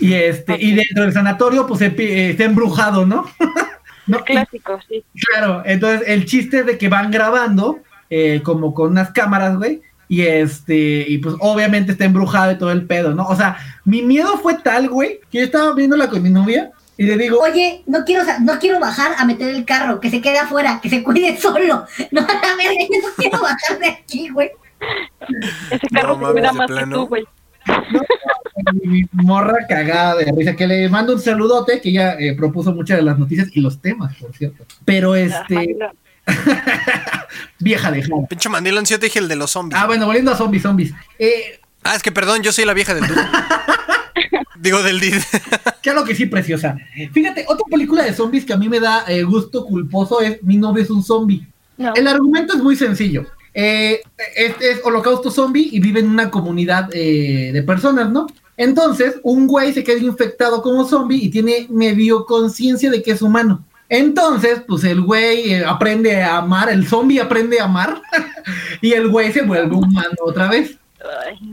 y 0.00 0.14
este, 0.14 0.56
y 0.58 0.74
dentro 0.74 1.02
del 1.04 1.12
sanatorio, 1.12 1.66
pues, 1.66 1.82
eh, 1.82 2.30
está 2.30 2.44
embrujado, 2.44 3.04
¿no? 3.06 3.26
no 4.06 4.24
Clásico, 4.24 4.78
sí. 4.88 5.04
Claro, 5.14 5.62
entonces 5.64 6.02
el 6.06 6.24
chiste 6.24 6.60
es 6.60 6.66
de 6.66 6.78
que 6.78 6.88
van 6.88 7.10
grabando 7.10 7.80
eh, 8.08 8.40
como 8.44 8.74
con 8.74 8.90
unas 8.90 9.10
cámaras, 9.10 9.56
güey, 9.56 9.82
y 10.12 10.26
este, 10.26 11.06
y 11.08 11.16
pues 11.16 11.36
obviamente 11.40 11.92
está 11.92 12.04
embrujado 12.04 12.52
y 12.52 12.58
todo 12.58 12.70
el 12.70 12.84
pedo, 12.84 13.14
¿no? 13.14 13.24
O 13.28 13.34
sea, 13.34 13.56
mi 13.86 14.02
miedo 14.02 14.36
fue 14.42 14.56
tal, 14.62 14.90
güey, 14.90 15.20
que 15.30 15.38
yo 15.38 15.44
estaba 15.44 15.72
viéndola 15.74 16.10
con 16.10 16.22
mi 16.22 16.28
novia 16.28 16.70
y 16.98 17.04
le 17.04 17.16
digo, 17.16 17.38
Oye, 17.40 17.82
no 17.86 18.04
quiero, 18.04 18.22
no 18.42 18.58
quiero 18.58 18.78
bajar 18.78 19.12
a 19.16 19.24
meter 19.24 19.48
el 19.48 19.64
carro, 19.64 20.00
que 20.00 20.10
se 20.10 20.20
quede 20.20 20.38
afuera, 20.38 20.80
que 20.82 20.90
se 20.90 21.02
cuide 21.02 21.34
solo. 21.40 21.86
No, 22.10 22.20
a 22.20 22.26
verga, 22.26 22.82
yo 22.90 23.08
no 23.08 23.14
quiero 23.16 23.40
bajar 23.40 23.78
de 23.78 23.88
aquí, 23.88 24.28
güey. 24.28 24.50
Ese 25.70 25.86
No 25.90 26.00
carro 26.02 26.14
se 26.16 26.20
mames, 26.20 26.32
cuida 26.34 26.52
más 26.52 26.70
que 26.70 26.86
tú, 26.92 27.06
güey. 27.06 27.24
mi 28.84 29.04
morra 29.12 29.66
cagada 29.66 30.16
de 30.16 30.30
risa, 30.30 30.54
que 30.54 30.66
le 30.66 30.90
mando 30.90 31.14
un 31.14 31.20
saludote, 31.20 31.80
que 31.80 31.88
ella 31.88 32.16
eh, 32.18 32.34
propuso 32.36 32.74
muchas 32.74 32.98
de 32.98 33.02
las 33.02 33.18
noticias 33.18 33.48
y 33.54 33.62
los 33.62 33.80
temas, 33.80 34.14
por 34.16 34.36
cierto. 34.36 34.66
Pero 34.84 35.14
este, 35.14 35.74
vieja 37.58 37.90
de 37.90 38.02
jala. 38.02 38.26
Pinche 38.28 38.48
mandilón, 38.48 38.86
sí, 38.86 38.92
yo 38.94 39.00
te 39.00 39.06
dije 39.06 39.18
el 39.18 39.28
de 39.28 39.36
los 39.36 39.50
zombies. 39.50 39.80
Ah, 39.80 39.86
bueno, 39.86 40.06
volviendo 40.06 40.32
a 40.32 40.36
zombies, 40.36 40.62
zombies. 40.62 40.92
Eh, 41.18 41.58
Ah, 41.84 41.96
es 41.96 42.02
que 42.02 42.12
perdón, 42.12 42.42
yo 42.42 42.52
soy 42.52 42.64
la 42.64 42.74
vieja 42.74 42.94
del 42.94 43.06
dude. 43.06 43.20
Digo, 44.60 44.82
del 44.82 45.00
did. 45.00 45.14
Claro 45.82 46.04
que 46.04 46.14
sí, 46.14 46.26
preciosa. 46.26 46.76
Fíjate, 47.12 47.44
otra 47.48 47.64
película 47.68 48.04
de 48.04 48.12
zombies 48.12 48.44
que 48.44 48.52
a 48.52 48.56
mí 48.56 48.68
me 48.68 48.78
da 48.78 49.04
eh, 49.08 49.24
gusto 49.24 49.64
culposo 49.64 50.20
es 50.20 50.40
Mi 50.44 50.56
novio 50.56 50.84
es 50.84 50.90
un 50.90 51.02
zombie. 51.02 51.44
No. 51.76 51.92
El 51.94 52.06
argumento 52.06 52.54
es 52.54 52.62
muy 52.62 52.76
sencillo. 52.76 53.26
Eh, 53.54 54.00
este 54.36 54.70
es 54.70 54.80
holocausto 54.84 55.30
zombie 55.30 55.68
y 55.72 55.80
vive 55.80 56.00
en 56.00 56.08
una 56.08 56.30
comunidad 56.30 56.88
eh, 56.92 57.50
de 57.52 57.62
personas, 57.64 58.10
¿no? 58.10 58.28
Entonces, 58.56 59.16
un 59.24 59.48
güey 59.48 59.72
se 59.72 59.82
queda 59.82 59.98
infectado 59.98 60.62
como 60.62 60.86
zombie 60.86 61.18
y 61.18 61.30
tiene 61.30 61.66
medio 61.68 62.24
conciencia 62.24 62.90
de 62.90 63.02
que 63.02 63.10
es 63.10 63.22
humano. 63.22 63.64
Entonces, 63.94 64.62
pues 64.66 64.84
el 64.84 65.02
güey 65.02 65.52
eh, 65.52 65.64
aprende 65.66 66.22
a 66.22 66.38
amar, 66.38 66.70
el 66.70 66.86
zombie 66.88 67.20
aprende 67.20 67.60
a 67.60 67.64
amar 67.64 68.00
y 68.80 68.92
el 68.94 69.08
güey 69.08 69.30
se 69.32 69.42
vuelve 69.42 69.76
humano 69.76 70.08
otra 70.24 70.48
vez. 70.48 70.78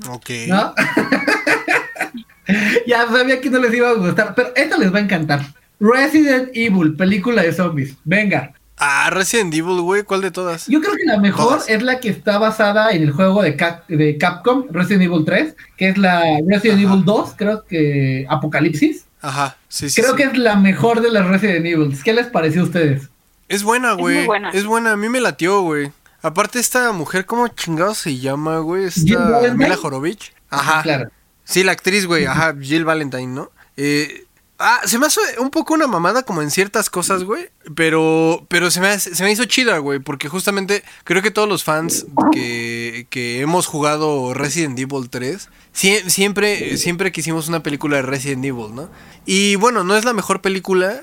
Ok. 0.09 0.29
¿no? 0.47 0.73
ya 2.87 3.05
sabía 3.07 3.41
que 3.41 3.49
no 3.49 3.59
les 3.59 3.73
iba 3.73 3.89
a 3.89 3.93
gustar, 3.93 4.33
pero 4.35 4.53
esta 4.55 4.77
les 4.77 4.93
va 4.93 4.99
a 4.99 5.01
encantar. 5.01 5.41
Resident 5.81 6.49
Evil, 6.53 6.95
película 6.95 7.41
de 7.43 7.51
zombies. 7.51 7.95
Venga. 8.05 8.53
Ah, 8.77 9.09
Resident 9.11 9.53
Evil, 9.53 9.81
güey, 9.81 10.03
¿cuál 10.03 10.21
de 10.21 10.31
todas? 10.31 10.65
Yo 10.67 10.79
creo 10.79 10.93
que 10.95 11.03
la 11.03 11.17
mejor 11.19 11.55
Todas. 11.55 11.69
es 11.69 11.83
la 11.83 11.99
que 11.99 12.07
está 12.07 12.37
basada 12.37 12.91
en 12.91 13.03
el 13.03 13.11
juego 13.11 13.41
de, 13.41 13.57
Cap- 13.57 13.85
de 13.89 14.17
Capcom, 14.17 14.63
Resident 14.71 15.03
Evil 15.03 15.25
3, 15.25 15.55
que 15.75 15.89
es 15.89 15.97
la 15.97 16.23
Resident 16.47 16.79
Evil 16.79 17.03
2, 17.03 17.33
creo 17.35 17.65
que 17.65 18.25
Apocalipsis. 18.29 19.03
Ajá, 19.21 19.57
sí, 19.67 19.89
sí. 19.89 20.01
Creo 20.01 20.13
sí. 20.15 20.17
que 20.17 20.23
es 20.23 20.37
la 20.37 20.55
mejor 20.55 21.01
de 21.01 21.11
las 21.11 21.27
Resident 21.27 21.65
Evil. 21.65 21.97
¿Qué 22.03 22.13
les 22.13 22.27
pareció 22.27 22.61
a 22.61 22.65
ustedes? 22.65 23.09
Es 23.47 23.63
buena, 23.63 23.95
muy 23.95 24.13
güey. 24.13 24.25
buena. 24.25 24.51
Es 24.51 24.65
buena, 24.65 24.91
a 24.93 24.97
mí 24.97 25.09
me 25.09 25.19
latió, 25.19 25.61
güey. 25.61 25.91
Aparte, 26.21 26.59
esta 26.59 26.91
mujer, 26.91 27.25
¿cómo 27.25 27.47
chingado 27.47 27.95
se 27.95 28.17
llama, 28.17 28.59
güey? 28.59 28.85
Esta. 28.85 29.53
Mila 29.53 29.75
Jorovich. 29.75 30.33
Ajá. 30.49 30.83
Claro. 30.83 31.09
Sí, 31.43 31.63
la 31.63 31.71
actriz, 31.71 32.05
güey. 32.05 32.25
Ajá, 32.25 32.53
Jill 32.59 32.85
Valentine, 32.85 33.27
¿no? 33.27 33.51
Eh, 33.75 34.25
ah, 34.59 34.81
se 34.85 34.99
me 34.99 35.07
hace 35.07 35.19
un 35.39 35.49
poco 35.49 35.73
una 35.73 35.87
mamada 35.87 36.23
como 36.23 36.41
en 36.41 36.51
ciertas 36.51 36.89
cosas, 36.89 37.23
güey. 37.23 37.49
Pero, 37.75 38.45
pero 38.49 38.69
se 38.71 38.81
me, 38.81 38.87
hace- 38.89 39.15
se 39.15 39.23
me 39.23 39.31
hizo 39.31 39.45
chida, 39.45 39.77
güey. 39.79 39.99
Porque 39.99 40.27
justamente 40.29 40.83
creo 41.03 41.21
que 41.21 41.31
todos 41.31 41.47
los 41.49 41.63
fans 41.63 42.05
que, 42.31 43.07
que 43.09 43.41
hemos 43.41 43.65
jugado 43.67 44.33
Resident 44.33 44.77
Evil 44.77 45.09
3, 45.09 45.49
sie- 45.73 46.09
siempre, 46.09 46.77
siempre 46.77 47.11
quisimos 47.11 47.47
una 47.47 47.63
película 47.63 47.97
de 47.97 48.03
Resident 48.03 48.45
Evil, 48.45 48.75
¿no? 48.75 48.89
Y 49.25 49.55
bueno, 49.55 49.83
no 49.83 49.95
es 49.97 50.05
la 50.05 50.13
mejor 50.13 50.41
película. 50.41 51.01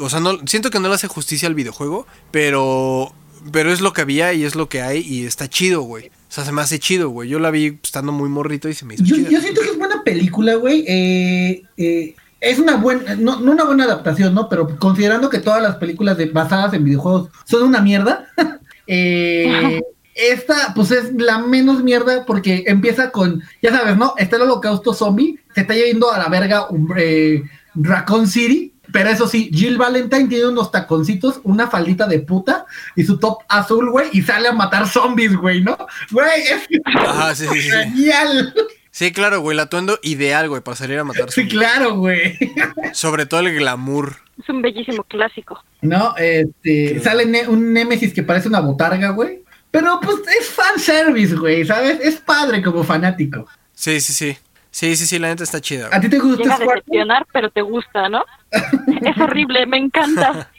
O 0.00 0.10
sea, 0.10 0.20
no, 0.20 0.38
siento 0.46 0.70
que 0.70 0.78
no 0.80 0.88
le 0.88 0.94
hace 0.94 1.08
justicia 1.08 1.48
al 1.48 1.54
videojuego. 1.54 2.06
Pero, 2.30 3.14
pero 3.52 3.72
es 3.72 3.80
lo 3.80 3.92
que 3.92 4.02
había 4.02 4.32
y 4.34 4.44
es 4.44 4.54
lo 4.54 4.68
que 4.68 4.82
hay. 4.82 5.00
Y 5.00 5.24
está 5.26 5.48
chido, 5.48 5.80
güey. 5.82 6.08
O 6.08 6.34
sea, 6.34 6.44
se 6.44 6.52
me 6.52 6.60
hace 6.62 6.78
chido, 6.78 7.08
güey. 7.10 7.28
Yo 7.28 7.38
la 7.38 7.50
vi 7.50 7.78
estando 7.82 8.10
muy 8.12 8.28
morrito 8.28 8.68
y 8.68 8.74
se 8.74 8.84
me 8.84 8.94
hizo 8.94 9.04
Yo, 9.04 9.16
chida. 9.16 9.30
yo 9.30 9.40
siento 9.40 9.60
que 9.62 9.68
es 9.70 9.78
buena 9.78 10.02
película, 10.02 10.54
güey. 10.56 10.84
Eh, 10.88 11.62
eh, 11.76 12.14
es 12.42 12.58
una 12.58 12.76
buena, 12.76 13.14
no, 13.14 13.40
no 13.40 13.52
una 13.52 13.64
buena 13.64 13.84
adaptación, 13.84 14.34
¿no? 14.34 14.48
Pero 14.48 14.76
considerando 14.78 15.30
que 15.30 15.38
todas 15.38 15.62
las 15.62 15.76
películas 15.76 16.18
de- 16.18 16.26
basadas 16.26 16.74
en 16.74 16.84
videojuegos 16.84 17.30
son 17.44 17.62
una 17.62 17.80
mierda, 17.80 18.26
eh, 18.86 19.80
esta, 20.14 20.74
pues 20.74 20.90
es 20.90 21.12
la 21.14 21.38
menos 21.38 21.82
mierda 21.82 22.26
porque 22.26 22.64
empieza 22.66 23.10
con, 23.10 23.42
ya 23.62 23.70
sabes, 23.70 23.96
¿no? 23.96 24.14
Está 24.18 24.36
el 24.36 24.42
holocausto 24.42 24.92
zombie, 24.92 25.38
se 25.54 25.62
está 25.62 25.74
yendo 25.74 26.12
a 26.12 26.18
la 26.18 26.28
verga 26.28 26.68
un, 26.68 26.92
eh, 26.96 27.42
Raccoon 27.74 28.26
City. 28.26 28.68
Pero 28.92 29.08
eso 29.08 29.26
sí, 29.26 29.48
Jill 29.54 29.78
Valentine 29.78 30.26
tiene 30.28 30.48
unos 30.48 30.70
taconcitos, 30.70 31.40
una 31.44 31.66
faldita 31.70 32.06
de 32.06 32.18
puta 32.18 32.66
y 32.94 33.04
su 33.04 33.16
top 33.18 33.38
azul, 33.48 33.88
güey, 33.90 34.08
y 34.12 34.20
sale 34.20 34.48
a 34.48 34.52
matar 34.52 34.86
zombies, 34.86 35.34
güey, 35.34 35.62
¿no? 35.62 35.78
Güey, 36.10 36.42
es 36.42 36.68
Ajá, 36.94 37.34
sí, 37.34 37.46
sí, 37.54 37.60
sí. 37.62 37.70
genial. 37.70 38.52
Sí, 38.92 39.10
claro, 39.10 39.40
güey, 39.40 39.56
el 39.56 39.60
atuendo 39.60 39.98
ideal, 40.02 40.50
güey, 40.50 40.60
para 40.60 40.76
salir 40.76 40.98
a 40.98 41.04
matar 41.04 41.30
Sí, 41.30 41.48
claro, 41.48 41.94
güey. 41.94 42.36
Sobre 42.92 43.24
todo 43.24 43.40
el 43.40 43.54
glamour. 43.54 44.16
Es 44.38 44.46
un 44.50 44.60
bellísimo 44.60 45.02
clásico. 45.04 45.64
No, 45.80 46.14
este, 46.18 47.00
sale 47.00 47.48
un 47.48 47.72
Némesis 47.72 48.12
que 48.12 48.22
parece 48.22 48.48
una 48.48 48.60
botarga, 48.60 49.08
güey. 49.10 49.42
Pero 49.70 49.98
pues 50.00 50.16
es 50.38 50.50
fanservice, 50.50 51.34
güey, 51.36 51.64
¿sabes? 51.64 52.00
Es 52.02 52.16
padre 52.16 52.62
como 52.62 52.84
fanático. 52.84 53.46
Sí, 53.72 53.98
sí, 54.02 54.12
sí. 54.12 54.36
Sí, 54.70 54.94
sí, 54.96 55.06
sí, 55.06 55.18
la 55.18 55.28
neta 55.28 55.44
está 55.44 55.62
chida. 55.62 55.88
¿A 55.90 55.98
ti 55.98 56.10
te 56.10 56.18
gusta 56.18 56.42
Llega 56.42 56.54
a 56.54 56.58
decepcionar, 56.58 57.26
pero 57.32 57.50
te 57.50 57.62
gusta, 57.62 58.10
¿no? 58.10 58.26
es 58.50 59.18
horrible, 59.18 59.64
me 59.66 59.78
encanta. 59.78 60.50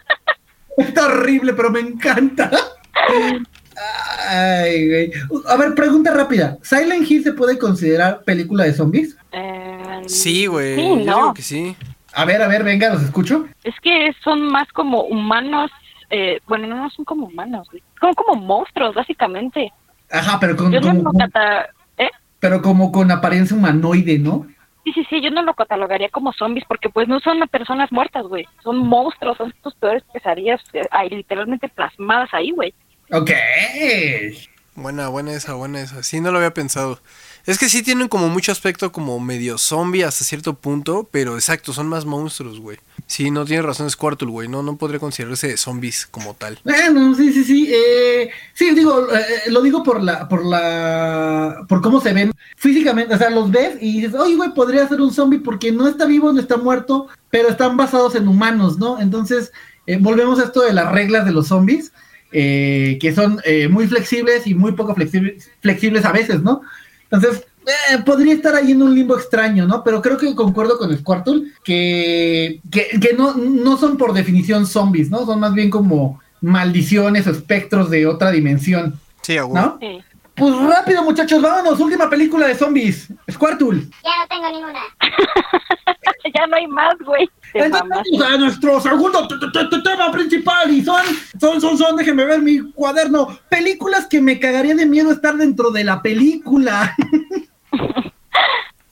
Está 0.78 1.06
horrible, 1.06 1.52
pero 1.52 1.70
me 1.70 1.80
encanta. 1.80 2.50
Ay, 4.28 4.88
güey. 4.88 5.12
A 5.48 5.56
ver, 5.56 5.74
pregunta 5.74 6.12
rápida. 6.12 6.58
¿Silent 6.62 7.10
Hill 7.10 7.22
se 7.24 7.32
puede 7.32 7.58
considerar 7.58 8.22
película 8.24 8.64
de 8.64 8.72
zombies? 8.74 9.16
Eh, 9.32 10.02
Sí, 10.06 10.46
güey. 10.46 10.74
Sí, 10.76 10.82
yo 10.82 10.96
no. 10.96 11.16
digo 11.16 11.34
que 11.34 11.42
sí. 11.42 11.76
A 12.12 12.24
ver, 12.24 12.42
a 12.42 12.48
ver, 12.48 12.64
venga, 12.64 12.90
los 12.92 13.02
escucho. 13.02 13.46
Es 13.62 13.74
que 13.80 14.12
son 14.24 14.42
más 14.42 14.68
como 14.72 15.02
humanos. 15.04 15.70
eh, 16.10 16.40
bueno, 16.48 16.66
no, 16.66 16.76
no 16.76 16.90
son 16.90 17.04
como 17.04 17.26
humanos. 17.26 17.68
Son 18.00 18.12
como 18.14 18.34
monstruos, 18.40 18.94
básicamente. 18.94 19.72
Ajá, 20.10 20.38
pero 20.40 20.56
con, 20.56 20.72
Yo 20.72 20.80
no 20.80 20.88
como, 21.04 21.12
cata- 21.12 21.68
¿eh? 21.98 22.10
pero 22.40 22.60
como 22.62 22.90
con 22.90 23.10
apariencia 23.12 23.56
humanoide, 23.56 24.18
¿no? 24.18 24.46
Sí, 24.84 24.92
Sí, 24.92 25.04
sí, 25.08 25.20
yo 25.20 25.30
no 25.30 25.42
lo 25.42 25.54
catalogaría 25.54 26.08
como 26.08 26.32
zombies 26.32 26.64
porque 26.66 26.88
pues 26.88 27.06
no 27.06 27.20
son 27.20 27.38
personas 27.48 27.92
muertas, 27.92 28.24
güey. 28.24 28.48
Son 28.64 28.76
monstruos, 28.78 29.36
son 29.36 29.54
tus 29.62 29.74
peores 29.74 30.02
pesadillas 30.12 30.60
eh, 30.72 30.82
ahí, 30.90 31.10
literalmente 31.10 31.68
plasmadas 31.68 32.30
ahí, 32.32 32.50
güey. 32.50 32.74
Ok. 33.12 33.30
Buena, 34.76 35.08
buena 35.08 35.32
esa, 35.32 35.54
buena 35.54 35.80
esa. 35.80 36.02
Sí, 36.02 36.20
no 36.20 36.30
lo 36.30 36.38
había 36.38 36.54
pensado. 36.54 37.00
Es 37.46 37.58
que 37.58 37.68
sí 37.68 37.82
tienen 37.82 38.08
como 38.08 38.28
mucho 38.28 38.52
aspecto 38.52 38.92
como 38.92 39.18
medio 39.18 39.58
zombie 39.58 40.04
hasta 40.04 40.24
cierto 40.24 40.54
punto, 40.54 41.08
pero 41.10 41.34
exacto, 41.34 41.72
son 41.72 41.88
más 41.88 42.04
monstruos, 42.04 42.60
güey. 42.60 42.78
Sí, 43.06 43.30
no 43.30 43.44
tiene 43.44 43.62
razón 43.62 43.90
Squirtle, 43.90 44.28
güey. 44.28 44.46
No, 44.46 44.62
no 44.62 44.76
podría 44.76 45.00
considerarse 45.00 45.56
zombies 45.56 46.06
como 46.06 46.34
tal. 46.34 46.58
Bueno, 46.64 47.14
sí, 47.14 47.32
sí, 47.32 47.44
sí. 47.44 47.68
Eh, 47.72 48.30
sí, 48.54 48.74
digo, 48.74 49.08
eh, 49.12 49.50
lo 49.50 49.62
digo 49.62 49.82
por 49.82 50.02
la, 50.02 50.28
por 50.28 50.44
la, 50.44 51.64
por 51.68 51.80
cómo 51.80 52.00
se 52.00 52.12
ven 52.12 52.32
físicamente. 52.56 53.14
O 53.14 53.18
sea, 53.18 53.30
los 53.30 53.50
ves 53.50 53.78
y 53.80 54.02
dices, 54.02 54.14
oye, 54.14 54.36
güey, 54.36 54.54
podría 54.54 54.86
ser 54.86 55.00
un 55.00 55.12
zombie 55.12 55.40
porque 55.40 55.72
no 55.72 55.88
está 55.88 56.04
vivo, 56.04 56.32
no 56.32 56.40
está 56.40 56.56
muerto, 56.56 57.08
pero 57.30 57.48
están 57.48 57.76
basados 57.76 58.14
en 58.14 58.28
humanos, 58.28 58.78
¿no? 58.78 59.00
Entonces, 59.00 59.50
eh, 59.86 59.98
volvemos 60.00 60.38
a 60.38 60.44
esto 60.44 60.60
de 60.60 60.72
las 60.72 60.92
reglas 60.92 61.24
de 61.24 61.32
los 61.32 61.48
zombies, 61.48 61.92
eh, 62.32 62.98
que 63.00 63.12
son 63.14 63.40
eh, 63.44 63.68
muy 63.68 63.86
flexibles 63.86 64.46
y 64.46 64.54
muy 64.54 64.72
poco 64.72 64.94
flexibles, 64.94 65.50
flexibles 65.60 66.04
a 66.04 66.12
veces, 66.12 66.42
¿no? 66.42 66.62
Entonces, 67.10 67.44
eh, 67.66 67.98
podría 68.04 68.34
estar 68.34 68.54
ahí 68.54 68.72
en 68.72 68.82
un 68.82 68.94
limbo 68.94 69.16
extraño, 69.16 69.66
¿no? 69.66 69.84
Pero 69.84 70.00
creo 70.00 70.16
que 70.16 70.34
concuerdo 70.34 70.78
con 70.78 70.96
Squirtle 70.96 71.52
que, 71.64 72.60
que, 72.70 72.98
que 73.00 73.12
no, 73.14 73.34
no 73.34 73.76
son 73.76 73.96
por 73.96 74.12
definición 74.12 74.66
zombies, 74.66 75.10
¿no? 75.10 75.26
Son 75.26 75.40
más 75.40 75.54
bien 75.54 75.70
como 75.70 76.20
maldiciones 76.40 77.26
o 77.26 77.30
espectros 77.30 77.90
de 77.90 78.06
otra 78.06 78.30
dimensión, 78.30 78.98
Sí. 79.22 79.36
¿no? 79.36 79.78
Sí. 79.80 80.00
Pues 80.40 80.56
rápido, 80.56 81.04
muchachos, 81.04 81.42
vámonos. 81.42 81.78
Última 81.78 82.08
película 82.08 82.46
de 82.46 82.54
zombies. 82.54 83.12
Squirtle. 83.30 83.82
Ya 84.02 84.10
no 84.18 84.26
tengo 84.26 84.50
ninguna. 84.50 84.80
ya 86.34 86.46
no 86.46 86.56
hay 86.56 86.66
más, 86.66 86.94
güey. 87.04 87.28
Entonces, 87.52 87.88
vamos 87.90 88.22
a 88.22 88.38
nuestro 88.38 88.80
segundo 88.80 89.28
tema 89.84 90.10
principal 90.10 90.70
y 90.70 90.82
son, 90.82 91.02
son, 91.38 91.60
son, 91.60 91.76
son, 91.76 91.94
déjenme 91.94 92.24
ver 92.24 92.40
mi 92.40 92.72
cuaderno. 92.72 93.38
Películas 93.50 94.06
que 94.06 94.22
me 94.22 94.40
cagaría 94.40 94.74
de 94.74 94.86
miedo 94.86 95.12
estar 95.12 95.36
dentro 95.36 95.70
de 95.70 95.84
la 95.84 96.00
película. 96.00 96.96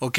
Ok, 0.01 0.17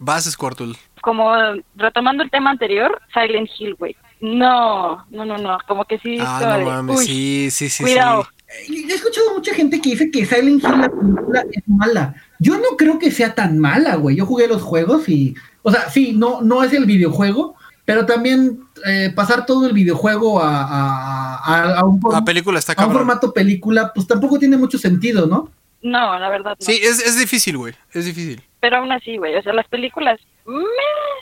vas 0.00 0.24
Squirtle. 0.24 0.74
Como 1.02 1.32
retomando 1.76 2.24
el 2.24 2.30
tema 2.32 2.50
anterior, 2.50 3.00
Silent 3.14 3.48
Hill, 3.56 3.76
güey. 3.76 3.96
No, 4.20 5.06
no, 5.10 5.24
no, 5.24 5.38
no. 5.38 5.56
Como 5.68 5.84
que 5.84 6.00
sí. 6.00 6.18
Ah, 6.20 6.56
no 6.58 6.64
mames, 6.64 6.98
uy, 6.98 7.06
sí, 7.06 7.50
sí, 7.52 7.68
sí, 7.68 7.84
Cuidado. 7.84 8.26
He 8.68 8.92
escuchado 8.94 9.34
mucha 9.34 9.54
gente 9.54 9.80
que 9.80 9.90
dice 9.90 10.10
que 10.10 10.26
Silent 10.26 10.62
Hill 10.64 10.80
la 10.80 10.88
película 10.90 11.44
es 11.52 11.62
mala. 11.68 12.14
Yo 12.38 12.56
no 12.58 12.76
creo 12.76 12.98
que 12.98 13.10
sea 13.10 13.34
tan 13.34 13.58
mala, 13.58 13.94
güey. 13.96 14.16
Yo 14.16 14.26
jugué 14.26 14.48
los 14.48 14.62
juegos 14.62 15.08
y, 15.08 15.34
o 15.62 15.70
sea, 15.70 15.88
sí, 15.88 16.12
no, 16.16 16.40
no 16.42 16.62
es 16.64 16.72
el 16.72 16.84
videojuego, 16.84 17.54
pero 17.84 18.06
también 18.06 18.60
eh, 18.86 19.12
pasar 19.14 19.46
todo 19.46 19.66
el 19.66 19.72
videojuego 19.72 20.40
a, 20.40 20.62
a, 20.62 21.36
a- 21.36 21.78
a 21.80 21.84
un, 21.84 22.00
La 22.10 22.24
película 22.24 22.58
está 22.58 22.72
a 22.72 22.86
un 22.86 22.92
formato 22.92 23.32
película, 23.32 23.92
pues 23.94 24.06
tampoco 24.06 24.38
tiene 24.38 24.56
mucho 24.56 24.78
sentido, 24.78 25.26
¿no? 25.26 25.50
No, 25.82 26.18
la 26.18 26.28
verdad 26.28 26.56
no. 26.58 26.66
Sí, 26.66 26.72
es, 26.82 26.98
es 27.06 27.18
difícil, 27.18 27.56
güey. 27.56 27.74
Es 27.92 28.04
difícil. 28.04 28.42
Pero 28.60 28.78
aún 28.78 28.92
así, 28.92 29.16
güey. 29.16 29.34
O 29.36 29.42
sea, 29.42 29.52
las 29.54 29.66
películas 29.68 30.20
meh, 30.44 30.62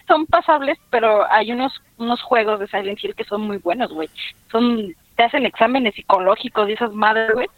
son 0.09 0.27
pasables, 0.27 0.79
pero 0.91 1.31
hay 1.31 1.53
unos, 1.53 1.73
unos 1.99 2.21
juegos 2.23 2.59
de 2.59 2.67
Silent 2.69 2.99
Hill 3.03 3.15
que 3.15 3.25
son 3.25 3.43
muy 3.43 3.59
buenos, 3.59 3.93
güey. 3.93 4.09
Son. 4.51 4.95
Te 5.19 5.25
hacen 5.25 5.45
exámenes 5.47 5.97
psicológicos 5.97 6.69
y 6.69 6.75
esas 6.75 6.93
madres, 6.93 7.33
güey. 7.35 7.49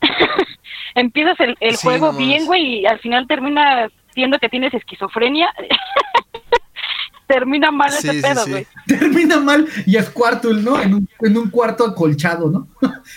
Empiezas 0.94 1.38
el, 1.40 1.54
el 1.60 1.76
Sí, 1.76 1.86
juego 1.86 2.12
no 2.12 2.18
bien, 2.18 2.46
güey, 2.46 2.80
y 2.80 2.86
al 2.86 2.98
final 3.00 3.26
termina 3.26 3.90
siendo 4.14 4.38
que 4.38 4.48
tienes 4.48 4.72
esquizofrenia. 4.72 5.50
termina 7.26 7.70
mal 7.70 7.90
Sí, 7.92 8.08
ese 8.08 8.16
sí, 8.16 8.22
pedo, 8.22 8.44
sí. 8.44 8.50
güey. 8.50 8.66
Termina 8.86 9.38
mal 9.38 9.68
y 9.84 9.96
es 9.96 10.06
Squirtle, 10.06 10.62
¿no? 10.62 10.80
En 10.80 10.94
un, 10.94 11.08
en 11.20 11.36
un 11.36 11.50
cuarto 11.50 11.84
acolchado, 11.84 12.50
¿no? 12.50 12.68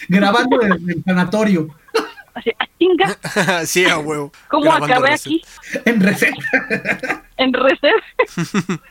Grabando 0.09 0.61
en 0.61 0.73
el 0.73 1.03
sanatorio, 1.05 1.69
Así, 2.33 2.49
"Ah, 2.59 2.67
chinga, 2.79 3.17
sí, 3.65 3.85
a 3.85 3.99
huevo. 3.99 4.31
¿cómo 4.47 4.63
Grabando 4.63 4.85
acabé 4.87 5.09
reset. 5.09 5.27
aquí? 5.27 5.41
en 5.85 5.99
receta. 6.01 7.23
En 7.37 7.51
reset. 7.51 7.91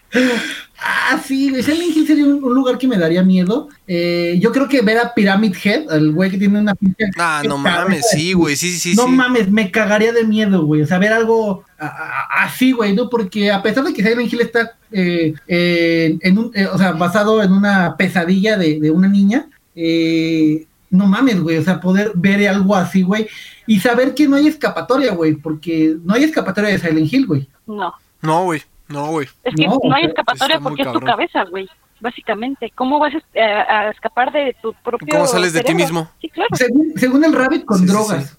Ah, 0.85 1.21
sí, 1.25 1.49
güey, 1.51 1.63
Silent 1.63 1.97
Hill 1.97 2.07
sería 2.09 2.25
un, 2.25 2.43
un 2.43 2.55
lugar 2.55 2.77
que 2.77 2.89
me 2.89 2.99
daría 2.99 3.23
miedo. 3.23 3.69
Eh, 3.87 4.37
yo 4.41 4.51
creo 4.51 4.69
que 4.69 4.83
ver 4.83 4.99
a 4.99 5.15
Pyramid 5.15 5.55
Head, 5.63 5.93
el 5.93 6.11
güey 6.13 6.29
que 6.29 6.39
tiene 6.39 6.59
una 6.59 6.75
pinche... 6.75 7.05
Ah, 7.19 7.41
no 7.47 7.57
mames, 7.57 8.11
sí, 8.11 8.33
güey, 8.33 8.57
sí, 8.57 8.73
sí, 8.77 8.95
no 8.97 9.05
sí. 9.05 9.11
mames, 9.11 9.49
me 9.49 9.71
cagaría 9.71 10.13
de 10.13 10.25
miedo, 10.25 10.65
güey. 10.67 10.83
O 10.83 10.87
sea, 10.87 10.99
ver 10.99 11.13
algo 11.13 11.65
así, 11.79 12.73
güey, 12.73 12.95
¿no? 12.97 13.09
Porque 13.09 13.53
a 13.53 13.63
pesar 13.63 13.85
de 13.85 13.95
que 13.95 14.03
Silent 14.03 14.33
Hill 14.33 14.41
está, 14.41 14.73
eh, 14.91 15.35
eh, 15.47 16.19
en 16.21 16.39
un, 16.39 16.51
eh, 16.53 16.67
o 16.67 16.77
sea, 16.77 16.93
basado 16.93 17.41
en 17.45 17.53
una 17.53 17.97
pesadilla 17.97 18.57
de, 18.57 18.81
de 18.81 18.91
una 18.91 19.07
niña, 19.07 19.47
eh, 19.77 20.67
no 20.93 21.07
mames, 21.07 21.41
güey. 21.41 21.59
O 21.59 21.63
sea, 21.63 21.81
poder 21.81 22.13
ver 22.15 22.47
algo 22.49 22.77
así, 22.77 23.03
güey. 23.03 23.29
Y 23.67 23.81
saber 23.81 24.15
que 24.15 24.29
no 24.29 24.37
hay 24.37 24.47
escapatoria, 24.47 25.13
güey. 25.13 25.35
Porque 25.35 25.97
no 26.05 26.15
hay 26.15 26.23
escapatoria 26.25 26.71
de 26.71 26.79
Silent 26.79 27.13
Hill, 27.13 27.27
güey. 27.27 27.49
No. 27.67 27.93
No, 28.21 28.45
güey, 28.45 28.63
no, 28.87 29.07
güey. 29.11 29.27
Es 29.43 29.55
que 29.57 29.67
No, 29.67 29.79
no, 29.83 29.95
hay 29.95 30.05
escapatoria 30.05 30.61
porque 30.61 30.83
es 30.83 30.93
tu 30.93 31.01
cabeza, 31.01 31.43
güey. 31.51 31.69
Básicamente, 32.01 32.73
¿cómo 32.75 32.99
vas 32.99 33.13
a, 33.15 33.39
a 33.41 33.91
escapar 33.91 34.33
de 34.33 34.57
tu 34.61 34.75
propio 34.85 35.07
¿Cómo 35.11 35.27
sales 35.27 35.53
de 35.53 35.63
ti 35.63 35.73
mismo? 35.75 36.11
Sí, 36.21 36.29
claro. 36.29 36.49
Según, 36.55 36.93
según 36.97 37.25
el 37.25 37.33
Rabbit, 37.33 37.65
con 37.65 37.79
Sí, 37.79 37.87
sí, 37.87 37.93
drogas. 37.93 38.39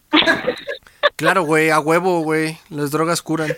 Claro, 1.15 1.43
güey, 1.43 1.69
a 1.69 1.79
huevo, 1.79 2.21
güey. 2.23 2.57
Las 2.69 2.91
drogas 2.91 3.21
curan. 3.21 3.51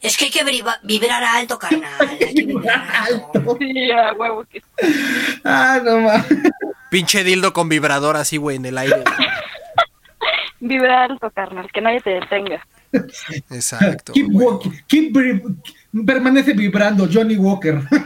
Es 0.00 0.16
que 0.16 0.26
hay 0.26 0.30
que 0.30 0.44
vibra- 0.44 0.78
vibrar 0.82 1.24
alto, 1.24 1.58
carnal. 1.58 1.90
Hay 2.00 2.34
que 2.34 2.44
vibrar 2.46 2.82
alto. 3.08 3.30
Alto. 3.34 3.56
Sí, 3.58 3.90
a 3.90 4.12
huevo 4.12 4.44
que 4.44 4.62
Ah, 5.44 5.80
no 5.84 6.00
mames. 6.00 6.26
Pinche 6.90 7.24
dildo 7.24 7.52
con 7.52 7.68
vibrador 7.68 8.16
así, 8.16 8.36
güey, 8.36 8.56
en 8.56 8.66
el 8.66 8.78
aire. 8.78 9.04
vibra 10.60 11.04
alto, 11.04 11.30
carnal, 11.30 11.68
que 11.72 11.80
nadie 11.80 12.00
te 12.00 12.10
detenga. 12.10 12.66
Exacto. 13.50 14.12
Keep 14.12 14.28
güey. 14.30 14.46
walking. 14.46 14.70
Keep 14.86 15.16
permanece 16.06 16.52
vibrando, 16.54 17.08
Johnny 17.12 17.36
Walker. 17.36 17.82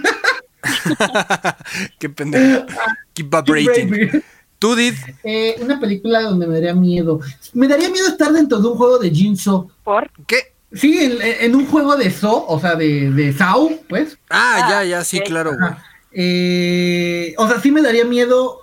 Qué 1.99 2.09
pendejo. 2.09 2.66
Keep 3.14 3.30
vibrating. 3.30 4.22
Tú, 4.59 4.76
Did. 4.76 4.95
Eh, 5.24 5.57
una 5.61 5.80
película 5.80 6.22
donde 6.22 6.47
me 6.47 6.55
daría 6.55 6.74
miedo. 6.74 7.20
Me 7.53 7.66
daría 7.66 7.91
miedo 7.91 8.09
estar 8.09 8.33
dentro 8.33 8.61
de 8.61 8.68
un 8.68 8.76
juego 8.76 8.99
de 8.99 9.11
Jinso. 9.11 9.70
¿Por? 9.83 10.09
¿Qué? 10.26 10.53
Sí, 10.72 11.05
en, 11.05 11.18
en 11.20 11.55
un 11.55 11.66
juego 11.66 11.97
de 11.97 12.11
So, 12.11 12.47
o 12.47 12.59
sea, 12.61 12.76
de, 12.76 13.11
de 13.11 13.33
Sao, 13.33 13.70
pues. 13.89 14.18
Ah, 14.30 14.62
Ah, 14.64 14.70
ya, 14.70 14.85
ya, 14.85 15.05
sí, 15.05 15.18
ok. 15.18 15.26
claro, 15.26 15.53
güey. 15.59 15.72
Eh, 16.12 17.35
o 17.39 17.49
sea, 17.49 17.61
sí 17.61 17.70
me 17.72 17.83
daría 17.83 18.05
miedo. 18.05 18.61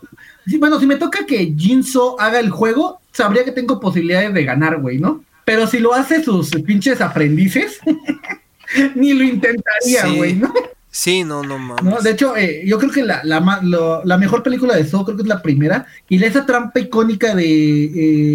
Bueno, 0.58 0.80
si 0.80 0.86
me 0.88 0.96
toca 0.96 1.26
que 1.26 1.54
Jinso 1.58 2.20
haga 2.20 2.40
el 2.40 2.50
juego, 2.50 3.00
sabría 3.12 3.44
que 3.46 3.52
tengo 3.52 3.80
posibilidades 3.80 4.34
de 4.34 4.44
ganar, 4.44 4.80
güey, 4.80 4.98
¿no? 4.98 5.24
Pero 5.46 5.68
si 5.68 5.80
lo 5.80 5.94
hace 5.94 6.24
sus 6.24 6.50
pinches 6.66 7.02
aprendices, 7.02 7.80
ni 8.96 9.14
lo 9.14 9.24
intentaría, 9.24 10.04
Sí. 10.06 10.16
güey, 10.18 10.34
¿no? 10.36 10.54
Sí, 10.92 11.24
no, 11.24 11.44
no 11.44 11.60
mames. 11.60 11.84
¿no? 11.84 12.02
De 12.02 12.12
hecho, 12.12 12.36
eh, 12.36 12.64
yo 12.66 12.80
creo 12.80 12.92
que 12.92 13.04
la, 13.04 13.22
la, 13.24 13.40
ma- 13.40 13.60
lo- 13.62 14.04
la 14.06 14.18
mejor 14.18 14.42
película 14.42 14.76
de 14.76 14.86
Saw 14.86 15.06
creo 15.06 15.16
que 15.18 15.22
es 15.24 15.28
la 15.30 15.42
primera. 15.42 15.86
Y 16.10 16.22
esa 16.24 16.46
trampa 16.48 16.80
icónica 16.80 17.36
de 17.36 17.84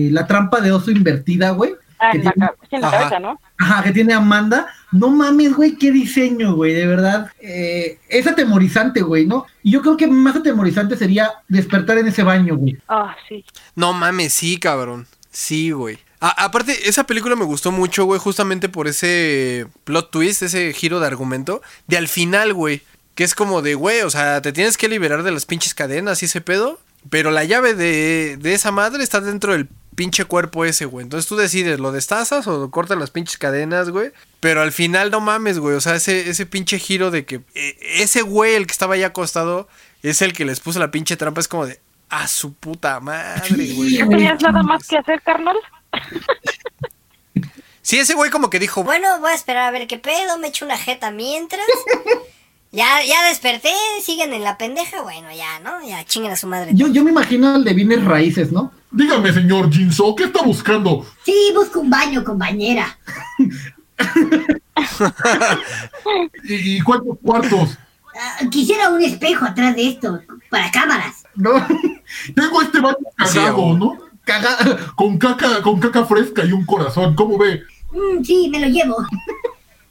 eh, 0.07 0.11
la 0.13 0.27
trampa 0.27 0.61
de 0.61 0.71
oso 0.71 0.91
invertida, 0.93 1.51
güey. 1.51 1.75
Ah, 2.09 2.13
que 2.13 2.19
en 2.19 2.25
la, 2.25 2.33
tiene- 2.33 2.47
ca- 2.47 2.55
sí, 2.71 2.77
en 2.77 2.81
la 2.83 2.89
Ajá. 2.89 2.99
cabeza, 2.99 3.19
¿no? 3.21 3.41
Ajá, 3.59 3.83
que 3.85 3.93
tiene 3.93 4.15
Amanda. 4.15 4.67
No 4.93 5.11
mames, 5.11 5.55
güey, 5.55 5.77
qué 5.77 5.91
diseño, 5.91 6.55
güey, 6.55 6.73
de 6.75 6.87
verdad. 6.87 7.31
Eh, 7.41 7.99
es 8.09 8.27
atemorizante, 8.27 9.03
güey, 9.03 9.27
¿no? 9.27 9.47
Y 9.63 9.71
yo 9.73 9.81
creo 9.83 9.97
que 9.97 10.07
más 10.07 10.37
atemorizante 10.37 10.97
sería 10.97 11.31
despertar 11.49 11.99
en 11.99 12.09
ese 12.09 12.23
baño, 12.23 12.57
güey. 12.57 12.77
Ah, 12.89 13.15
sí. 13.29 13.45
No 13.75 13.93
mames, 13.93 14.33
sí, 14.35 14.59
cabrón. 14.59 15.07
Sí, 15.31 15.71
güey. 15.71 15.99
A- 16.21 16.45
aparte, 16.45 16.89
esa 16.89 17.05
película 17.05 17.37
me 17.37 17.45
gustó 17.45 17.71
mucho, 17.73 18.05
güey, 18.05 18.21
justamente 18.21 18.69
por 18.69 18.87
ese 18.89 19.67
plot 19.85 20.11
twist, 20.11 20.43
ese 20.43 20.73
giro 20.73 21.01
de 21.01 21.07
argumento. 21.07 21.61
De 21.87 21.97
al 21.97 22.09
final, 22.09 22.53
güey. 22.55 22.83
Que 23.15 23.23
es 23.25 23.35
como 23.37 23.63
de, 23.63 23.75
güey, 23.77 24.01
o 24.03 24.11
sea, 24.11 24.43
te 24.43 24.53
tienes 24.53 24.77
que 24.77 24.89
liberar 24.89 25.23
de 25.23 25.31
las 25.31 25.47
pinches 25.47 25.73
cadenas 25.75 26.23
y 26.23 26.27
ese 26.27 26.41
pedo. 26.41 26.81
Pero 27.11 27.31
la 27.31 27.45
llave 27.45 27.75
de, 27.75 28.39
de 28.41 28.55
esa 28.55 28.73
madre 28.73 29.05
está 29.05 29.21
dentro 29.21 29.53
del 29.53 29.69
pinche 29.95 30.25
cuerpo 30.25 30.65
ese, 30.65 30.85
güey. 30.85 31.05
Entonces 31.05 31.29
tú 31.29 31.37
decides, 31.37 31.79
¿lo 31.81 31.93
destazas 31.93 32.47
o 32.47 32.71
cortas 32.71 32.99
las 32.99 33.11
pinches 33.11 33.39
cadenas, 33.39 33.91
güey? 33.91 34.13
Pero 34.41 34.63
al 34.63 34.73
final 34.73 35.11
no 35.11 35.21
mames, 35.21 35.59
güey. 35.59 35.77
O 35.77 35.81
sea, 35.81 35.95
ese, 35.95 36.29
ese 36.29 36.47
pinche 36.47 36.79
giro 36.79 37.11
de 37.11 37.25
que 37.25 37.43
eh, 37.55 37.79
ese 37.99 38.23
güey, 38.23 38.55
el 38.55 38.67
que 38.67 38.73
estaba 38.73 38.95
ahí 38.95 39.03
acostado, 39.03 39.69
es 40.03 40.23
el 40.23 40.33
que 40.33 40.45
les 40.45 40.61
puso 40.61 40.79
la 40.79 40.91
pinche 40.91 41.17
trampa. 41.17 41.41
Es 41.41 41.49
como 41.49 41.67
de, 41.67 41.81
a 42.09 42.29
su 42.29 42.55
puta 42.55 43.01
madre, 43.01 43.73
güey. 43.75 43.99
¿No 43.99 44.09
tenías 44.09 44.43
nada 44.43 44.63
más 44.63 44.87
que 44.87 44.99
hacer, 44.99 45.23
carnal? 45.23 45.57
Sí, 47.85 47.99
ese 47.99 48.15
güey 48.15 48.31
como 48.31 48.49
que 48.49 48.59
dijo, 48.59 48.83
Bueno, 48.83 49.21
voy 49.21 49.31
a 49.31 49.35
esperar 49.35 49.69
a 49.69 49.71
ver 49.71 49.87
qué 49.87 49.99
pedo, 49.99 50.39
me 50.39 50.49
echo 50.49 50.65
una 50.65 50.79
jeta 50.79 51.11
mientras. 51.11 51.67
Ya, 52.73 53.05
ya 53.07 53.29
desperté, 53.29 53.71
siguen 54.03 54.33
en 54.33 54.43
la 54.43 54.59
pendeja, 54.59 55.01
bueno, 55.03 55.29
ya, 55.33 55.61
¿no? 55.61 55.87
Ya 55.87 56.05
chinguen 56.05 56.33
a 56.33 56.37
su 56.37 56.49
madre. 56.49 56.73
Yo, 56.75 56.89
yo 56.89 57.05
me 57.05 57.13
imagino 57.13 57.55
el 57.55 57.63
de 57.63 57.73
bienes 57.73 58.05
raíces, 58.05 58.51
¿no? 58.51 58.73
Dígame, 58.97 59.33
señor 59.33 59.73
Jinso, 59.73 60.15
¿qué 60.15 60.25
está 60.25 60.43
buscando? 60.43 61.05
Sí, 61.25 61.35
busco 61.55 61.81
un 61.81 61.91
baño 61.91 62.23
con 62.23 62.39
bañera. 62.39 62.97
¿Y, 66.45 66.77
y 66.77 66.81
cuántos 66.81 67.19
cuartos? 67.23 67.79
Ah, 68.17 68.39
quisiera 68.51 68.91
un 68.91 69.03
espejo 69.03 69.45
atrás 69.45 69.75
de 69.75 69.89
esto, 69.89 70.21
para 70.49 70.71
cámaras. 70.71 71.25
No, 71.35 71.51
tengo 72.37 72.63
este 72.63 72.81
baño 72.81 72.97
cagado. 73.17 73.77
¿no? 73.77 73.99
Caga- 74.25 74.95
con 74.95 75.19
caca, 75.19 75.61
con 75.63 75.81
caca 75.81 76.05
fresca 76.05 76.45
y 76.45 76.53
un 76.53 76.65
corazón, 76.65 77.15
¿cómo 77.17 77.37
ve? 77.37 77.63
Mm, 77.91 78.23
sí, 78.25 78.49
me 78.49 78.61
lo 78.61 78.69
llevo. 78.69 79.05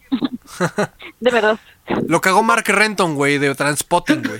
De 1.19 1.31
verdad. 1.31 1.59
Lo 2.07 2.21
cagó 2.21 2.41
Mark 2.43 2.63
Renton, 2.67 3.15
güey, 3.15 3.37
de 3.37 3.53
Transpotting, 3.53 4.23
güey. 4.23 4.39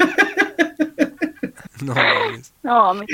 No 1.94 1.96
mames. 1.96 2.54
No, 2.64 2.94
me- 2.96 3.06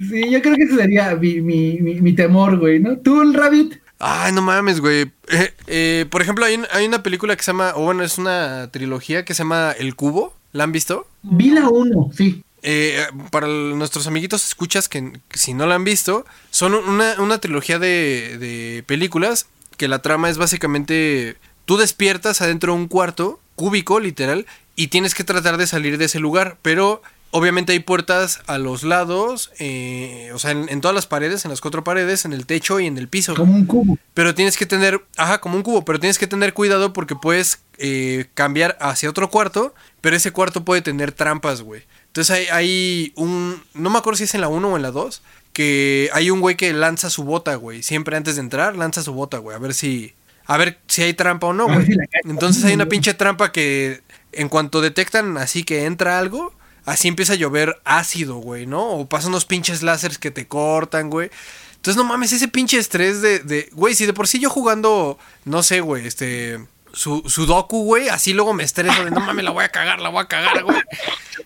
Sí, 0.00 0.30
yo 0.30 0.42
creo 0.42 0.56
que 0.56 0.64
ese 0.64 0.76
sería 0.76 1.14
mi, 1.14 1.40
mi, 1.40 1.78
mi, 1.80 2.00
mi 2.00 2.12
temor, 2.14 2.58
güey, 2.58 2.80
¿no? 2.80 2.96
¿Tú, 2.98 3.22
el 3.22 3.34
Rabbit? 3.34 3.74
Ay, 3.98 4.32
no 4.32 4.42
mames, 4.42 4.80
güey. 4.80 5.10
Eh, 5.28 5.54
eh, 5.66 6.06
por 6.10 6.20
ejemplo, 6.20 6.44
hay, 6.44 6.60
hay 6.72 6.86
una 6.86 7.02
película 7.02 7.36
que 7.36 7.42
se 7.42 7.52
llama, 7.52 7.72
o 7.76 7.84
bueno, 7.84 8.02
es 8.02 8.18
una 8.18 8.68
trilogía 8.70 9.24
que 9.24 9.34
se 9.34 9.42
llama 9.44 9.72
El 9.78 9.94
Cubo. 9.94 10.34
¿La 10.52 10.64
han 10.64 10.72
visto? 10.72 11.06
Vi 11.22 11.50
la 11.50 11.68
uno, 11.68 12.10
sí. 12.16 12.42
Eh, 12.62 13.04
para 13.30 13.46
el- 13.46 13.76
nuestros 13.78 14.06
amiguitos 14.06 14.44
escuchas 14.46 14.88
que, 14.88 15.12
que 15.28 15.38
si 15.38 15.52
no 15.54 15.66
la 15.66 15.74
han 15.74 15.84
visto, 15.84 16.24
son 16.50 16.74
una, 16.74 17.14
una 17.20 17.38
trilogía 17.38 17.78
de, 17.78 18.36
de 18.38 18.82
películas 18.86 19.46
que 19.76 19.88
la 19.88 20.00
trama 20.00 20.30
es 20.30 20.38
básicamente 20.38 21.36
tú 21.64 21.76
despiertas 21.76 22.40
adentro 22.40 22.72
de 22.72 22.78
un 22.78 22.88
cuarto 22.88 23.40
cúbico, 23.56 24.00
literal, 24.00 24.46
y 24.76 24.88
tienes 24.88 25.14
que 25.14 25.24
tratar 25.24 25.56
de 25.56 25.66
salir 25.66 25.98
de 25.98 26.04
ese 26.06 26.20
lugar, 26.20 26.56
pero 26.62 27.02
obviamente 27.34 27.72
hay 27.72 27.80
puertas 27.80 28.42
a 28.46 28.58
los 28.58 28.84
lados, 28.84 29.50
eh, 29.58 30.30
o 30.32 30.38
sea, 30.38 30.52
en, 30.52 30.68
en 30.68 30.80
todas 30.80 30.94
las 30.94 31.08
paredes, 31.08 31.44
en 31.44 31.50
las 31.50 31.60
cuatro 31.60 31.82
paredes, 31.82 32.24
en 32.24 32.32
el 32.32 32.46
techo 32.46 32.78
y 32.78 32.86
en 32.86 32.96
el 32.96 33.08
piso. 33.08 33.34
Como 33.34 33.56
un 33.56 33.66
cubo. 33.66 33.98
Pero 34.14 34.36
tienes 34.36 34.56
que 34.56 34.66
tener, 34.66 35.04
ajá, 35.16 35.40
como 35.40 35.56
un 35.56 35.64
cubo, 35.64 35.84
pero 35.84 35.98
tienes 35.98 36.20
que 36.20 36.28
tener 36.28 36.54
cuidado 36.54 36.92
porque 36.92 37.16
puedes 37.16 37.58
eh, 37.78 38.26
cambiar 38.34 38.78
hacia 38.80 39.10
otro 39.10 39.30
cuarto, 39.30 39.74
pero 40.00 40.14
ese 40.14 40.30
cuarto 40.30 40.64
puede 40.64 40.80
tener 40.80 41.10
trampas, 41.10 41.62
güey. 41.62 41.82
Entonces 42.06 42.30
hay, 42.30 42.46
hay 42.52 43.12
un, 43.16 43.60
no 43.74 43.90
me 43.90 43.98
acuerdo 43.98 44.18
si 44.18 44.24
es 44.24 44.34
en 44.36 44.40
la 44.40 44.46
1 44.46 44.68
o 44.68 44.76
en 44.76 44.82
la 44.82 44.92
2, 44.92 45.20
que 45.52 46.10
hay 46.12 46.30
un 46.30 46.40
güey 46.40 46.56
que 46.56 46.72
lanza 46.72 47.10
su 47.10 47.24
bota, 47.24 47.56
güey. 47.56 47.82
Siempre 47.82 48.16
antes 48.16 48.36
de 48.36 48.42
entrar, 48.42 48.76
lanza 48.76 49.02
su 49.02 49.12
bota, 49.12 49.38
güey. 49.38 49.56
A 49.56 49.58
ver 49.58 49.74
si, 49.74 50.14
a 50.46 50.56
ver 50.56 50.78
si 50.86 51.02
hay 51.02 51.14
trampa 51.14 51.48
o 51.48 51.52
no, 51.52 51.66
güey. 51.66 51.84
Entonces 52.26 52.62
hay 52.64 52.74
una 52.74 52.86
pinche 52.86 53.12
trampa 53.12 53.50
que 53.50 54.02
en 54.30 54.48
cuanto 54.48 54.80
detectan 54.80 55.36
así 55.36 55.64
que 55.64 55.84
entra 55.84 56.20
algo, 56.20 56.54
así 56.84 57.08
empieza 57.08 57.34
a 57.34 57.36
llover 57.36 57.80
ácido, 57.84 58.36
güey, 58.36 58.66
¿no? 58.66 58.84
O 58.90 59.06
pasan 59.06 59.30
unos 59.30 59.44
pinches 59.44 59.82
láseres 59.82 60.18
que 60.18 60.30
te 60.30 60.46
cortan, 60.46 61.10
güey. 61.10 61.30
Entonces, 61.76 61.96
no 61.96 62.04
mames, 62.04 62.32
ese 62.32 62.48
pinche 62.48 62.78
estrés 62.78 63.20
de, 63.20 63.40
de, 63.40 63.68
güey, 63.72 63.94
si 63.94 64.06
de 64.06 64.14
por 64.14 64.26
sí 64.26 64.38
yo 64.38 64.48
jugando, 64.48 65.18
no 65.44 65.62
sé, 65.62 65.80
güey, 65.80 66.06
este, 66.06 66.58
su, 66.94 67.22
Sudoku, 67.26 67.84
güey, 67.84 68.08
así 68.08 68.32
luego 68.32 68.54
me 68.54 68.62
estreso 68.62 69.04
de, 69.04 69.10
no 69.10 69.20
mames, 69.20 69.44
la 69.44 69.50
voy 69.50 69.64
a 69.64 69.68
cagar, 69.68 70.00
la 70.00 70.08
voy 70.08 70.22
a 70.22 70.26
cagar, 70.26 70.62
güey. 70.64 70.78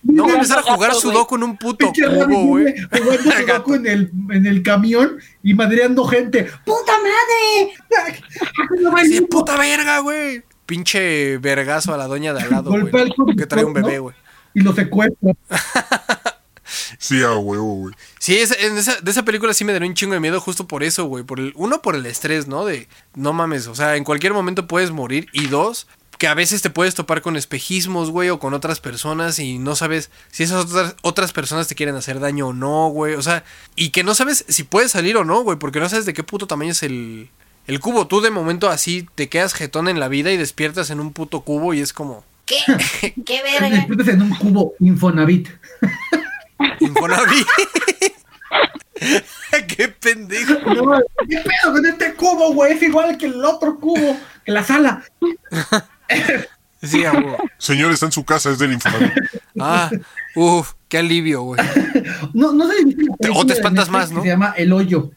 No 0.03 0.23
voy 0.23 0.31
a 0.31 0.35
empezar 0.35 0.59
a 0.59 0.61
jugar 0.61 0.93
Sudoku 0.93 1.35
en 1.35 1.43
un 1.43 1.57
puto 1.57 1.91
cubo, 1.91 2.45
güey. 2.45 2.73
Jugando 2.89 3.31
Sudoku 3.37 3.73
en 3.73 3.87
el, 3.87 4.11
en 4.29 4.45
el 4.45 4.63
camión 4.63 5.19
y 5.43 5.53
madreando 5.53 6.05
gente. 6.05 6.49
¡Puta 6.65 6.93
madre! 6.93 7.73
Sí, 9.05 9.21
puta 9.21 9.57
verga, 9.57 9.99
güey. 9.99 10.43
Pinche 10.65 11.37
vergazo 11.39 11.93
a 11.93 11.97
la 11.97 12.07
doña 12.07 12.33
de 12.33 12.41
al 12.41 12.49
lado, 12.49 12.71
güey. 12.71 13.35
Que 13.35 13.45
trae 13.45 13.63
un 13.63 13.73
bebé, 13.73 13.99
güey. 13.99 14.15
Y 14.59 14.63
lo 14.63 14.73
secuestra. 14.75 15.31
Sí, 16.99 17.23
a 17.23 17.31
huevo, 17.35 17.73
güey. 17.75 17.95
Sí, 18.19 18.37
esa- 18.37 18.55
en 18.59 18.77
esa, 18.77 18.99
de 19.01 19.09
esa 19.09 19.23
película 19.25 19.53
sí 19.55 19.63
me 19.63 19.73
daría 19.73 19.87
un 19.87 19.95
chingo 19.95 20.13
de 20.13 20.19
miedo 20.19 20.39
justo 20.39 20.67
por 20.67 20.83
eso, 20.83 21.05
güey. 21.05 21.23
Por 21.23 21.39
el, 21.39 21.51
uno, 21.55 21.81
por 21.81 21.95
el 21.95 22.05
estrés, 22.05 22.47
¿no? 22.47 22.63
De, 22.65 22.87
no 23.15 23.33
mames, 23.33 23.65
o 23.67 23.73
sea, 23.73 23.95
en 23.95 24.03
cualquier 24.03 24.33
momento 24.33 24.67
puedes 24.67 24.91
morir. 24.91 25.27
Y 25.33 25.47
dos, 25.47 25.87
que 26.19 26.27
a 26.27 26.35
veces 26.35 26.61
te 26.61 26.69
puedes 26.69 26.93
topar 26.93 27.21
con 27.23 27.35
espejismos, 27.37 28.11
güey, 28.11 28.29
o 28.29 28.37
con 28.39 28.53
otras 28.53 28.79
personas 28.79 29.39
y 29.39 29.57
no 29.57 29.75
sabes 29.75 30.11
si 30.29 30.43
esas 30.43 30.65
otras, 30.65 30.95
otras 31.01 31.31
personas 31.33 31.67
te 31.67 31.73
quieren 31.75 31.95
hacer 31.95 32.19
daño 32.19 32.49
o 32.49 32.53
no, 32.53 32.89
güey. 32.89 33.15
O 33.15 33.21
sea, 33.23 33.43
y 33.75 33.89
que 33.89 34.03
no 34.03 34.13
sabes 34.13 34.45
si 34.47 34.63
puedes 34.63 34.91
salir 34.91 35.17
o 35.17 35.25
no, 35.25 35.41
güey, 35.41 35.57
porque 35.57 35.79
no 35.79 35.89
sabes 35.89 36.05
de 36.05 36.13
qué 36.13 36.23
puto 36.23 36.45
tamaño 36.45 36.71
es 36.71 36.83
el, 36.83 37.29
el 37.65 37.79
cubo. 37.79 38.05
Tú 38.05 38.21
de 38.21 38.29
momento 38.29 38.69
así 38.69 39.07
te 39.15 39.27
quedas 39.27 39.53
jetón 39.55 39.87
en 39.87 39.99
la 39.99 40.07
vida 40.07 40.31
y 40.31 40.37
despiertas 40.37 40.91
en 40.91 40.99
un 40.99 41.13
puto 41.13 41.41
cubo 41.41 41.73
y 41.73 41.79
es 41.81 41.93
como... 41.93 42.23
¿Qué? 42.49 43.13
¿Qué 43.25 43.43
verga? 43.43 43.69
Despiertas 43.69 44.07
en 44.07 44.23
un 44.23 44.31
cubo 44.31 44.73
Infonavit. 44.79 45.49
Infonavit. 46.79 47.47
¡Qué 49.67 49.87
pendejo! 49.87 50.53
No, 50.73 50.99
¿Qué 51.29 51.37
pedo 51.37 51.73
con 51.73 51.85
este 51.85 52.15
cubo, 52.15 52.53
güey? 52.53 52.73
Es 52.73 52.81
igual 52.81 53.17
que 53.17 53.27
el 53.27 53.45
otro 53.45 53.79
cubo, 53.79 54.17
que 54.43 54.51
la 54.51 54.63
sala. 54.63 55.03
Sí, 56.81 57.05
a 57.05 57.13
huevo. 57.13 57.37
Señor, 57.59 57.91
está 57.91 58.07
en 58.07 58.11
su 58.11 58.25
casa, 58.25 58.49
es 58.49 58.57
del 58.57 58.73
Infonavit. 58.73 59.13
Ah, 59.59 59.91
uff, 60.35 60.73
qué 60.87 60.97
alivio, 60.97 61.43
güey. 61.43 61.61
No, 62.33 62.51
no 62.51 62.67
sé 62.67 62.77
si 62.77 63.29
O 63.31 63.45
te 63.45 63.53
espantas 63.53 63.89
más, 63.89 64.11
¿no? 64.11 64.21
Se 64.23 64.27
llama 64.27 64.53
El 64.57 64.73
Hoyo. 64.73 65.11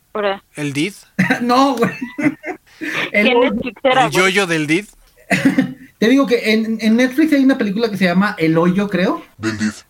¿El 0.54 0.72
Did? 0.74 0.94
no, 1.40 1.76
güey. 1.76 1.90
El 3.12 3.30
¿Quién 3.30 3.36
Hoyo. 3.38 3.72
¿El 3.82 4.10
yoyo 4.10 4.46
del 4.46 4.66
Did? 4.66 4.84
Te 6.02 6.08
digo 6.08 6.26
que 6.26 6.50
en, 6.50 6.78
en 6.80 6.96
Netflix 6.96 7.32
hay 7.32 7.44
una 7.44 7.56
película 7.56 7.88
que 7.88 7.96
se 7.96 8.06
llama 8.06 8.34
El 8.36 8.58
Hoyo, 8.58 8.88
creo. 8.88 9.22
Del 9.38 9.56
DIF. 9.56 9.82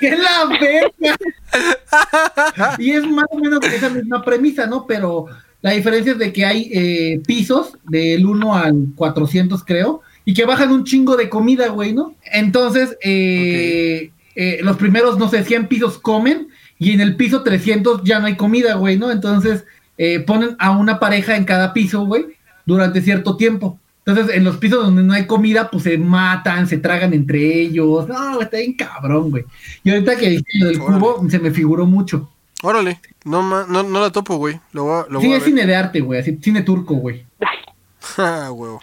¡Que 0.00 0.08
es 0.08 0.18
la 0.18 0.46
verga! 0.46 1.16
y 2.78 2.92
es 2.92 3.06
más 3.06 3.26
o 3.30 3.38
menos 3.38 3.62
esa 3.64 3.90
misma 3.90 4.24
premisa, 4.24 4.66
¿no? 4.66 4.86
Pero 4.86 5.26
la 5.60 5.72
diferencia 5.72 6.12
es 6.12 6.18
de 6.18 6.32
que 6.32 6.46
hay 6.46 6.70
eh, 6.72 7.20
pisos 7.26 7.76
del 7.86 8.24
1 8.24 8.56
al 8.56 8.86
400, 8.96 9.62
creo, 9.62 10.00
y 10.24 10.32
que 10.32 10.46
bajan 10.46 10.72
un 10.72 10.84
chingo 10.84 11.18
de 11.18 11.28
comida, 11.28 11.68
güey, 11.68 11.92
¿no? 11.92 12.14
Entonces, 12.24 12.96
eh, 13.02 14.12
eh, 14.36 14.60
los 14.62 14.78
primeros, 14.78 15.18
no 15.18 15.28
sé, 15.28 15.44
100 15.44 15.68
pisos 15.68 15.98
comen, 15.98 16.48
y 16.78 16.92
en 16.92 17.02
el 17.02 17.16
piso 17.16 17.42
300 17.42 18.04
ya 18.04 18.20
no 18.20 18.26
hay 18.26 18.36
comida, 18.36 18.76
güey, 18.76 18.96
¿no? 18.96 19.10
Entonces, 19.10 19.64
eh, 19.98 20.20
ponen 20.20 20.56
a 20.58 20.70
una 20.70 20.98
pareja 20.98 21.36
en 21.36 21.44
cada 21.44 21.74
piso, 21.74 22.06
güey, 22.06 22.24
durante 22.64 23.02
cierto 23.02 23.36
tiempo. 23.36 23.78
Entonces, 24.10 24.36
en 24.36 24.44
los 24.44 24.56
pisos 24.58 24.84
donde 24.84 25.02
no 25.02 25.12
hay 25.12 25.26
comida, 25.26 25.70
pues 25.70 25.84
se 25.84 25.96
matan, 25.98 26.66
se 26.66 26.78
tragan 26.78 27.12
entre 27.14 27.60
ellos. 27.62 28.06
No, 28.08 28.40
está 28.40 28.58
bien 28.58 28.74
cabrón, 28.74 29.30
güey. 29.30 29.44
Y 29.84 29.90
ahorita 29.90 30.16
que 30.16 30.30
dije 30.30 30.44
lo 30.60 30.66
del 30.68 30.80
Órale. 30.80 31.00
cubo, 31.00 31.30
se 31.30 31.38
me 31.38 31.50
figuró 31.50 31.86
mucho. 31.86 32.30
Órale, 32.62 33.00
no, 33.24 33.40
ma- 33.42 33.64
no, 33.68 33.82
no 33.82 34.00
la 34.00 34.10
topo, 34.12 34.36
güey. 34.36 34.60
Lo 34.72 34.84
voy 34.84 34.92
a, 34.92 35.06
lo 35.10 35.20
Sí, 35.20 35.26
voy 35.26 35.34
a 35.34 35.38
es 35.38 35.42
ver. 35.44 35.48
cine 35.50 35.66
de 35.66 35.74
arte, 35.76 36.00
güey, 36.00 36.20
así, 36.20 36.38
cine 36.42 36.62
turco, 36.62 36.94
güey. 36.96 37.24
Ah, 38.18 38.50
huevo. 38.52 38.80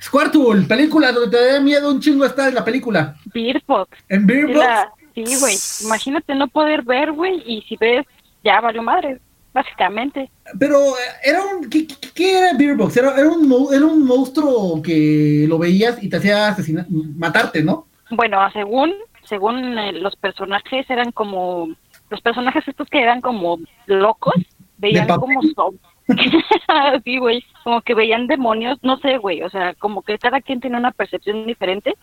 Squirtle, 0.00 0.62
película 0.66 1.12
donde 1.12 1.36
te 1.36 1.44
da 1.52 1.60
miedo 1.60 1.90
un 1.90 2.00
chingo 2.00 2.24
estar 2.24 2.48
en 2.48 2.54
la 2.54 2.64
película. 2.64 3.16
Beer 3.32 3.62
Fox. 3.66 3.96
En 4.08 4.26
Beer 4.26 4.46
Sí, 4.46 4.52
Box. 4.52 4.58
la- 4.66 4.88
Sí, 5.14 5.24
güey. 5.40 5.56
Imagínate 5.84 6.34
no 6.36 6.46
poder 6.48 6.82
ver, 6.82 7.10
güey, 7.12 7.42
y 7.44 7.62
si 7.62 7.76
ves, 7.76 8.06
ya 8.44 8.60
valió 8.60 8.82
madre, 8.82 9.20
básicamente. 9.58 10.30
Pero 10.58 10.78
eh, 10.78 11.12
era 11.24 11.42
un. 11.44 11.68
¿Qué, 11.68 12.38
era 12.38 12.56
Beer 12.56 12.76
Box? 12.76 12.96
Era, 12.96 13.14
era, 13.16 13.28
un, 13.28 13.68
era 13.72 13.84
un 13.84 14.04
monstruo 14.04 14.80
que 14.82 15.46
lo 15.48 15.58
veías 15.58 16.02
y 16.02 16.08
te 16.08 16.16
hacía 16.16 16.48
asesinar, 16.48 16.86
matarte, 16.88 17.62
¿no? 17.62 17.86
Bueno, 18.10 18.38
según, 18.52 18.94
según 19.24 19.78
eh, 19.78 19.92
los 19.92 20.14
personajes 20.16 20.88
eran 20.88 21.10
como, 21.12 21.68
los 22.08 22.20
personajes 22.20 22.66
estos 22.68 22.88
que 22.88 23.02
eran 23.02 23.20
como 23.20 23.58
locos, 23.86 24.34
veían 24.78 25.08
como 25.08 25.42
son. 25.54 25.78
sí, 27.04 27.18
güey, 27.18 27.44
como 27.64 27.82
que 27.82 27.94
veían 27.94 28.28
demonios, 28.28 28.78
no 28.82 28.96
sé, 28.98 29.18
güey, 29.18 29.42
o 29.42 29.50
sea, 29.50 29.74
como 29.74 30.02
que 30.02 30.18
cada 30.18 30.40
quien 30.40 30.60
tiene 30.60 30.78
una 30.78 30.92
percepción 30.92 31.46
diferente 31.46 31.94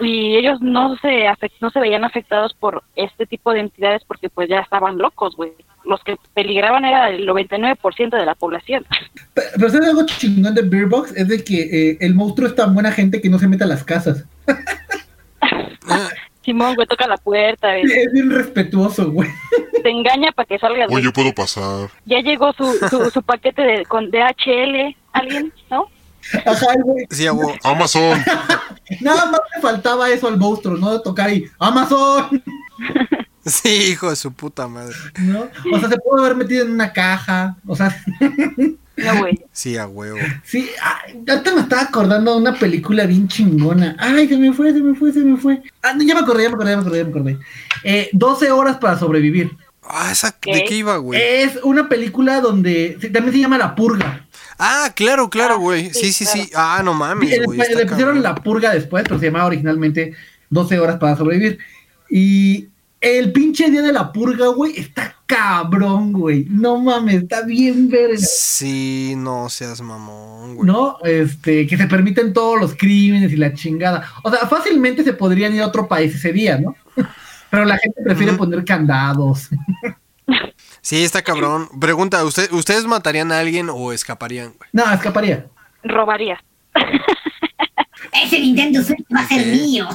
y 0.00 0.36
ellos 0.36 0.60
no 0.60 0.96
se 0.96 1.26
afect- 1.26 1.52
no 1.60 1.70
se 1.70 1.80
veían 1.80 2.04
afectados 2.04 2.54
por 2.54 2.82
este 2.96 3.26
tipo 3.26 3.52
de 3.52 3.60
entidades 3.60 4.02
porque 4.06 4.28
pues 4.28 4.48
ya 4.48 4.60
estaban 4.60 4.98
locos, 4.98 5.34
güey. 5.36 5.52
Los 5.84 6.02
que 6.02 6.16
peligraban 6.32 6.84
era 6.84 7.10
el 7.10 7.26
99% 7.28 8.16
de 8.16 8.24
la 8.26 8.34
población. 8.34 8.86
Pe- 9.34 9.42
Pero 9.54 9.68
¿sabes 9.68 9.88
algo 9.90 10.06
chingón 10.06 10.54
de 10.54 10.62
Beer 10.62 10.86
Box? 10.86 11.12
Es 11.14 11.28
de 11.28 11.44
que 11.44 11.60
eh, 11.90 11.98
el 12.00 12.14
monstruo 12.14 12.48
es 12.48 12.54
tan 12.54 12.72
buena 12.72 12.90
gente 12.92 13.20
que 13.20 13.28
no 13.28 13.38
se 13.38 13.46
mete 13.48 13.64
a 13.64 13.66
las 13.66 13.84
casas. 13.84 14.24
Simón, 16.44 16.74
güey, 16.74 16.86
toca 16.86 17.06
la 17.06 17.16
puerta, 17.16 17.68
güey, 17.70 17.84
Es 17.90 18.12
bien 18.12 18.30
respetuoso, 18.30 19.10
güey. 19.10 19.28
te 19.82 19.88
engaña 19.90 20.30
para 20.32 20.46
que 20.46 20.58
salgas. 20.58 20.88
güey. 20.90 21.02
Oye, 21.02 21.12
¿puedo 21.12 21.32
pasar? 21.34 21.88
Ya 22.04 22.20
llegó 22.20 22.52
su, 22.52 22.70
su, 22.90 23.10
su 23.10 23.22
paquete 23.22 23.62
de, 23.62 23.84
con 23.86 24.10
DHL, 24.10 24.94
alguien, 25.12 25.52
¿no? 25.70 25.88
Ajá, 26.46 26.66
güey. 26.82 27.06
Sí, 27.10 27.26
a 27.26 27.32
huevo. 27.32 27.54
Amazon. 27.62 28.22
Nada 29.00 29.26
más 29.30 29.40
le 29.54 29.60
faltaba 29.62 30.10
eso 30.10 30.28
al 30.28 30.38
monstruo, 30.38 30.76
¿no? 30.76 30.92
De 30.92 31.00
tocar 31.00 31.32
y 31.32 31.48
Amazon, 31.58 32.42
Sí, 33.46 33.68
hijo 33.90 34.08
de 34.08 34.16
su 34.16 34.32
puta 34.32 34.66
madre. 34.68 34.94
¿no? 35.20 35.48
O 35.74 35.78
sea, 35.78 35.88
se 35.90 35.98
pudo 35.98 36.20
haber 36.24 36.34
metido 36.34 36.64
en 36.64 36.72
una 36.72 36.92
caja. 36.94 37.56
O 37.66 37.76
sea, 37.76 37.94
No, 38.96 39.18
güey. 39.18 39.44
Sí, 39.52 39.76
a 39.76 39.86
huevo. 39.86 40.16
sí, 40.44 40.70
ahorita 41.26 41.54
me 41.54 41.60
estaba 41.60 41.82
acordando 41.82 42.32
de 42.32 42.38
una 42.40 42.54
película 42.58 43.04
bien 43.04 43.28
chingona. 43.28 43.96
Ay, 43.98 44.28
se 44.28 44.38
me 44.38 44.52
fue, 44.54 44.72
se 44.72 44.80
me 44.80 44.94
fue, 44.94 45.12
se 45.12 45.20
me 45.20 45.36
fue. 45.36 45.62
Ah, 45.82 45.92
no, 45.92 46.02
ya 46.04 46.14
me 46.14 46.20
acordé, 46.20 46.44
ya 46.44 46.48
me 46.48 46.54
acordé, 46.54 46.70
ya 46.70 46.76
me 46.76 46.80
acordé, 46.82 46.98
ya 46.98 47.04
me 47.04 47.10
acordé. 47.10 47.38
Eh, 47.84 48.08
12 48.12 48.50
horas 48.50 48.76
para 48.78 48.98
sobrevivir. 48.98 49.50
Ah, 49.82 50.10
esa, 50.10 50.28
¿de 50.28 50.64
¿Qué? 50.64 50.76
iba, 50.76 50.96
güey? 50.96 51.20
Es 51.20 51.58
una 51.62 51.88
película 51.90 52.40
donde 52.40 52.96
también 53.12 53.32
se 53.32 53.40
llama 53.40 53.58
La 53.58 53.74
Purga. 53.74 54.26
Ah, 54.58 54.92
claro, 54.94 55.28
claro, 55.30 55.54
Ah, 55.54 55.58
güey. 55.58 55.92
sí, 55.92 56.12
Sí, 56.12 56.24
sí, 56.24 56.44
sí. 56.44 56.50
Ah, 56.54 56.80
no 56.84 56.94
mames, 56.94 57.30
Le, 57.30 57.44
güey. 57.44 57.58
le 57.58 57.86
pusieron 57.86 58.22
la 58.22 58.34
purga 58.34 58.72
después, 58.72 59.04
pero 59.04 59.18
se 59.18 59.26
llamaba 59.26 59.46
originalmente 59.46 60.14
12 60.50 60.78
horas 60.78 60.96
para 60.98 61.16
sobrevivir. 61.16 61.58
Y 62.08 62.68
el 63.00 63.32
pinche 63.32 63.70
día 63.70 63.82
de 63.82 63.92
la 63.92 64.12
purga, 64.12 64.46
güey, 64.48 64.78
está 64.78 65.14
cabrón, 65.26 66.12
güey. 66.12 66.46
No 66.48 66.78
mames, 66.78 67.22
está 67.22 67.42
bien 67.42 67.88
verga. 67.88 68.16
Sí, 68.18 69.14
no 69.16 69.48
seas 69.50 69.80
mamón, 69.80 70.54
güey. 70.56 70.66
¿No? 70.66 70.98
Este, 71.04 71.66
que 71.66 71.76
se 71.76 71.86
permiten 71.86 72.32
todos 72.32 72.60
los 72.60 72.74
crímenes 72.76 73.32
y 73.32 73.36
la 73.36 73.52
chingada. 73.54 74.06
O 74.22 74.30
sea, 74.30 74.46
fácilmente 74.46 75.02
se 75.02 75.12
podrían 75.14 75.54
ir 75.54 75.62
a 75.62 75.66
otro 75.66 75.88
país 75.88 76.14
ese 76.14 76.32
día, 76.32 76.58
¿no? 76.58 76.76
Pero 77.50 77.64
la 77.64 77.78
gente 77.78 78.00
prefiere 78.02 78.32
poner 78.34 78.64
candados. 78.64 79.48
Sí, 80.84 81.02
está 81.02 81.22
cabrón. 81.22 81.66
Pregunta, 81.80 82.22
¿usted, 82.24 82.52
¿ustedes 82.52 82.84
matarían 82.84 83.32
a 83.32 83.38
alguien 83.38 83.70
o 83.70 83.90
escaparían, 83.90 84.52
güey? 84.58 84.68
No, 84.74 84.84
escaparía. 84.92 85.46
Robaría. 85.82 86.44
Ese 88.12 88.38
Nintendo 88.38 88.82
Switch 88.82 89.06
va 89.10 89.20
a 89.20 89.26
ser 89.26 89.46
mío. 89.46 89.88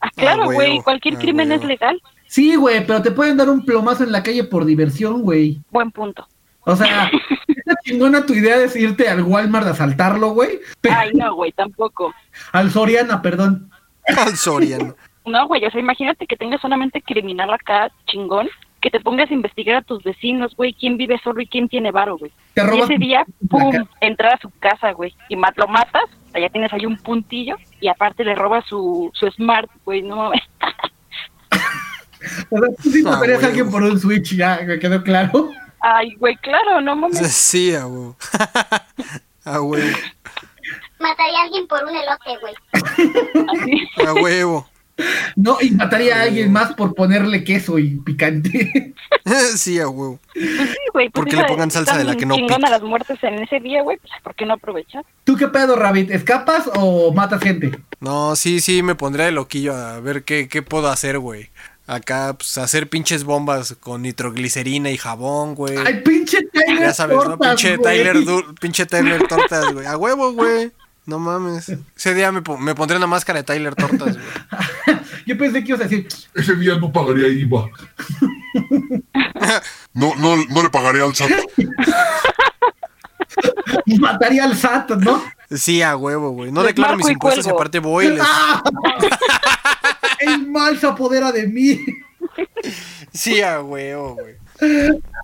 Ah, 0.00 0.08
claro, 0.16 0.46
huevo, 0.46 0.54
güey, 0.54 0.80
cualquier 0.80 1.16
ah, 1.16 1.18
crimen 1.18 1.50
huevo. 1.50 1.62
es 1.62 1.68
legal. 1.68 2.02
Sí, 2.26 2.56
güey, 2.56 2.86
pero 2.86 3.02
te 3.02 3.10
pueden 3.10 3.36
dar 3.36 3.50
un 3.50 3.62
plomazo 3.62 4.02
en 4.02 4.12
la 4.12 4.22
calle 4.22 4.44
por 4.44 4.64
diversión, 4.64 5.20
güey. 5.20 5.60
Buen 5.70 5.90
punto. 5.90 6.26
O 6.60 6.74
sea, 6.74 7.10
está 7.46 7.74
chingona 7.84 8.24
tu 8.24 8.32
idea 8.32 8.56
de 8.56 8.80
irte 8.80 9.10
al 9.10 9.24
Walmart 9.24 9.66
a 9.66 9.70
asaltarlo, 9.72 10.30
güey. 10.30 10.58
Pero- 10.80 10.94
Ay, 10.96 11.10
no, 11.12 11.34
güey, 11.34 11.52
tampoco. 11.52 12.14
Al 12.52 12.70
Soriana, 12.70 13.20
perdón. 13.20 13.70
Al 14.16 14.38
Soriano. 14.38 14.96
No, 15.26 15.46
güey, 15.46 15.62
o 15.62 15.70
sea, 15.70 15.78
imagínate 15.78 16.26
que 16.26 16.36
tengas 16.36 16.58
solamente 16.62 17.02
criminal 17.02 17.52
acá, 17.52 17.92
chingón, 18.06 18.48
que 18.80 18.90
te 18.90 19.00
pongas 19.00 19.30
a 19.30 19.34
investigar 19.34 19.76
a 19.76 19.82
tus 19.82 20.02
vecinos, 20.02 20.54
güey, 20.56 20.72
quién 20.72 20.96
vive 20.96 21.20
solo 21.24 21.40
y 21.40 21.46
quién 21.46 21.68
tiene 21.68 21.90
varo, 21.90 22.16
güey. 22.18 22.30
Te 22.54 22.62
Y 22.76 22.80
ese 22.80 22.96
día, 22.98 23.24
pum, 23.50 23.72
entrar 24.00 24.34
a 24.34 24.38
su 24.40 24.50
casa, 24.60 24.92
güey, 24.92 25.14
y 25.28 25.36
ma- 25.36 25.52
lo 25.56 25.66
matas, 25.68 26.04
allá 26.34 26.48
tienes 26.48 26.72
ahí 26.72 26.86
un 26.86 26.96
puntillo, 26.96 27.56
y 27.80 27.88
aparte 27.88 28.24
le 28.24 28.34
robas 28.34 28.64
su, 28.66 29.10
su 29.14 29.28
smart, 29.32 29.68
güey, 29.84 30.02
no 30.02 30.16
mames. 30.16 30.42
O 32.50 32.58
sea, 32.58 32.68
tú 32.82 32.90
sí 32.90 33.02
Ah, 33.06 33.10
matarías 33.12 33.42
a 33.44 33.46
alguien 33.46 33.70
por 33.70 33.82
un 33.82 33.98
Switch, 33.98 34.34
ya 34.36 34.60
me 34.66 34.78
quedó 34.78 35.02
claro. 35.04 35.50
Ay, 35.80 36.14
güey, 36.16 36.36
claro, 36.36 36.80
no 36.80 36.96
mames. 36.96 37.18
Sí, 37.32 37.74
a 37.74 37.86
huevo. 37.86 38.16
A 39.44 39.60
huevo. 39.62 39.96
Mataría 40.98 41.38
a 41.38 41.42
alguien 41.44 41.66
por 41.68 41.82
un 41.84 41.90
elote, 41.90 42.36
güey. 42.40 42.54
A 44.06 44.12
huevo. 44.14 44.68
No, 45.36 45.58
y 45.60 45.70
mataría 45.70 46.16
a 46.18 46.22
alguien 46.22 46.50
más 46.52 46.74
por 46.74 46.94
ponerle 46.94 47.44
queso 47.44 47.78
y 47.78 47.96
picante. 47.96 48.94
Sí, 49.56 49.78
a 49.78 49.88
huevo. 49.88 50.18
Pues 50.32 50.70
sí, 50.70 50.76
güey. 50.94 51.10
Pues 51.10 51.12
Porque 51.12 51.36
le 51.36 51.44
pongan 51.44 51.70
salsa 51.70 51.98
de 51.98 52.04
la 52.04 52.16
que 52.16 52.24
no 52.24 52.34
pica. 52.34 52.58
las 52.58 52.82
muertes 52.82 53.22
en 53.22 53.34
ese 53.34 53.60
día, 53.60 53.82
güey, 53.82 53.98
pues 53.98 54.10
¿por 54.22 54.34
qué 54.34 54.46
no 54.46 54.54
aprovechar? 54.54 55.04
¿Tú 55.24 55.36
qué 55.36 55.48
pedo, 55.48 55.76
Rabbit? 55.76 56.10
¿Escapas 56.10 56.70
o 56.74 57.12
matas 57.12 57.42
gente? 57.42 57.78
No, 58.00 58.36
sí, 58.36 58.60
sí, 58.60 58.82
me 58.82 58.94
pondría 58.94 59.26
de 59.26 59.32
loquillo 59.32 59.74
a 59.76 60.00
ver 60.00 60.24
qué, 60.24 60.48
qué 60.48 60.62
puedo 60.62 60.88
hacer, 60.88 61.18
güey. 61.18 61.50
Acá, 61.86 62.34
pues, 62.38 62.56
hacer 62.56 62.88
pinches 62.88 63.24
bombas 63.24 63.76
con 63.80 64.00
nitroglicerina 64.02 64.90
y 64.90 64.96
jabón, 64.96 65.54
güey. 65.54 65.76
¡Ay, 65.76 66.00
pinche 66.02 66.38
Tyler! 66.52 66.80
Ya 66.80 66.94
sabes, 66.94 67.16
¿no? 67.16 67.22
Tortas, 67.24 67.48
Pinche 67.56 67.76
güey! 67.76 67.98
Tyler, 67.98 68.16
pinche 68.60 68.86
Tyler 68.86 69.26
Tortas, 69.26 69.72
güey. 69.74 69.86
A 69.86 69.96
huevo, 69.96 70.32
güey. 70.32 70.70
No 71.08 71.18
mames. 71.18 71.70
Ese 71.96 72.12
día 72.12 72.30
me, 72.30 72.42
po- 72.42 72.58
me 72.58 72.74
pondré 72.74 72.98
una 72.98 73.06
máscara 73.06 73.38
de 73.38 73.44
Tyler 73.44 73.74
Tortas, 73.74 74.18
güey. 74.18 74.98
Yo 75.26 75.38
pensé 75.38 75.62
que 75.64 75.70
ibas 75.70 75.80
a 75.80 75.84
decir, 75.84 76.06
Ese 76.34 76.54
día 76.56 76.76
no 76.76 76.92
pagaría 76.92 77.28
IVA. 77.28 77.70
No, 79.94 80.14
no, 80.16 80.36
no 80.36 80.62
le 80.62 80.70
pagaré 80.70 81.02
al 81.02 81.14
SAT. 81.14 81.30
mataría 83.98 84.44
al 84.44 84.56
SAT, 84.56 84.90
¿no? 84.96 85.22
Sí, 85.50 85.82
a 85.82 85.96
huevo, 85.96 86.30
güey. 86.30 86.52
No 86.52 86.60
Les 86.60 86.68
declaro 86.68 86.96
mis 86.96 87.08
impuestos 87.08 87.46
y 87.46 87.50
aparte 87.50 87.78
voy 87.78 88.06
y 88.06 88.10
les... 88.10 88.22
¡Ah! 88.22 88.62
El 90.20 90.48
mal 90.50 90.78
se 90.78 90.86
apodera 90.86 91.32
de 91.32 91.46
mí. 91.48 91.80
Sí, 93.12 93.40
a 93.40 93.60
huevo, 93.62 94.14
güey. 94.16 94.36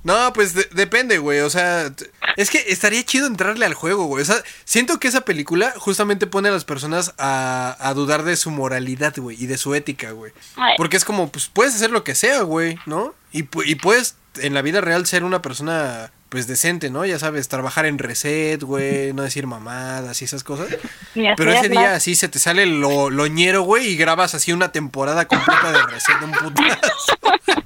No, 0.05 0.33
pues 0.35 0.55
de- 0.55 0.69
depende, 0.73 1.19
güey. 1.19 1.41
O 1.41 1.51
sea, 1.51 1.91
es 2.37 2.51
que 2.51 2.63
estaría 2.69 3.03
chido 3.05 3.27
entrarle 3.27 3.65
al 3.67 3.75
juego, 3.75 4.05
güey. 4.05 4.23
O 4.23 4.27
sea, 4.27 4.37
siento 4.65 5.01
que 5.01 5.09
esa 5.09 5.23
película 5.23 5.73
justamente 5.79 6.27
pone 6.27 6.51
a 6.51 6.53
las 6.53 6.65
personas 6.67 7.15
a, 7.19 7.77
a 7.81 7.95
dudar 7.95 8.23
de 8.23 8.37
su 8.37 8.51
moralidad, 8.51 9.15
güey, 9.17 9.43
y 9.43 9.47
de 9.47 9.57
su 9.59 9.75
ética, 9.75 10.11
güey. 10.13 10.33
Porque 10.77 10.97
es 10.99 11.05
como, 11.07 11.33
pues 11.33 11.49
puedes 11.53 11.75
hacer 11.75 11.91
lo 11.91 12.05
que 12.05 12.15
sea, 12.15 12.43
güey, 12.43 12.77
¿no? 12.87 13.15
Y, 13.33 13.45
pu- 13.45 13.65
y 13.67 13.75
puedes 13.77 14.17
en 14.41 14.53
la 14.53 14.63
vida 14.63 14.81
real 14.83 15.07
ser 15.07 15.25
una 15.25 15.41
persona, 15.41 16.11
pues 16.29 16.47
decente, 16.49 16.91
¿no? 16.91 17.07
Ya 17.07 17.19
sabes, 17.19 17.49
trabajar 17.49 17.87
en 17.87 17.99
reset, 17.99 18.63
güey, 18.63 19.13
no 19.15 19.23
decir 19.23 19.47
mamadas 19.47 20.21
y 20.21 20.27
esas 20.27 20.45
cosas. 20.45 20.69
Pero 21.37 21.51
ese 21.61 21.69
día 21.71 21.95
así 21.95 22.15
se 22.15 22.29
te 22.29 22.39
sale 22.39 22.67
lo 22.67 23.09
loñero, 23.11 23.63
güey, 23.63 23.87
y 23.89 23.97
grabas 23.97 24.35
así 24.35 24.53
una 24.53 24.71
temporada 24.71 25.27
completa 25.29 25.73
de 25.73 25.83
reset 25.87 26.19
de 26.19 26.25
un 26.27 26.33
putazo. 26.33 27.19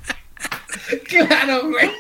Claro, 1.06 1.68
güey. 1.68 1.90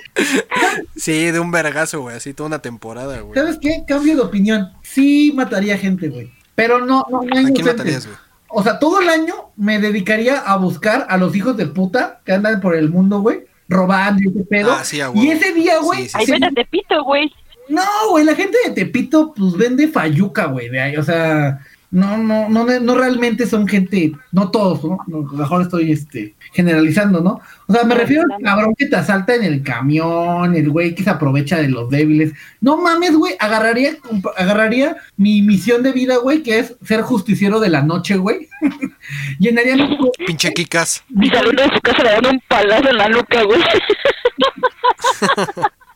Sí, 0.96 1.30
de 1.30 1.40
un 1.40 1.50
vergazo, 1.50 2.00
güey, 2.02 2.16
así 2.16 2.34
toda 2.34 2.48
una 2.48 2.58
temporada, 2.60 3.20
güey. 3.20 3.38
¿Sabes 3.38 3.58
qué? 3.60 3.84
Cambio 3.86 4.16
de 4.16 4.22
opinión. 4.22 4.72
Sí 4.82 5.32
mataría 5.34 5.76
gente, 5.78 6.08
güey. 6.08 6.32
Pero 6.54 6.80
no, 6.80 7.04
no, 7.10 7.22
no 7.22 7.38
¿A 7.48 7.50
quién 7.52 7.64
matarías, 7.66 8.06
güey? 8.06 8.18
O 8.48 8.62
sea, 8.62 8.78
todo 8.78 9.00
el 9.00 9.08
año 9.08 9.34
me 9.56 9.78
dedicaría 9.78 10.38
a 10.38 10.56
buscar 10.56 11.06
a 11.08 11.16
los 11.18 11.36
hijos 11.36 11.56
de 11.56 11.66
puta 11.66 12.20
que 12.24 12.32
andan 12.32 12.60
por 12.60 12.74
el 12.74 12.88
mundo, 12.90 13.20
güey, 13.20 13.40
robando 13.68 14.22
y 14.24 14.28
ese 14.28 14.44
pedo. 14.44 14.72
Ah, 14.72 14.84
sí, 14.84 15.00
y 15.14 15.28
ese 15.28 15.52
día, 15.52 15.78
güey, 15.80 16.04
Sí, 16.04 16.08
sí, 16.08 16.14
Ay, 16.18 16.26
se- 16.26 16.32
vete 16.32 16.46
a 16.46 16.50
Tepito, 16.50 17.04
güey. 17.04 17.30
no, 17.68 17.84
güey, 18.10 18.24
la 18.24 18.34
gente 18.34 18.56
de 18.64 18.70
Tepito, 18.72 19.34
pues 19.36 19.52
vende 19.54 19.88
fayuca, 19.88 20.46
güey, 20.46 20.70
de 20.70 20.80
ahí, 20.80 20.96
o 20.96 21.02
sea, 21.02 21.60
no, 21.90 22.18
no, 22.18 22.48
no, 22.50 22.66
no 22.80 22.94
realmente 22.94 23.46
son 23.46 23.66
gente, 23.66 24.12
no 24.30 24.50
todos, 24.50 24.84
¿no? 24.84 24.98
No, 25.06 25.18
a 25.28 25.32
lo 25.32 25.38
mejor 25.38 25.62
estoy, 25.62 25.90
este, 25.90 26.34
generalizando, 26.52 27.20
¿no? 27.22 27.40
O 27.66 27.72
sea, 27.72 27.84
me 27.84 27.94
No, 27.94 28.00
refiero 28.00 28.24
al 28.24 28.42
cabrón 28.42 28.74
que 28.76 28.86
te 28.86 28.96
asalta 28.96 29.34
en 29.34 29.44
el 29.44 29.62
camión, 29.62 30.54
el 30.54 30.68
güey 30.68 30.94
que 30.94 31.02
se 31.02 31.08
aprovecha 31.10 31.56
de 31.56 31.68
los 31.68 31.88
débiles. 31.88 32.34
No 32.60 32.76
mames, 32.76 33.16
güey, 33.16 33.36
agarraría, 33.38 33.96
agarraría 34.36 34.96
mi 35.16 35.40
misión 35.40 35.82
de 35.82 35.92
vida, 35.92 36.18
güey, 36.18 36.42
que 36.42 36.58
es 36.58 36.76
ser 36.84 37.00
justiciero 37.00 37.58
de 37.58 37.70
la 37.70 37.80
noche, 37.80 38.16
güey. 38.16 38.48
Llenaría 39.38 39.76
mi, 39.76 39.98
Pinche 40.26 40.52
Kikas. 40.52 41.04
Y 41.08 41.28
saliendo 41.30 41.62
de 41.62 41.70
su 41.70 41.80
casa 41.80 42.02
le 42.02 42.10
dan 42.10 42.26
un 42.26 42.42
palazo 42.48 42.90
en 42.90 42.96
la 42.98 43.08
nuca, 43.08 43.42
güey. 43.44 43.62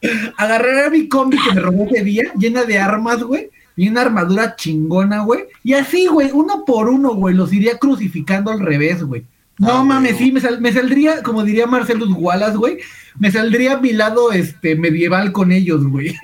agarraría 0.38 0.90
mi 0.90 1.08
combi 1.08 1.36
que 1.36 1.54
me 1.54 1.60
robó 1.60 1.86
ese 1.86 2.02
día, 2.02 2.24
llena 2.38 2.64
de 2.64 2.78
armas, 2.78 3.22
güey. 3.22 3.50
Y 3.76 3.88
una 3.88 4.02
armadura 4.02 4.54
chingona, 4.56 5.22
güey. 5.24 5.44
Y 5.64 5.74
así, 5.74 6.06
güey, 6.06 6.30
uno 6.32 6.64
por 6.64 6.88
uno, 6.88 7.14
güey, 7.14 7.34
los 7.34 7.52
iría 7.52 7.78
crucificando 7.78 8.50
al 8.50 8.60
revés, 8.60 9.02
güey. 9.02 9.24
No 9.58 9.70
Ah, 9.78 9.84
mames, 9.84 10.16
sí, 10.16 10.32
me, 10.32 10.40
sal- 10.40 10.60
me 10.60 10.72
saldría, 10.72 11.22
como 11.22 11.42
diría 11.44 11.66
Marcelus 11.66 12.10
Wallace, 12.16 12.56
güey, 12.56 12.78
me 13.18 13.30
saldría 13.30 13.74
a 13.74 13.80
mi 13.80 13.92
lado 13.92 14.32
este 14.32 14.74
medieval 14.76 15.30
con 15.32 15.52
ellos, 15.52 15.86
güey. 15.86 16.16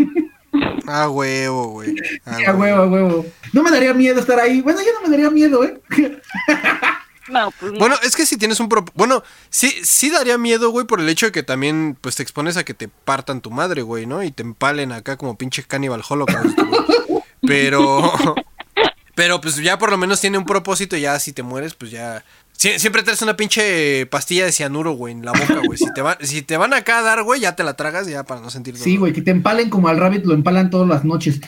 A 0.87 1.09
huevo, 1.11 1.69
güey. 1.69 1.95
A 2.25 2.51
a 2.51 2.55
huevo, 2.55 2.83
a 2.83 2.87
huevo. 2.87 3.27
No 3.53 3.63
me 3.63 3.71
daría 3.71 3.93
miedo 3.95 4.19
estar 4.19 4.41
ahí. 4.41 4.61
Bueno, 4.63 4.81
yo 4.81 4.89
no 4.95 5.03
me 5.09 5.11
daría 5.11 5.31
miedo, 5.31 5.63
¿eh? 5.65 5.81
No, 7.31 7.53
pues 7.61 7.73
no. 7.73 7.79
Bueno, 7.79 7.95
es 8.03 8.17
que 8.17 8.25
si 8.25 8.39
tienes 8.39 8.59
un 8.59 8.71
prop... 8.71 8.89
Bueno, 8.95 9.23
sí, 9.51 9.71
sí 9.83 10.09
daría 10.09 10.39
miedo, 10.39 10.71
güey, 10.71 10.87
por 10.87 10.99
el 10.99 11.09
hecho 11.11 11.27
de 11.27 11.33
que 11.33 11.43
también, 11.43 11.95
pues, 12.01 12.17
te 12.17 12.23
expones 12.23 12.57
a 12.57 12.65
que 12.65 12.73
te 12.73 12.89
partan 12.89 13.43
tu 13.43 13.51
madre, 13.51 13.83
güey, 13.83 14.07
¿no? 14.07 14.23
Y 14.23 14.31
te 14.33 14.43
empalen 14.43 14.93
acá 14.93 15.19
como 15.19 15.37
pinche 15.37 15.63
Cannibal 15.63 16.03
Holocaust, 16.09 16.57
güey. 16.59 17.18
Pero... 17.49 18.13
Pero, 19.15 19.41
pues, 19.41 19.57
ya 19.57 19.79
por 19.79 19.91
lo 19.91 19.99
menos 19.99 20.21
tiene 20.21 20.39
un 20.39 20.45
propósito 20.45 20.97
y 20.97 21.01
ya 21.01 21.19
si 21.19 21.33
te 21.33 21.43
mueres, 21.43 21.75
pues 21.75 21.91
ya... 21.91 22.23
Sie- 22.57 22.79
siempre 22.79 23.03
traes 23.03 23.21
una 23.21 23.37
pinche 23.37 24.07
pastilla 24.07 24.45
de 24.45 24.53
cianuro, 24.53 24.93
güey, 24.93 25.13
en 25.13 25.25
la 25.25 25.33
boca, 25.33 25.61
güey. 25.65 25.77
Si 25.77 25.93
te, 25.93 26.03
va- 26.03 26.19
si 26.21 26.43
te 26.43 26.57
van 26.57 26.73
acá 26.73 26.99
a 26.99 27.03
dar, 27.03 27.25
güey, 27.25 27.41
ya 27.41 27.57
te 27.57 27.65
la 27.65 27.75
tragas 27.75 28.07
ya 28.07 28.23
para 28.23 28.41
no 28.41 28.49
sentir 28.51 28.75
dolor. 28.75 28.85
Sí, 28.85 28.97
güey, 28.97 29.13
que 29.13 29.23
te 29.23 29.33
empalen 29.33 29.71
como 29.71 29.89
al 29.89 29.99
rabbit, 29.99 30.25
lo 30.25 30.35
empalan 30.35 30.71
todas 30.71 30.87
las 30.87 31.05
noches. 31.05 31.41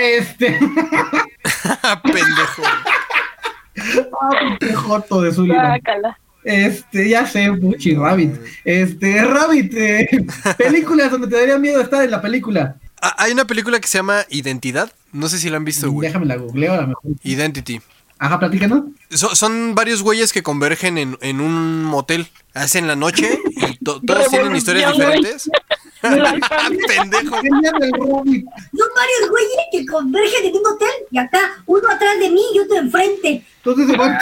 Este. 0.00 0.56
Pendejo. 2.02 2.62
ah, 4.20 4.56
pinche 4.58 4.74
joto 4.74 5.22
de 5.22 5.32
Sullivan. 5.32 5.66
Guácala. 5.68 6.18
Este, 6.44 7.08
ya 7.08 7.26
sé, 7.26 7.52
Puchi 7.52 7.94
Rabbit. 7.96 8.34
Este, 8.64 9.24
Rabbit, 9.24 9.74
eh, 9.74 10.26
películas 10.56 11.10
donde 11.10 11.26
te 11.26 11.36
daría 11.36 11.58
miedo 11.58 11.80
estar 11.80 12.04
en 12.04 12.10
la 12.12 12.22
película. 12.22 12.76
Ah, 13.08 13.14
Hay 13.18 13.32
una 13.32 13.44
película 13.46 13.78
que 13.80 13.88
se 13.88 13.98
llama 13.98 14.24
Identidad. 14.30 14.92
No 15.12 15.28
sé 15.28 15.38
si 15.38 15.48
la 15.50 15.56
han 15.58 15.64
visto, 15.64 15.90
güey. 15.90 16.08
Déjame 16.08 16.26
la 16.26 16.36
googleo 16.36 16.74
a 16.74 16.80
lo 16.82 16.88
mejor. 16.88 17.12
Identity. 17.22 17.80
Ajá, 18.18 18.38
platícanos. 18.38 18.84
So- 19.10 19.34
son 19.34 19.74
varios 19.74 20.02
güeyes 20.02 20.32
que 20.32 20.42
convergen 20.42 20.96
en, 20.98 21.18
en 21.20 21.40
un 21.40 21.84
motel. 21.84 22.28
Hacen 22.54 22.86
la 22.86 22.96
noche 22.96 23.38
y 23.56 23.76
to- 23.84 24.00
todos 24.06 24.28
tienen 24.28 24.56
historias 24.56 24.92
diferentes. 24.92 25.50
Pendejo. 26.02 27.36
Son 27.36 27.42
varios 27.52 29.30
güeyes 29.30 29.58
que 29.72 29.86
convergen 29.86 30.46
en 30.46 30.56
un 30.56 30.66
hotel 30.66 30.88
y 31.10 31.18
acá, 31.18 31.62
uno 31.66 31.88
atrás 31.90 32.18
de 32.20 32.30
mí 32.30 32.40
y 32.54 32.58
otro 32.60 32.76
enfrente. 32.78 33.44
Entonces 33.58 33.86
se 33.88 33.96
van 33.96 34.18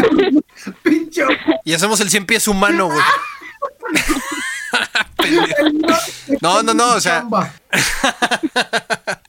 pincho. 0.83 1.27
Y 1.65 1.73
hacemos 1.73 2.01
el 2.01 2.11
100 2.11 2.27
pies 2.27 2.49
humano, 2.49 2.87
güey. 2.87 3.01
No, 6.41 6.63
no, 6.63 6.75
no, 6.75 6.95
o 6.95 7.01
sea- 7.01 7.21
Chamba. 7.21 7.53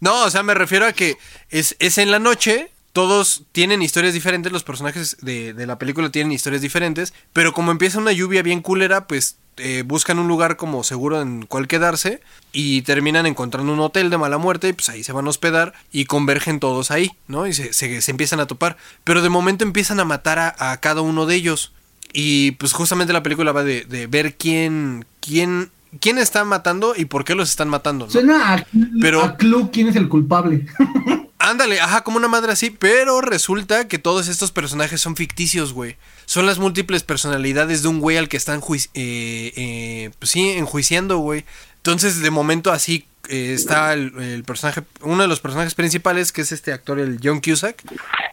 No, 0.00 0.24
o 0.24 0.30
sea, 0.30 0.42
me 0.42 0.54
refiero 0.54 0.86
a 0.86 0.92
que 0.92 1.16
es, 1.50 1.76
es 1.78 1.98
en 1.98 2.10
la 2.10 2.18
noche, 2.18 2.70
todos 2.92 3.44
tienen 3.52 3.82
historias 3.82 4.12
diferentes, 4.14 4.52
los 4.52 4.64
personajes 4.64 5.16
de, 5.22 5.54
de 5.54 5.66
la 5.66 5.78
película 5.78 6.10
tienen 6.10 6.32
historias 6.32 6.62
diferentes, 6.62 7.14
pero 7.32 7.52
como 7.52 7.70
empieza 7.70 7.98
una 7.98 8.12
lluvia 8.12 8.42
bien 8.42 8.60
culera, 8.60 9.06
pues 9.06 9.36
eh, 9.56 9.82
buscan 9.86 10.18
un 10.18 10.28
lugar 10.28 10.56
como 10.58 10.84
seguro 10.84 11.22
en 11.22 11.46
cual 11.46 11.66
quedarse 11.66 12.20
y 12.52 12.82
terminan 12.82 13.24
encontrando 13.24 13.72
un 13.72 13.80
hotel 13.80 14.10
de 14.10 14.18
mala 14.18 14.36
muerte 14.36 14.68
y 14.68 14.72
pues 14.74 14.90
ahí 14.90 15.02
se 15.02 15.12
van 15.12 15.26
a 15.26 15.30
hospedar 15.30 15.72
y 15.90 16.04
convergen 16.04 16.60
todos 16.60 16.90
ahí, 16.90 17.10
¿no? 17.26 17.46
Y 17.46 17.54
se, 17.54 17.72
se- 17.72 18.02
se 18.02 18.10
empiezan 18.10 18.40
a 18.40 18.46
topar. 18.46 18.76
Pero 19.04 19.22
de 19.22 19.30
momento 19.30 19.64
empiezan 19.64 19.98
a 20.00 20.04
matar 20.04 20.38
a, 20.38 20.54
a 20.72 20.78
cada 20.80 21.00
uno 21.00 21.24
de 21.24 21.36
ellos. 21.36 21.72
Y 22.12 22.52
pues 22.52 22.72
justamente 22.74 23.12
la 23.14 23.22
película 23.22 23.52
va 23.52 23.64
de, 23.64 23.84
de 23.86 24.06
ver 24.06 24.36
quién, 24.36 25.06
quién, 25.20 25.70
quién 26.00 26.18
está 26.18 26.44
matando 26.44 26.94
y 26.96 27.04
por 27.06 27.24
qué 27.24 27.34
los 27.34 27.48
están 27.50 27.68
matando, 27.68 28.06
¿no? 28.06 28.12
Suena 28.12 28.54
a, 28.54 28.66
Pero- 29.00 29.22
a 29.22 29.36
Clue 29.36 29.70
quién 29.72 29.88
es 29.88 29.96
el 29.96 30.08
culpable. 30.08 30.66
Ándale, 31.38 31.80
ajá, 31.80 32.02
como 32.02 32.16
una 32.16 32.26
madre 32.28 32.50
así, 32.52 32.70
pero 32.70 33.20
resulta 33.20 33.86
que 33.86 33.98
todos 33.98 34.26
estos 34.26 34.50
personajes 34.50 35.00
son 35.00 35.14
ficticios, 35.14 35.72
güey. 35.72 35.96
Son 36.24 36.44
las 36.44 36.58
múltiples 36.58 37.04
personalidades 37.04 37.82
de 37.82 37.88
un 37.88 38.00
güey 38.00 38.16
al 38.16 38.28
que 38.28 38.36
están 38.36 38.60
eh, 38.94 39.52
eh, 39.54 40.10
pues 40.18 40.30
sí, 40.30 40.48
enjuiciando, 40.50 41.18
güey. 41.18 41.44
Entonces, 41.76 42.20
de 42.20 42.30
momento 42.30 42.72
así 42.72 43.06
eh, 43.28 43.52
está 43.54 43.92
el, 43.92 44.18
el 44.18 44.42
personaje, 44.42 44.82
uno 45.02 45.22
de 45.22 45.28
los 45.28 45.38
personajes 45.38 45.74
principales, 45.76 46.32
que 46.32 46.40
es 46.40 46.50
este 46.50 46.72
actor, 46.72 46.98
el 46.98 47.20
John 47.22 47.40
Cusack. 47.40 47.80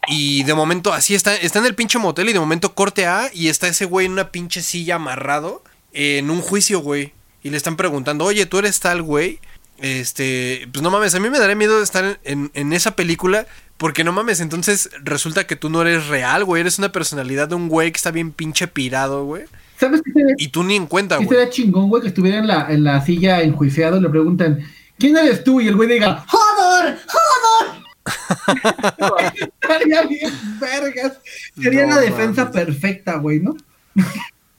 Y 0.08 0.42
de 0.42 0.54
momento 0.54 0.92
así 0.92 1.14
está, 1.14 1.36
está 1.36 1.60
en 1.60 1.66
el 1.66 1.74
pinche 1.76 1.98
motel 1.98 2.30
y 2.30 2.32
de 2.32 2.40
momento 2.40 2.74
corte 2.74 3.06
A 3.06 3.30
y 3.32 3.46
está 3.48 3.68
ese 3.68 3.84
güey 3.84 4.06
en 4.06 4.12
una 4.12 4.30
pinche 4.32 4.60
silla 4.62 4.96
amarrado 4.96 5.62
en 5.92 6.30
un 6.30 6.40
juicio, 6.40 6.80
güey. 6.80 7.12
Y 7.44 7.50
le 7.50 7.56
están 7.56 7.76
preguntando, 7.76 8.24
oye, 8.24 8.46
tú 8.46 8.58
eres 8.58 8.80
tal 8.80 9.02
güey. 9.02 9.38
Este, 9.78 10.66
pues 10.72 10.82
no 10.82 10.90
mames, 10.90 11.14
a 11.14 11.20
mí 11.20 11.28
me 11.30 11.38
daría 11.38 11.54
miedo 11.56 11.82
estar 11.82 12.18
en, 12.24 12.50
en 12.54 12.72
esa 12.72 12.96
película. 12.96 13.46
Porque 13.76 14.02
no 14.04 14.12
mames, 14.12 14.40
entonces 14.40 14.88
resulta 15.02 15.46
que 15.46 15.56
tú 15.56 15.68
no 15.68 15.82
eres 15.82 16.06
real, 16.08 16.44
güey. 16.44 16.60
Eres 16.60 16.78
una 16.78 16.90
personalidad 16.92 17.48
de 17.48 17.54
un 17.56 17.68
güey 17.68 17.92
que 17.92 17.96
está 17.96 18.10
bien 18.10 18.32
pinche 18.32 18.66
pirado, 18.68 19.24
güey. 19.24 19.44
¿Sabes 19.78 20.00
qué 20.04 20.12
sería, 20.12 20.34
Y 20.38 20.48
tú 20.48 20.62
ni 20.64 20.76
en 20.76 20.86
cuenta, 20.86 21.16
güey. 21.16 21.28
sería 21.28 21.50
chingón, 21.50 21.88
güey? 21.88 22.00
Que 22.02 22.08
estuviera 22.08 22.38
en 22.38 22.46
la, 22.46 22.66
en 22.70 22.84
la 22.84 23.04
silla 23.04 23.42
enjuiciado 23.42 23.96
y 23.98 24.00
le 24.00 24.08
preguntan, 24.08 24.60
¿quién 24.98 25.16
eres 25.16 25.42
tú? 25.44 25.60
Y 25.60 25.66
el 25.68 25.74
güey 25.76 25.88
diga, 25.88 26.24
¡Jodor! 26.28 26.96
¡Jodor! 27.08 27.84
estaría 29.60 30.02
bien, 30.02 30.32
vergas. 30.60 31.18
Sería 31.60 31.86
No 31.86 31.96
la 31.96 32.00
defensa 32.00 32.44
mames. 32.44 32.64
perfecta, 32.64 33.16
güey, 33.16 33.40
¿no? 33.40 33.56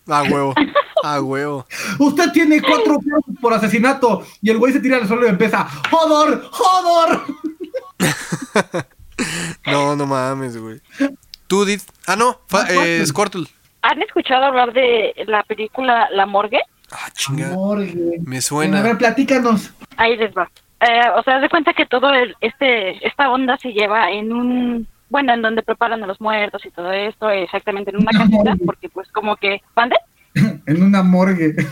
A 0.08 0.24
huevo, 0.24 0.54
a 1.14 1.22
huevo. 1.22 1.66
Usted 2.00 2.32
tiene 2.32 2.62
cuatro 2.62 2.96
casos 2.98 3.36
por 3.42 3.54
asesinato. 3.54 4.26
Y 4.42 4.50
el 4.50 4.58
güey 4.58 4.74
se 4.74 4.80
tira 4.80 4.98
al 4.98 5.08
suelo 5.08 5.26
y 5.26 5.30
empieza, 5.30 5.68
¡Jodor! 5.92 6.48
¡Jodor! 6.52 7.22
No, 9.66 9.96
no 9.96 10.06
mames, 10.06 10.58
güey. 10.58 10.82
Tú, 11.48 11.64
Did. 11.66 11.80
Ah, 12.06 12.16
no, 12.16 12.40
fa- 12.48 12.66
eh, 12.70 13.04
Squirtle. 13.06 13.48
¿Han 13.82 14.02
escuchado 14.02 14.44
hablar 14.46 14.74
de 14.74 15.14
la 15.28 15.42
película 15.44 16.10
La 16.12 16.26
Morgue? 16.26 16.60
Ah, 16.92 17.10
chinga. 17.14 17.50
Morgue. 17.50 18.20
Me 18.26 18.38
A 18.38 18.42
suena. 18.42 18.82
ver, 18.82 18.98
platícanos. 18.98 19.72
Ahí 19.98 20.18
les 20.18 20.34
va. 20.36 20.50
Eh, 20.82 21.10
o 21.16 21.24
sea, 21.24 21.38
haz 21.38 21.42
de 21.42 21.50
cuenta 21.50 21.74
que 21.74 21.86
todo 21.86 22.14
el, 22.14 22.36
este 22.42 23.08
esta 23.08 23.30
onda 23.32 23.58
se 23.58 23.70
lleva 23.72 24.12
en 24.12 24.34
un 24.34 24.88
bueno, 25.10 25.34
en 25.34 25.42
donde 25.42 25.64
preparan 25.64 26.04
a 26.04 26.08
los 26.08 26.20
muertos 26.20 26.66
y 26.66 26.72
todo 26.72 26.92
esto, 26.92 27.30
exactamente 27.30 27.92
en 27.92 27.98
una 28.02 28.12
casita, 28.12 28.56
porque 28.66 28.90
pues 28.90 29.10
como 29.12 29.36
que, 29.38 29.62
¿mande? 29.76 29.96
En 30.66 30.84
una 30.84 31.04
morgue. 31.04 31.56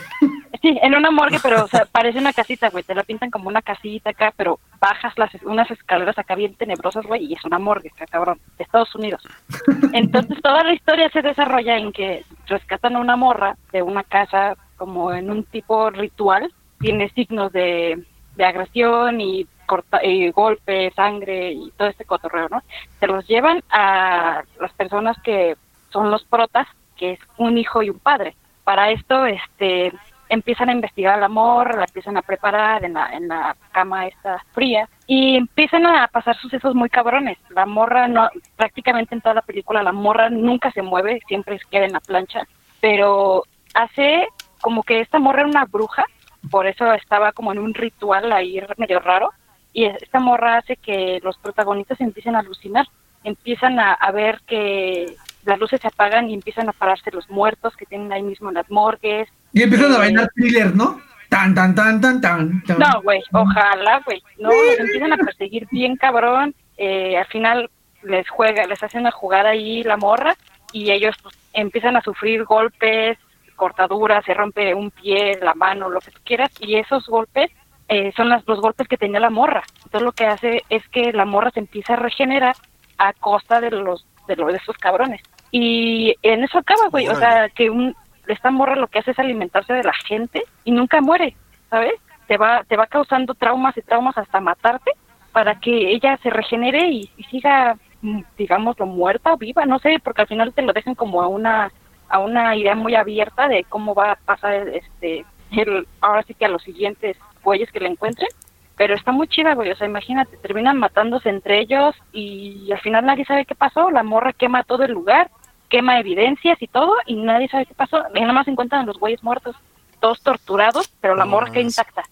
Sí, 0.62 0.80
en 0.82 0.96
una 0.96 1.12
morgue, 1.12 1.40
pero 1.44 1.66
o 1.66 1.68
sea, 1.68 1.84
parece 1.92 2.20
una 2.20 2.32
casita, 2.32 2.70
güey, 2.70 2.86
te 2.86 2.96
la 2.96 3.04
pintan 3.04 3.30
como 3.30 3.50
una 3.50 3.62
casita 3.62 4.12
acá, 4.12 4.34
pero 4.38 4.62
bajas 4.80 5.12
las 5.18 5.30
unas 5.44 5.70
escaleras 5.70 6.18
acá 6.18 6.36
bien 6.36 6.56
tenebrosas, 6.56 7.06
güey, 7.06 7.26
y 7.26 7.34
es 7.34 7.44
una 7.44 7.60
morgue, 7.60 7.92
acá, 7.94 8.06
cabrón, 8.06 8.40
de 8.58 8.64
Estados 8.64 8.96
Unidos. 8.96 9.22
Entonces 9.94 10.42
toda 10.42 10.64
la 10.64 10.74
historia 10.74 11.10
se 11.10 11.22
desarrolla 11.22 11.78
en 11.78 11.92
que 11.92 12.24
rescatan 12.48 12.96
a 12.96 13.02
una 13.02 13.18
morra 13.18 13.58
de 13.74 13.82
una 13.82 14.04
casa 14.04 14.56
como 14.78 15.12
en 15.12 15.30
un 15.32 15.44
tipo 15.44 15.90
ritual, 15.90 16.50
tiene 16.80 17.10
signos 17.10 17.52
de, 17.52 18.02
de 18.38 18.46
agresión 18.46 19.20
y, 19.20 19.46
corta, 19.66 20.02
y 20.02 20.32
golpe, 20.32 20.94
sangre 20.96 21.52
y 21.52 21.72
todo 21.72 21.90
este 21.90 22.06
cotorreo, 22.06 22.48
¿no? 22.50 22.64
Se 23.02 23.08
los 23.08 23.28
llevan 23.28 23.62
a 23.70 24.44
las 24.62 24.72
personas 24.74 25.18
que 25.24 25.58
son 25.92 26.10
los 26.10 26.24
protas, 26.24 26.68
que 26.96 27.14
es 27.14 27.20
un 27.38 27.58
hijo 27.58 27.84
y 27.84 27.90
un 27.90 28.00
padre. 28.00 28.36
Para 28.64 28.92
esto, 28.92 29.26
este, 29.26 29.92
empiezan 30.30 30.70
a 30.70 30.74
investigar 30.74 31.16
a 31.16 31.22
la 31.22 31.30
morra, 31.30 31.78
la 31.78 31.86
empiezan 31.86 32.18
a 32.18 32.22
preparar 32.22 32.84
en 32.84 32.94
la, 32.94 33.10
en 33.14 33.28
la 33.28 33.56
cama 33.72 34.08
esta 34.08 34.44
fría 34.54 34.90
y 35.06 35.36
empiezan 35.36 35.86
a 35.86 36.08
pasar 36.08 36.36
sucesos 36.38 36.76
muy 36.76 36.90
cabrones. 36.90 37.38
La 37.50 37.66
morra, 37.66 38.08
no, 38.08 38.30
prácticamente 38.56 39.16
en 39.16 39.22
toda 39.22 39.36
la 39.36 39.42
película, 39.42 39.84
la 39.84 39.92
morra 39.92 40.30
nunca 40.30 40.72
se 40.72 40.82
mueve, 40.82 41.22
siempre 41.28 41.60
queda 41.70 41.86
en 41.86 41.94
la 41.94 42.00
plancha, 42.00 42.48
pero 42.82 43.44
hace 43.74 44.28
como 44.62 44.84
que 44.84 45.02
esta 45.02 45.20
morra 45.20 45.42
era 45.42 45.50
una 45.50 45.66
bruja, 45.66 46.06
por 46.50 46.68
eso 46.68 46.92
estaba 46.94 47.32
como 47.32 47.52
en 47.52 47.60
un 47.60 47.74
ritual 47.74 48.32
ahí 48.32 48.62
medio 48.78 49.00
raro, 49.00 49.32
y 49.72 49.86
esta 49.86 50.20
morra 50.20 50.58
hace 50.58 50.78
que 50.78 51.20
los 51.24 51.38
protagonistas 51.38 52.00
empiecen 52.00 52.36
a 52.36 52.40
alucinar, 52.40 52.86
empiezan 53.24 53.80
a 53.80 54.12
ver 54.12 54.42
que 54.46 55.16
las 55.46 55.60
luces 55.60 55.82
se 55.82 55.88
apagan 55.88 56.30
y 56.30 56.34
empiezan 56.34 56.70
a 56.70 56.74
pararse 56.74 57.12
los 57.12 57.30
muertos 57.30 57.76
que 57.76 57.86
tienen 57.86 58.12
ahí 58.14 58.24
mismo 58.24 58.50
en 58.50 58.56
las 58.56 58.70
morgues, 58.70 59.28
Y 59.54 59.62
empiezan 59.64 59.92
a 59.92 59.96
Eh, 59.96 60.00
bailar 60.00 60.30
thriller, 60.36 60.76
¿no? 60.76 61.00
Tan, 61.30 61.54
tan, 61.56 61.74
tan, 61.76 62.00
tan, 62.00 62.22
tan. 62.22 62.64
tan. 62.64 62.80
No, 62.80 63.02
güey, 63.02 63.22
ojalá, 63.32 64.02
güey. 64.06 64.22
No, 64.40 64.50
los 64.50 64.80
empiezan 64.80 65.14
a 65.14 65.18
perseguir 65.18 65.68
bien 65.72 65.96
cabrón. 65.96 66.54
Eh, 66.78 67.18
al 67.18 67.26
final 67.28 67.70
les 68.04 68.30
juega, 68.30 68.66
les 68.68 68.82
hacen 68.84 69.02
una 69.02 69.12
jugada 69.12 69.50
ahí 69.50 69.84
la 69.84 69.98
morra 69.98 70.36
y 70.72 70.92
ellos 70.92 71.16
pues, 71.24 71.36
empiezan 71.54 71.96
a 71.96 72.02
sufrir 72.02 72.44
golpes, 72.46 73.18
cortaduras, 73.56 74.26
se 74.26 74.34
rompe 74.34 74.74
un 74.74 74.92
pie, 74.92 75.38
la 75.42 75.54
mano, 75.54 75.90
lo 75.90 76.00
que 76.02 76.12
tú 76.12 76.20
quieras. 76.24 76.52
Y 76.60 76.76
esos 76.76 77.08
golpes 77.08 77.50
eh, 77.88 78.12
son 78.16 78.30
las, 78.30 78.48
los 78.48 78.60
golpes 78.60 78.88
que 78.88 78.98
tenía 78.98 79.20
la 79.20 79.30
morra. 79.30 79.64
Entonces 79.86 80.02
lo 80.02 80.12
que 80.12 80.26
hace 80.26 80.64
es 80.70 80.88
que 80.90 81.14
la 81.14 81.26
morra 81.26 81.52
se 81.52 81.60
empieza 81.62 81.94
a 81.94 81.98
regenerar 81.98 82.56
a 82.98 83.14
costa 83.14 83.60
de 83.60 83.72
los 83.72 84.06
de, 84.28 84.36
los, 84.36 84.52
de 84.52 84.58
esos 84.58 84.78
cabrones. 84.78 85.22
Y 85.52 86.16
en 86.22 86.44
eso 86.44 86.58
acaba, 86.58 86.90
güey. 86.90 87.08
O 87.08 87.16
sea, 87.16 87.50
que 87.50 87.70
un, 87.70 87.96
esta 88.28 88.52
morra 88.52 88.76
lo 88.76 88.88
que 88.88 89.00
hace 89.00 89.12
es 89.12 89.20
alimentarse 89.20 89.74
de 89.74 89.84
la 89.84 89.94
gente 89.94 90.44
y 90.64 90.72
nunca 90.72 91.02
muere, 91.02 91.36
¿sabes? 91.70 91.94
Te 92.28 92.38
va, 92.38 92.64
te 92.64 92.78
va 92.78 92.88
causando 92.88 93.34
traumas 93.34 93.78
y 93.78 93.82
traumas 93.82 94.18
hasta 94.18 94.40
matarte 94.40 94.92
para 95.32 95.60
que 95.60 95.92
ella 95.92 96.18
se 96.24 96.30
regenere 96.30 96.88
y, 96.88 97.10
y 97.18 97.24
siga, 97.26 97.78
mm, 98.02 98.22
digámoslo, 98.38 98.86
muerta 98.86 99.34
o 99.34 99.38
viva, 99.38 99.66
no 99.66 99.80
sé, 99.80 100.00
porque 100.04 100.22
al 100.22 100.28
final 100.28 100.54
te 100.54 100.62
lo 100.62 100.74
dejan 100.74 100.96
como 100.96 101.22
a 101.22 101.28
una 101.28 101.72
a 102.10 102.20
una 102.20 102.56
idea 102.56 102.76
muy 102.76 102.94
abierta 102.94 103.48
de 103.48 103.64
cómo 103.64 103.96
va 103.96 104.12
a 104.12 104.16
pasar 104.16 104.68
este 104.70 105.26
el, 105.52 105.88
ahora 106.00 106.22
sí 106.24 106.36
que 106.36 106.46
a 106.46 106.50
los 106.50 106.62
siguientes 106.62 107.18
güeyes 107.44 107.72
que 107.72 107.80
le 107.80 107.90
encuentren 107.90 108.30
pero 108.78 108.96
está 108.96 109.12
muy 109.12 109.28
chida, 109.28 109.54
güey. 109.54 109.72
O 109.72 109.76
sea, 109.76 109.88
imagínate, 109.88 110.38
terminan 110.38 110.78
matándose 110.78 111.30
entre 111.30 111.60
ellos 111.60 111.96
y 112.12 112.72
al 112.72 112.80
final 112.80 113.06
nadie 113.06 113.26
sabe 113.26 113.46
qué 113.46 113.56
pasó. 113.56 113.92
La 113.92 114.04
morra 114.04 114.34
quema 114.34 114.64
todo 114.64 114.84
el 114.84 114.92
lugar, 114.92 115.30
quema 115.70 116.00
evidencias 116.00 116.62
y 116.62 116.68
todo, 116.68 116.94
y 117.06 117.16
nadie 117.16 117.50
sabe 117.50 117.66
qué 117.66 117.74
pasó. 117.74 118.04
Y 118.14 118.22
nada 118.22 118.34
más 118.34 118.46
se 118.46 118.52
encuentran 118.52 118.82
a 118.82 118.86
los 118.86 119.00
güeyes 119.00 119.24
muertos, 119.24 119.56
todos 120.00 120.22
torturados, 120.22 120.92
pero 121.02 121.16
la 121.16 121.26
morra 121.26 121.52
queda 121.52 121.64
intacta. 121.64 122.04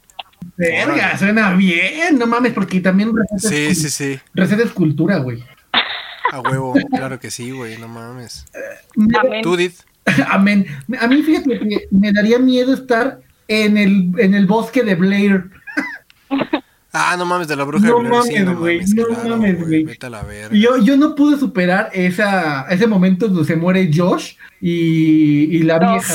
Verga, 0.58 1.18
suena 1.18 1.54
bien. 1.54 2.18
No 2.18 2.28
mames, 2.28 2.54
porque 2.54 2.80
también 2.80 3.12
Reset 3.16 3.52
Sí, 3.52 3.66
es, 3.66 3.82
sí, 3.82 3.90
sí. 3.90 4.20
Reset 4.34 4.60
es 4.60 4.72
cultura, 4.72 5.18
güey. 5.18 5.44
A 6.32 6.40
huevo, 6.40 6.74
claro 6.90 7.20
que 7.20 7.30
sí, 7.30 7.52
güey, 7.52 7.78
no 7.78 7.88
mames. 7.88 8.46
Amén. 9.20 9.42
Tú, 9.42 9.56
Did. 9.56 9.74
Amén. 10.30 10.66
A 11.00 11.08
mí, 11.08 11.22
fíjate 11.24 11.60
que 11.60 11.88
me 11.92 12.12
daría 12.14 12.40
miedo 12.40 12.74
estar 12.74 13.20
en 13.48 13.78
el, 13.78 14.12
en 14.18 14.34
el 14.34 14.46
bosque 14.46 14.84
de 14.84 14.96
Blair. 14.96 15.50
Ah, 16.94 17.16
no 17.18 17.26
mames, 17.26 17.48
de 17.48 17.56
la 17.56 17.64
bruja 17.64 17.88
No 17.88 18.00
de 18.04 18.10
Blair, 18.10 18.24
sí, 18.24 18.34
mames, 18.44 18.58
güey, 18.60 18.80
no 18.86 19.06
claro, 19.08 19.30
mames, 19.38 19.60
güey. 19.66 19.84
Verga. 19.86 20.50
Yo, 20.52 20.78
yo 20.78 20.98
no 20.98 21.16
pude 21.16 21.40
superar 21.40 21.90
esa, 21.94 22.64
ese 22.70 22.86
momento 22.86 23.30
donde 23.30 23.46
se 23.46 23.56
muere 23.56 23.90
Josh 23.96 24.34
y, 24.60 25.56
y 25.56 25.64
la 25.64 25.80
No, 25.80 25.94
vieja. 25.94 26.14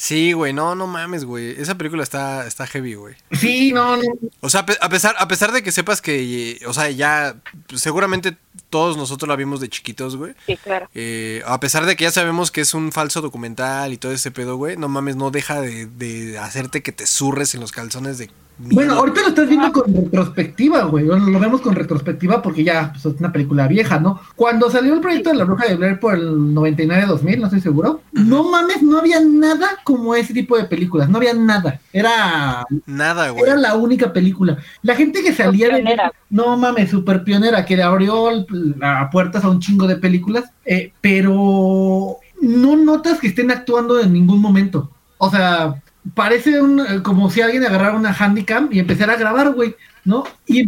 Sí, 0.00 0.32
güey, 0.32 0.52
no, 0.52 0.76
no 0.76 0.86
mames, 0.86 1.24
güey. 1.24 1.60
Esa 1.60 1.76
película 1.76 2.04
está, 2.04 2.46
está 2.46 2.66
heavy, 2.68 2.94
güey. 2.94 3.14
Sí, 3.32 3.72
no, 3.72 3.96
no. 3.96 4.02
O 4.40 4.48
sea, 4.48 4.60
a 4.60 4.66
pe- 4.66 4.78
a 4.80 4.88
pesar, 4.88 5.16
a 5.18 5.26
pesar 5.26 5.50
de 5.50 5.62
que 5.62 5.72
sepas 5.72 6.00
que, 6.00 6.60
o 6.66 6.72
sea, 6.72 6.88
ya 6.90 7.34
seguramente 7.74 8.36
todos 8.70 8.96
nosotros 8.96 9.28
la 9.28 9.34
vimos 9.34 9.60
de 9.60 9.68
chiquitos, 9.68 10.16
güey. 10.16 10.34
Sí, 10.46 10.56
claro. 10.56 10.88
Eh, 10.94 11.42
a 11.46 11.58
pesar 11.58 11.84
de 11.84 11.96
que 11.96 12.04
ya 12.04 12.12
sabemos 12.12 12.52
que 12.52 12.60
es 12.60 12.74
un 12.74 12.92
falso 12.92 13.20
documental 13.22 13.92
y 13.92 13.96
todo 13.98 14.12
ese 14.12 14.30
pedo, 14.30 14.56
güey, 14.56 14.76
no 14.76 14.88
mames, 14.88 15.16
no 15.16 15.32
deja 15.32 15.60
de, 15.60 15.86
de 15.86 16.38
hacerte 16.38 16.80
que 16.82 16.92
te 16.92 17.04
zurres 17.06 17.54
en 17.56 17.60
los 17.60 17.72
calzones 17.72 18.18
de 18.18 18.30
Bueno, 18.60 18.94
ahorita 18.94 19.20
lo 19.22 19.28
estás 19.28 19.48
viendo 19.48 19.70
con 19.72 19.94
retrospectiva, 19.94 20.82
güey. 20.82 21.04
Lo, 21.06 21.16
lo 21.18 21.38
vemos 21.38 21.60
con 21.60 21.74
retrospectiva 21.76 22.42
porque 22.42 22.64
ya 22.64 22.90
pues, 22.92 23.06
es 23.06 23.20
una 23.20 23.30
película 23.32 23.68
vieja, 23.68 24.00
¿no? 24.00 24.20
Cuando 24.34 24.68
salió 24.70 24.94
el 24.94 25.00
proyecto 25.00 25.30
de 25.30 25.36
la 25.36 25.44
bruja 25.44 25.66
de 25.66 25.76
Blair 25.76 26.00
por 26.00 26.14
el 26.14 26.28
99-2000, 26.54 27.38
no 27.38 27.44
estoy 27.46 27.60
seguro. 27.60 28.00
No 28.12 28.50
mames, 28.50 28.82
no 28.82 28.98
había 28.98 29.20
nada 29.20 29.68
como 29.84 30.14
ese 30.14 30.34
tipo 30.34 30.56
de 30.56 30.64
películas. 30.64 31.08
No 31.08 31.18
había 31.18 31.34
nada. 31.34 31.80
Era 31.92 32.64
Nada, 32.86 33.30
güey. 33.30 33.44
era 33.44 33.56
la 33.56 33.74
única 33.76 34.12
película. 34.12 34.58
La 34.82 34.96
gente 34.96 35.22
que 35.22 35.32
salía 35.32 35.68
de 35.68 35.74
Pionera. 35.82 36.12
no 36.30 36.56
mames, 36.56 36.90
super 36.90 37.22
pionera, 37.24 37.64
que 37.64 37.76
le 37.76 37.82
abrió 37.84 38.30
el- 38.30 38.46
la 38.78 39.08
puertas 39.10 39.44
a 39.44 39.50
un 39.50 39.60
chingo 39.60 39.86
de 39.86 39.96
películas, 39.96 40.44
eh, 40.64 40.92
pero 41.00 42.16
no 42.40 42.76
notas 42.76 43.18
que 43.20 43.28
estén 43.28 43.50
actuando 43.50 44.00
en 44.00 44.12
ningún 44.12 44.40
momento. 44.40 44.90
O 45.18 45.30
sea, 45.30 45.74
parece 46.14 46.60
un, 46.60 46.80
eh, 46.80 47.02
como 47.02 47.30
si 47.30 47.40
alguien 47.40 47.64
agarrara 47.64 47.94
una 47.96 48.12
handicam 48.18 48.68
y 48.70 48.78
empezara 48.78 49.14
a 49.14 49.16
grabar, 49.16 49.52
güey, 49.52 49.74
¿no? 50.04 50.24
Y, 50.46 50.62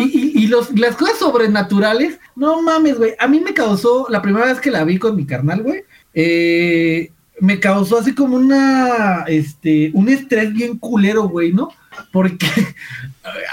y, 0.00 0.02
y- 0.02 0.32
y 0.44 0.46
los, 0.46 0.70
las 0.78 0.96
cosas 0.96 1.18
sobrenaturales, 1.18 2.18
no 2.34 2.62
mames, 2.62 2.96
güey. 2.98 3.14
A 3.18 3.26
mí 3.26 3.40
me 3.40 3.54
causó, 3.54 4.06
la 4.08 4.22
primera 4.22 4.46
vez 4.46 4.60
que 4.60 4.70
la 4.70 4.84
vi 4.84 4.98
con 4.98 5.16
mi 5.16 5.26
carnal, 5.26 5.62
güey, 5.62 5.84
eh, 6.14 7.10
me 7.40 7.60
causó 7.60 7.98
así 7.98 8.14
como 8.14 8.36
una, 8.36 9.24
este, 9.28 9.90
un 9.92 10.08
estrés 10.08 10.52
bien 10.54 10.78
culero, 10.78 11.28
güey, 11.28 11.52
¿no? 11.52 11.68
Porque 12.12 12.46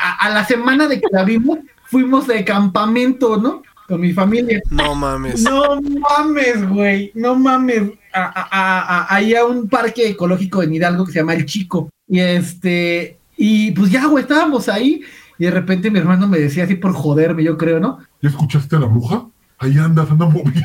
a, 0.02 0.26
a 0.26 0.30
la 0.30 0.46
semana 0.46 0.88
de 0.88 1.02
que 1.02 1.08
la 1.12 1.24
vimos, 1.24 1.60
fuimos 1.86 2.26
de 2.28 2.46
campamento, 2.46 3.38
¿no? 3.38 3.62
Con 3.94 4.02
mi 4.02 4.12
familia. 4.12 4.60
No 4.72 4.96
mames. 4.96 5.44
No 5.44 5.80
mames, 5.80 6.68
güey, 6.68 7.12
no 7.14 7.36
mames. 7.36 7.92
A, 8.12 8.24
a- 8.24 8.48
a- 8.52 8.80
a- 9.02 9.16
ahí 9.16 9.36
a 9.36 9.46
un 9.46 9.70
parque 9.70 10.08
ecológico 10.10 10.64
en 10.64 10.74
Hidalgo 10.74 11.06
que 11.06 11.12
se 11.12 11.20
llama 11.20 11.36
El 11.36 11.46
Chico. 11.46 11.90
Y 12.08 12.20
este, 12.20 13.20
y 13.38 13.70
pues 13.74 13.92
ya, 13.92 14.08
güey, 14.08 14.24
estábamos 14.24 14.68
ahí. 14.68 15.02
Y 15.38 15.46
de 15.46 15.52
repente 15.52 15.92
mi 15.92 16.00
hermano 16.00 16.28
me 16.28 16.40
decía 16.40 16.64
así 16.64 16.74
por 16.74 16.92
joderme, 16.94 17.44
yo 17.44 17.56
creo, 17.56 17.80
¿no? 17.80 18.00
¿Ya 18.20 18.30
escuchaste 18.30 18.76
a 18.78 18.80
la 18.80 18.88
bruja? 18.88 19.28
Ahí 19.60 19.78
andas, 19.78 20.10
anda 20.10 20.26
moviendo. 20.26 20.64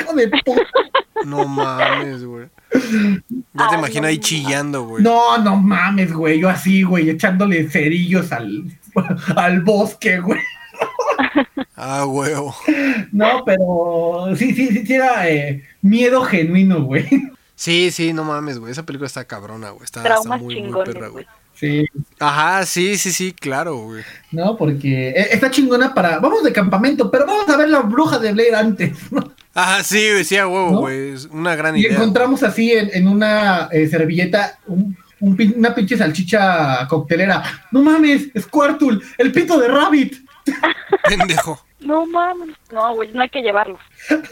Hijo 0.00 0.14
de 0.14 0.28
puta. 0.28 0.62
No 1.26 1.46
mames, 1.46 2.24
güey. 2.24 2.46
Ya 3.52 3.68
te 3.68 3.74
imagino 3.76 4.06
ahí 4.06 4.16
chillando, 4.16 4.84
güey. 4.84 5.04
No, 5.04 5.36
no 5.36 5.56
mames, 5.56 6.10
güey. 6.10 6.40
Yo 6.40 6.48
así, 6.48 6.84
güey, 6.84 7.10
echándole 7.10 7.68
cerillos 7.68 8.32
al, 8.32 8.64
al 9.36 9.60
bosque, 9.60 10.20
güey. 10.20 10.40
Ah, 11.76 12.04
huevo. 12.06 12.54
No, 13.12 13.44
pero 13.46 14.36
sí, 14.36 14.54
sí, 14.54 14.68
sí, 14.68 14.86
sí 14.86 14.92
era 14.94 15.28
eh, 15.28 15.62
miedo 15.80 16.22
genuino, 16.22 16.82
güey. 16.84 17.08
Sí, 17.54 17.90
sí, 17.90 18.12
no 18.12 18.24
mames, 18.24 18.58
güey. 18.58 18.72
Esa 18.72 18.84
película 18.84 19.06
está 19.06 19.24
cabrona, 19.24 19.70
güey. 19.70 19.84
Está, 19.84 20.02
muy, 20.26 20.38
muy 20.40 20.54
chingones, 20.56 20.94
perra, 20.94 21.08
güey. 21.08 21.26
Sí, 21.54 21.84
Ajá, 22.18 22.66
sí, 22.66 22.96
sí, 22.96 23.12
sí, 23.12 23.32
claro, 23.32 23.76
güey. 23.76 24.02
no, 24.32 24.56
porque 24.56 25.10
eh, 25.10 25.28
está 25.30 25.50
chingona 25.50 25.94
para. 25.94 26.18
Vamos 26.18 26.42
de 26.42 26.52
campamento, 26.52 27.10
pero 27.10 27.24
vamos 27.26 27.48
a 27.48 27.56
ver 27.56 27.68
la 27.68 27.80
bruja 27.80 28.18
de 28.18 28.32
Blair 28.32 28.54
antes, 28.54 28.96
¿no? 29.12 29.32
Ajá, 29.54 29.84
sí, 29.84 30.10
güey, 30.10 30.24
sí, 30.24 30.36
a 30.38 30.48
huevo, 30.48 30.72
¿No? 30.72 30.80
güey. 30.80 31.10
Es 31.10 31.26
una 31.26 31.54
gran 31.54 31.76
Y 31.76 31.80
idea. 31.82 31.92
encontramos 31.96 32.42
así 32.42 32.72
en, 32.72 32.90
en 32.94 33.06
una 33.06 33.68
eh, 33.70 33.86
servilleta 33.86 34.58
un, 34.66 34.96
un 35.20 35.36
pin- 35.36 35.54
una 35.56 35.74
pinche 35.74 35.96
salchicha 35.96 36.86
coctelera. 36.88 37.42
No 37.70 37.82
mames, 37.82 38.28
Squirtle, 38.38 38.98
el 39.18 39.30
pito 39.30 39.58
de 39.60 39.68
Rabbit. 39.68 40.16
Pendejo. 41.08 41.64
No 41.80 42.06
mames. 42.06 42.56
No, 42.70 42.94
güey, 42.94 43.12
no 43.12 43.22
hay 43.22 43.28
que 43.28 43.42
llevarlo. 43.42 43.78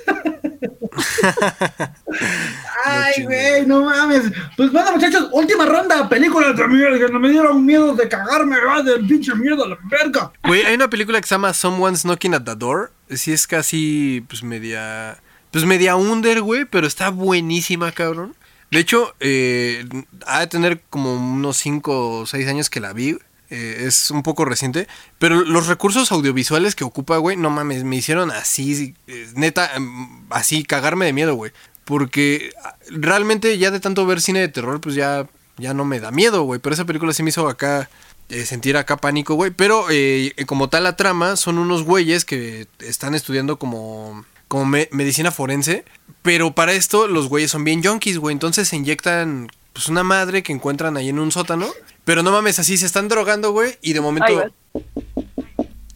Ay, 2.85 3.25
güey, 3.25 3.67
no 3.67 3.85
mames. 3.85 4.33
Pues 4.57 4.73
bueno, 4.73 4.93
muchachos, 4.93 5.29
última 5.33 5.67
ronda, 5.67 6.09
películas 6.09 6.57
de 6.57 6.69
miedo, 6.69 6.99
que 6.99 7.13
no 7.13 7.19
me 7.19 7.31
dieron 7.31 7.65
miedo 7.65 7.95
de 7.95 8.09
cagarme, 8.09 8.57
¿verdad? 8.57 8.85
Del 8.85 9.07
pinche 9.07 9.35
miedo 9.35 9.65
a 9.65 9.69
la 9.69 9.79
verga. 9.85 10.33
Güey, 10.45 10.63
hay 10.63 10.75
una 10.75 10.89
película 10.89 11.21
que 11.21 11.27
se 11.27 11.35
llama 11.35 11.53
Someone's 11.53 12.03
Knocking 12.03 12.35
at 12.35 12.43
the 12.43 12.55
Door. 12.55 12.93
Sí 13.11 13.33
es 13.33 13.47
casi, 13.47 14.25
pues, 14.29 14.43
media... 14.43 15.19
Pues 15.51 15.65
media 15.65 15.97
under, 15.97 16.43
güey, 16.43 16.65
pero 16.65 16.87
está 16.87 17.11
buenísima, 17.11 17.91
cabrón. 17.91 18.37
De 18.71 18.79
hecho, 18.79 19.15
eh, 19.19 19.85
ha 20.27 20.41
de 20.41 20.47
tener 20.47 20.81
como 20.89 21.15
unos 21.15 21.57
5 21.57 22.21
o 22.21 22.27
6 22.27 22.47
años 22.47 22.71
que 22.71 22.79
la 22.79 22.93
vi. 22.93 23.19
Eh, 23.51 23.85
es 23.87 24.11
un 24.11 24.23
poco 24.23 24.45
reciente. 24.45 24.87
Pero 25.19 25.45
los 25.45 25.67
recursos 25.67 26.11
audiovisuales 26.13 26.75
que 26.75 26.85
ocupa, 26.85 27.17
güey, 27.19 27.37
no 27.37 27.51
mames, 27.51 27.85
me 27.85 27.97
hicieron 27.97 28.31
así, 28.31 28.95
eh, 29.07 29.29
neta, 29.35 29.75
em, 29.77 30.25
así, 30.31 30.63
cagarme 30.65 31.07
de 31.07 31.13
miedo, 31.13 31.35
güey. 31.35 31.53
Porque 31.85 32.53
ah, 32.65 32.77
realmente 32.91 33.59
ya 33.59 33.71
de 33.71 33.81
tanto 33.81 34.07
ver 34.07 34.21
cine 34.21 34.41
de 34.41 34.49
terror, 34.49 34.81
pues 34.81 34.95
ya, 34.95 35.29
ya 35.57 35.75
no 35.75 35.85
me 35.85 35.99
da 36.01 36.11
miedo, 36.11 36.43
güey. 36.43 36.61
Pero 36.61 36.75
esa 36.75 36.85
película 36.85 37.13
sí 37.13 37.23
me 37.23 37.31
hizo 37.31 37.49
acá 37.49 37.91
eh, 38.29 38.47
sentir 38.47 38.77
acá 38.77 38.97
pánico, 38.97 39.35
güey. 39.35 39.51
Pero 39.51 39.87
eh, 39.91 40.33
como 40.47 40.69
tal 40.69 40.85
la 40.85 40.97
trama, 40.97 41.35
son 41.37 41.59
unos 41.59 41.83
güeyes 41.83 42.25
que 42.25 42.69
están 42.79 43.15
estudiando 43.17 43.59
como, 43.59 44.25
como 44.47 44.67
me- 44.67 44.89
medicina 44.93 45.33
forense. 45.33 45.85
Pero 46.23 46.55
para 46.55 46.73
esto 46.73 47.09
los 47.09 47.29
güeyes 47.29 47.51
son 47.51 47.65
bien 47.65 47.83
junkies, 47.83 48.19
güey. 48.19 48.33
Entonces 48.35 48.69
se 48.69 48.77
inyectan 48.77 49.51
pues 49.73 49.89
una 49.89 50.03
madre 50.05 50.43
que 50.43 50.53
encuentran 50.53 50.97
ahí 50.97 51.09
en 51.09 51.19
un 51.19 51.33
sótano. 51.33 51.67
Pero 52.11 52.25
no 52.25 52.33
mames, 52.33 52.59
así 52.59 52.77
se 52.77 52.87
están 52.87 53.07
drogando, 53.07 53.53
güey. 53.53 53.79
Y 53.83 53.93
de 53.93 54.01
momento 54.01 54.27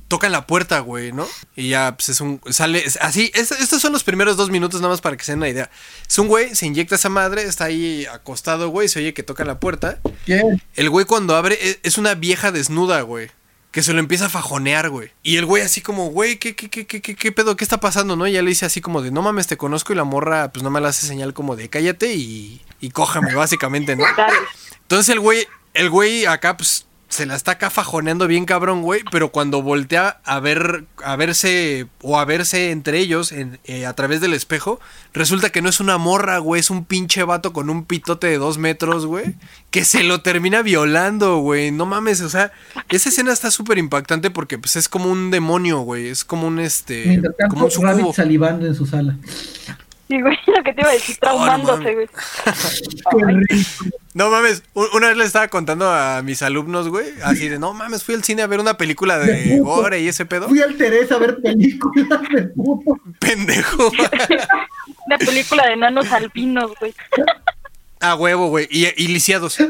tocan 0.06 0.30
la 0.30 0.46
puerta, 0.46 0.78
güey, 0.78 1.10
¿no? 1.10 1.26
Y 1.56 1.70
ya, 1.70 1.96
pues 1.96 2.08
es 2.10 2.20
un. 2.20 2.40
Sale. 2.50 2.78
es- 2.86 2.98
así, 3.00 3.32
es- 3.34 3.50
estos 3.50 3.82
son 3.82 3.92
los 3.92 4.04
primeros 4.04 4.36
dos 4.36 4.48
minutos, 4.48 4.80
nada 4.80 4.92
más 4.92 5.00
para 5.00 5.16
que 5.16 5.24
se 5.24 5.32
den 5.32 5.40
una 5.40 5.48
idea. 5.48 5.70
Es 6.08 6.16
un 6.20 6.28
güey, 6.28 6.54
se 6.54 6.66
inyecta 6.66 6.94
esa 6.94 7.08
madre, 7.08 7.42
está 7.42 7.64
ahí 7.64 8.06
acostado, 8.06 8.68
güey, 8.68 8.86
se 8.88 9.00
oye 9.00 9.12
que 9.12 9.24
tocan 9.24 9.48
la 9.48 9.58
puerta. 9.58 9.98
¿Quién? 10.24 10.62
El 10.76 10.88
güey 10.88 11.04
cuando 11.04 11.34
abre 11.34 11.58
e- 11.60 11.80
es 11.82 11.98
una 11.98 12.14
vieja 12.14 12.52
desnuda, 12.52 13.00
güey. 13.00 13.30
Que 13.72 13.82
se 13.82 13.92
lo 13.92 13.98
empieza 13.98 14.26
a 14.26 14.28
fajonear, 14.28 14.90
güey. 14.90 15.10
Y 15.24 15.36
el 15.38 15.46
güey 15.46 15.64
así 15.64 15.80
como, 15.80 16.10
güey, 16.10 16.36
¿qué, 16.38 16.54
qué, 16.54 16.70
qué, 16.70 16.86
qué, 16.86 17.02
qué, 17.02 17.16
qué 17.16 17.32
pedo? 17.32 17.56
¿Qué 17.56 17.64
está 17.64 17.80
pasando, 17.80 18.14
no? 18.14 18.28
Y 18.28 18.32
ya 18.34 18.42
le 18.42 18.50
dice 18.50 18.66
así 18.66 18.80
como 18.80 19.02
de, 19.02 19.10
no 19.10 19.20
mames, 19.22 19.48
te 19.48 19.56
conozco. 19.56 19.92
Y 19.92 19.96
la 19.96 20.04
morra, 20.04 20.52
pues 20.52 20.62
no 20.62 20.70
me 20.70 20.80
la 20.80 20.90
hace 20.90 21.08
señal 21.08 21.34
como 21.34 21.56
de, 21.56 21.68
cállate 21.68 22.14
y, 22.14 22.60
y 22.80 22.90
cójame, 22.90 23.34
básicamente, 23.34 23.96
¿no? 23.96 24.04
Dale. 24.16 24.32
Entonces 24.82 25.08
el 25.08 25.18
güey, 25.18 25.48
el 25.74 25.90
güey 25.90 26.24
acá, 26.26 26.56
pues, 26.56 26.86
se 27.08 27.26
la 27.26 27.36
está 27.36 27.52
acá 27.52 27.70
fajoneando 27.70 28.26
bien 28.26 28.44
cabrón, 28.44 28.82
güey. 28.82 29.02
Pero 29.12 29.30
cuando 29.30 29.62
voltea 29.62 30.20
a 30.24 30.40
ver, 30.40 30.84
a 31.04 31.14
verse, 31.14 31.86
o 32.02 32.18
a 32.18 32.24
verse 32.24 32.72
entre 32.72 32.98
ellos 32.98 33.30
en- 33.30 33.60
eh, 33.66 33.86
a 33.86 33.92
través 33.92 34.20
del 34.20 34.32
espejo, 34.32 34.80
resulta 35.12 35.50
que 35.50 35.62
no 35.62 35.68
es 35.68 35.78
una 35.78 35.96
morra, 35.96 36.38
güey. 36.38 36.58
Es 36.58 36.70
un 36.70 36.84
pinche 36.84 37.22
vato 37.22 37.52
con 37.52 37.70
un 37.70 37.84
pitote 37.84 38.26
de 38.26 38.38
dos 38.38 38.58
metros, 38.58 39.06
güey. 39.06 39.34
Que 39.70 39.84
se 39.84 40.02
lo 40.02 40.22
termina 40.22 40.62
violando, 40.62 41.38
güey. 41.38 41.70
No 41.70 41.86
mames, 41.86 42.20
o 42.20 42.28
sea, 42.30 42.50
esa 42.88 43.10
escena 43.10 43.32
está 43.32 43.52
súper 43.52 43.78
impactante 43.78 44.32
porque, 44.32 44.58
pues, 44.58 44.74
es 44.74 44.88
como 44.88 45.08
un 45.08 45.30
demonio, 45.30 45.80
güey. 45.80 46.08
Es 46.08 46.24
como 46.24 46.48
un, 46.48 46.58
este, 46.58 47.04
Mientras 47.06 47.34
como 47.48 47.66
un 47.66 47.70
sucubo. 47.70 48.12
salivando 48.12 48.66
en 48.66 48.74
su 48.74 48.86
sala. 48.86 49.16
Sí, 50.08 50.20
güey, 50.20 50.36
lo 50.48 50.62
que 50.64 50.72
te 50.72 50.80
iba 50.80 50.90
a 50.90 50.94
decir, 50.94 51.16
traumándose, 51.20 51.94
güey. 51.94 52.08
No 54.14 54.30
mames, 54.30 54.62
una 54.94 55.08
vez 55.08 55.16
le 55.16 55.24
estaba 55.24 55.48
contando 55.48 55.90
a 55.90 56.22
mis 56.22 56.40
alumnos, 56.42 56.88
güey, 56.88 57.06
así 57.24 57.48
de, 57.48 57.58
no 57.58 57.72
mames, 57.74 58.04
fui 58.04 58.14
al 58.14 58.22
cine 58.22 58.42
a 58.42 58.46
ver 58.46 58.60
una 58.60 58.76
película 58.76 59.18
de 59.18 59.58
gore 59.58 60.00
y 60.00 60.08
ese 60.08 60.24
pedo. 60.24 60.48
Fui 60.48 60.62
al 60.62 60.76
Teresa 60.76 61.16
a 61.16 61.18
ver 61.18 61.40
películas 61.42 62.20
de 62.32 62.42
puto. 62.44 62.96
Pendejo. 63.18 63.90
Una 65.06 65.18
película 65.18 65.66
de 65.68 65.76
nanos 65.76 66.10
albinos, 66.12 66.70
güey. 66.80 66.94
A 68.00 68.14
huevo, 68.14 68.48
güey. 68.48 68.68
Y, 68.70 68.86
y 68.96 69.08
lisiados. 69.08 69.58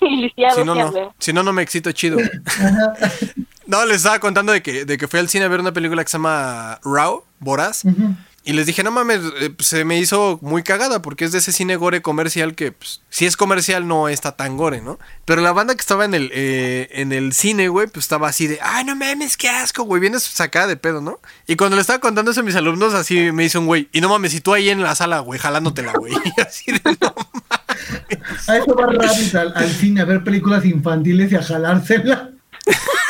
Y 0.00 0.16
lisiados, 0.22 0.58
Si 0.58 0.64
no, 0.64 0.74
no. 0.76 0.92
güey. 0.92 1.04
Si 1.18 1.32
no, 1.32 1.42
no 1.42 1.52
me 1.52 1.62
excito 1.62 1.90
chido. 1.92 2.18
No, 3.66 3.84
les 3.84 3.98
estaba 3.98 4.18
contando 4.18 4.50
de 4.52 4.62
que, 4.62 4.86
de 4.86 4.96
que 4.96 5.06
fui 5.08 5.20
al 5.20 5.28
cine 5.28 5.44
a 5.44 5.48
ver 5.48 5.60
una 5.60 5.72
película 5.72 6.02
que 6.02 6.08
se 6.10 6.16
llama 6.16 6.80
Raw, 6.84 7.22
Boraz. 7.38 7.82
Y 8.44 8.52
les 8.54 8.66
dije, 8.66 8.82
no 8.82 8.90
mames, 8.90 9.20
eh, 9.40 9.50
se 9.58 9.84
me 9.84 9.98
hizo 9.98 10.38
muy 10.40 10.62
cagada 10.62 11.02
porque 11.02 11.24
es 11.24 11.32
de 11.32 11.38
ese 11.38 11.52
cine 11.52 11.76
gore 11.76 12.00
comercial 12.00 12.54
que, 12.54 12.72
pues, 12.72 13.02
si 13.10 13.26
es 13.26 13.36
comercial 13.36 13.86
no 13.86 14.08
está 14.08 14.36
tan 14.36 14.56
gore, 14.56 14.80
¿no? 14.80 14.98
Pero 15.24 15.42
la 15.42 15.52
banda 15.52 15.74
que 15.74 15.80
estaba 15.80 16.04
en 16.04 16.14
el, 16.14 16.30
eh, 16.32 16.88
en 16.92 17.12
el 17.12 17.34
cine, 17.34 17.68
güey, 17.68 17.88
pues 17.88 18.04
estaba 18.06 18.28
así 18.28 18.46
de, 18.46 18.58
ay, 18.62 18.84
no 18.84 18.96
mames, 18.96 19.36
qué 19.36 19.50
asco, 19.50 19.82
güey, 19.82 20.00
vienes 20.00 20.22
sacada 20.22 20.66
de 20.66 20.76
pedo, 20.76 21.00
¿no? 21.02 21.20
Y 21.46 21.56
cuando 21.56 21.76
le 21.76 21.82
estaba 21.82 21.98
contando 21.98 22.30
eso 22.30 22.40
a 22.40 22.44
mis 22.44 22.56
alumnos, 22.56 22.94
así 22.94 23.32
me 23.32 23.44
hizo 23.44 23.60
un 23.60 23.66
güey, 23.66 23.88
y 23.92 24.00
no 24.00 24.08
mames, 24.08 24.32
y 24.32 24.40
tú 24.40 24.54
ahí 24.54 24.70
en 24.70 24.82
la 24.82 24.94
sala, 24.94 25.18
güey, 25.18 25.38
jalándotela, 25.38 25.92
güey. 25.92 26.14
Así 26.46 26.72
de, 26.72 26.80
no 26.84 27.14
A 28.46 28.56
eso 28.56 28.74
va 28.74 28.86
Rabbit 28.86 29.34
al, 29.34 29.52
al 29.54 29.70
cine 29.70 30.00
a 30.00 30.04
ver 30.04 30.24
películas 30.24 30.64
infantiles 30.64 31.30
y 31.32 31.36
a 31.36 31.42
jalársela. 31.42 32.30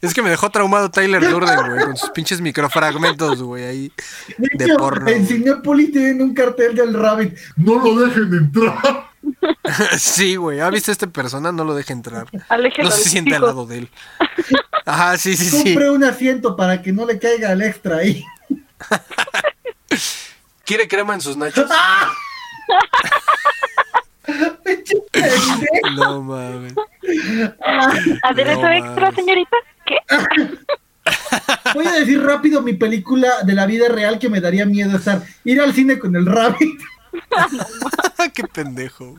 Es 0.00 0.14
que 0.14 0.22
me 0.22 0.30
dejó 0.30 0.50
traumado 0.50 0.90
Tyler 0.90 1.28
Durden, 1.28 1.70
güey, 1.70 1.84
con 1.84 1.96
sus 1.96 2.10
pinches 2.10 2.40
microfragmentos, 2.40 3.42
güey, 3.42 3.64
ahí 3.64 3.92
de 4.38 4.64
hecho, 4.64 4.76
porno. 4.76 5.08
En. 5.08 5.26
Cinepolis 5.26 5.92
tienen 5.92 6.22
un 6.22 6.34
cartel 6.34 6.74
del 6.74 6.94
Rabbit. 6.94 7.36
No 7.56 7.78
lo 7.78 8.06
dejen 8.06 8.32
entrar. 8.34 9.08
Sí, 9.98 10.36
güey, 10.36 10.60
¿ha 10.60 10.70
visto 10.70 10.90
a 10.90 10.92
esta 10.92 11.06
persona? 11.06 11.52
No 11.52 11.64
lo 11.64 11.74
deje 11.74 11.92
entrar. 11.92 12.28
Aléjelo 12.48 12.88
No 12.88 12.94
se 12.94 13.04
de 13.04 13.10
siente 13.10 13.34
al 13.34 13.42
lado 13.42 13.66
de 13.66 13.78
él. 13.78 13.90
Ajá, 14.86 15.18
sí, 15.18 15.36
sí, 15.36 15.44
sí. 15.44 15.64
Compré 15.64 15.90
un 15.90 16.04
asiento 16.04 16.56
para 16.56 16.80
que 16.80 16.92
no 16.92 17.04
le 17.04 17.18
caiga 17.18 17.52
el 17.52 17.60
extra 17.62 17.98
ahí. 17.98 18.24
¿Quiere 20.64 20.88
crema 20.88 21.14
en 21.14 21.20
sus 21.20 21.36
nachos? 21.36 21.68
No 25.96 26.22
mames. 26.22 26.74
¿Aderezo 28.22 28.62
No 28.62 28.70
extra, 28.72 29.00
mames. 29.02 29.14
señorita? 29.14 29.56
¿Qué? 29.86 29.96
Voy 31.74 31.86
a 31.86 31.92
decir 31.92 32.22
rápido 32.22 32.60
mi 32.62 32.74
película 32.74 33.42
de 33.44 33.54
la 33.54 33.66
vida 33.66 33.88
real 33.88 34.18
que 34.18 34.28
me 34.28 34.40
daría 34.40 34.66
miedo 34.66 34.96
estar. 34.96 35.22
Ir 35.44 35.60
al 35.60 35.72
cine 35.72 35.98
con 35.98 36.14
el 36.16 36.26
Rabbit. 36.26 36.80
Qué 38.34 38.42
pendejo. 38.44 39.18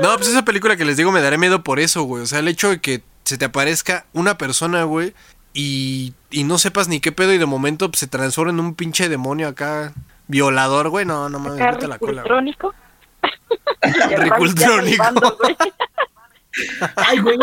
No, 0.00 0.16
pues 0.16 0.28
esa 0.28 0.44
película 0.44 0.76
que 0.76 0.84
les 0.84 0.96
digo 0.96 1.10
me 1.10 1.20
daré 1.20 1.38
miedo 1.38 1.64
por 1.64 1.80
eso, 1.80 2.02
güey. 2.04 2.22
O 2.22 2.26
sea, 2.26 2.38
el 2.38 2.48
hecho 2.48 2.70
de 2.70 2.80
que 2.80 3.02
se 3.24 3.36
te 3.38 3.46
aparezca 3.46 4.06
una 4.12 4.38
persona, 4.38 4.84
güey, 4.84 5.12
y, 5.52 6.14
y 6.30 6.44
no 6.44 6.58
sepas 6.58 6.86
ni 6.88 7.00
qué 7.00 7.10
pedo 7.10 7.32
y 7.34 7.38
de 7.38 7.46
momento 7.46 7.90
pues, 7.90 7.98
se 8.00 8.06
transforma 8.06 8.52
en 8.52 8.60
un 8.60 8.74
pinche 8.74 9.08
demonio 9.08 9.48
acá, 9.48 9.92
violador, 10.28 10.88
güey. 10.90 11.04
No, 11.04 11.28
no 11.28 11.40
mames, 11.40 11.58
la 11.88 11.98
cola. 11.98 12.22
güey. 12.22 12.44
Ricultrónico. 14.16 15.04
Ay, 16.96 17.18
güey. 17.20 17.38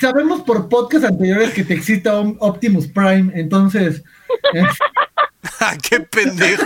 Sabemos 0.00 0.42
por 0.42 0.68
podcast 0.68 1.04
anteriores 1.04 1.50
que 1.54 1.64
te 1.64 1.74
excita 1.74 2.18
Om- 2.18 2.36
Optimus 2.40 2.86
Prime, 2.88 3.32
entonces. 3.34 4.02
eh, 4.54 4.64
Ah, 5.60 5.76
qué 5.80 6.00
pendejo. 6.00 6.64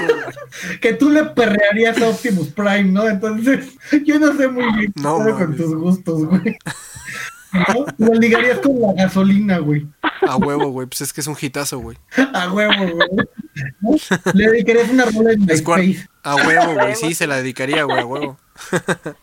que 0.81 0.93
tú 0.95 1.09
le 1.11 1.25
perrearías 1.25 2.01
a 2.01 2.09
Optimus 2.11 2.49
Prime, 2.49 2.85
¿no? 2.85 3.09
Entonces, 3.09 3.75
yo 4.05 4.19
no 4.19 4.35
sé 4.37 4.49
muy 4.49 4.71
bien 4.75 4.93
No, 4.97 5.17
con 5.19 5.57
tus 5.57 5.75
gustos, 5.75 6.25
güey. 6.27 6.57
¿No? 7.69 7.87
Lo 7.99 8.15
ligarías 8.15 8.59
con 8.61 8.81
la 8.81 8.93
gasolina, 8.95 9.59
güey. 9.59 9.87
A 10.27 10.37
huevo, 10.37 10.69
güey. 10.71 10.87
Pues 10.87 11.01
es 11.03 11.13
que 11.13 11.21
es 11.21 11.27
un 11.27 11.37
hitazo, 11.41 11.79
güey. 11.79 11.97
A 12.35 12.51
huevo, 12.53 12.73
güey. 12.75 12.95
¿No? 13.81 13.91
Le 14.35 14.51
dedicarías 14.51 14.89
una 14.91 15.05
rola 15.07 15.33
en 15.33 15.47
Squar- 15.49 15.79
MySpace. 15.81 16.09
A 16.23 16.35
huevo, 16.37 16.75
güey. 16.75 16.95
Sí, 16.95 17.15
se 17.15 17.27
la 17.27 17.37
dedicaría, 17.37 17.85
güey, 17.85 18.01
a 18.01 18.07
huevo. 18.07 18.37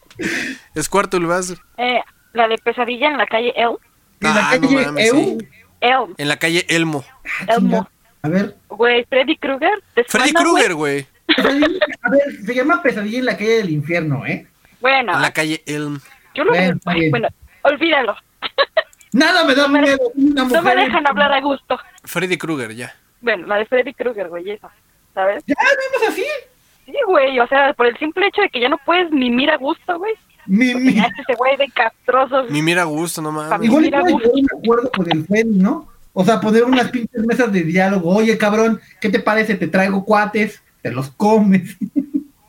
Squirtle, 0.80 1.26
vas. 1.26 1.54
Eh, 1.78 2.00
la 2.34 2.48
de 2.48 2.58
pesadilla 2.58 3.10
en 3.10 3.18
la 3.18 3.26
calle 3.28 3.54
El. 3.56 3.78
En 4.22 4.34
la 4.36 4.50
Ah, 4.50 4.56
no 4.58 4.68
calle 4.70 4.86
mames, 4.86 5.08
EU. 5.14 5.16
sí. 5.40 5.48
El. 5.82 6.16
En 6.18 6.28
la 6.28 6.38
calle 6.38 6.66
Elmo. 6.70 7.04
Elmo. 7.48 7.90
A 8.22 8.30
ver, 8.30 8.56
Güey, 8.70 9.04
Freddy 9.06 9.36
Krueger. 9.38 9.84
¿te 9.96 10.04
Freddy? 10.06 10.32
Krueger, 10.34 10.74
güey. 10.76 11.06
a 12.02 12.10
ver, 12.10 12.22
se 12.46 12.56
llama 12.56 12.82
Pesadilla 12.82 13.20
en 13.20 13.26
la 13.26 13.38
calle 13.38 13.58
del 13.58 13.70
infierno, 13.72 14.26
¿eh? 14.26 14.48
Bueno, 14.80 15.14
En 15.14 15.22
la 15.22 15.32
calle 15.32 15.62
Elm. 15.66 16.00
yo 16.36 16.44
lo 16.46 16.52
Bueno. 16.52 16.80
Bueno, 17.10 17.28
olvídalo. 17.64 18.16
Nada 19.11 19.43
me 19.45 19.53
da 19.55 19.64
No 19.64 19.70
me- 19.70 19.82
miedo. 19.82 19.97
No 20.16 20.45
me 20.61 20.76
dejan 20.76 21.07
hablar 21.07 21.32
a 21.34 21.41
gusto. 21.41 21.80
Freddy 22.03 22.38
Krueger, 22.38 22.74
ya. 22.76 22.95
Bueno, 23.22 23.47
la 23.47 23.57
de 23.57 23.66
Freddy 23.66 23.93
Krueger, 23.93 24.28
güey, 24.30 24.49
esa. 24.51 24.70
¿Sabes? 25.14 25.43
Ya, 25.45 25.55
vamos 25.57 26.09
así. 26.09 26.26
Sí, 26.86 26.95
güey, 27.07 27.39
o 27.39 27.47
sea, 27.47 27.74
por 27.74 27.86
el 27.88 27.97
simple 27.97 28.28
hecho 28.28 28.41
de 28.41 28.49
que 28.49 28.59
ya 28.59 28.70
no 28.70 28.78
puedes 28.80 29.09
mimir 29.11 29.49
a 29.51 29.57
gusto, 29.57 29.97
güey. 29.99 30.14
Mi, 30.45 30.74
mi, 30.76 30.89
ese 30.99 31.36
güey 31.38 31.55
de 31.55 31.70
castroso. 31.70 32.43
Mi 32.49 32.61
mira 32.61 32.82
a 32.82 32.86
gusto, 32.86 33.22
no 33.22 33.32
mames. 33.32 33.64
igual 33.66 33.84
mira, 33.84 34.01
gusto. 34.01 34.30
a 34.30 34.34
un 34.34 34.47
acuerdo 34.59 34.91
con 34.91 35.09
el 35.11 35.26
Freddy, 35.26 35.55
¿no? 35.57 35.88
O 36.11 36.26
sea, 36.26 36.41
poner 36.41 36.64
unas 36.66 36.89
pinches 36.89 37.24
mesas 37.26 37.51
de 37.53 37.61
diálogo. 37.64 38.14
Oye, 38.18 38.38
cabrón, 38.38 38.82
¿qué 38.99 39.09
te 39.09 39.20
parece? 39.20 39.55
Te 39.55 39.68
traigo 39.68 40.03
cuates, 40.03 40.61
te 40.82 40.91
los 40.91 41.09
comes. 41.11 41.78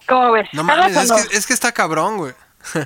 ¿Cómo 0.09 0.33
ves? 0.33 0.49
No 0.53 0.65
¿Jalas 0.65 0.93
mames, 0.93 1.05
es 1.05 1.11
no? 1.11 1.17
que, 1.31 1.37
es 1.37 1.47
que 1.47 1.53
está 1.53 1.71
cabrón, 1.73 2.17
güey. 2.17 2.33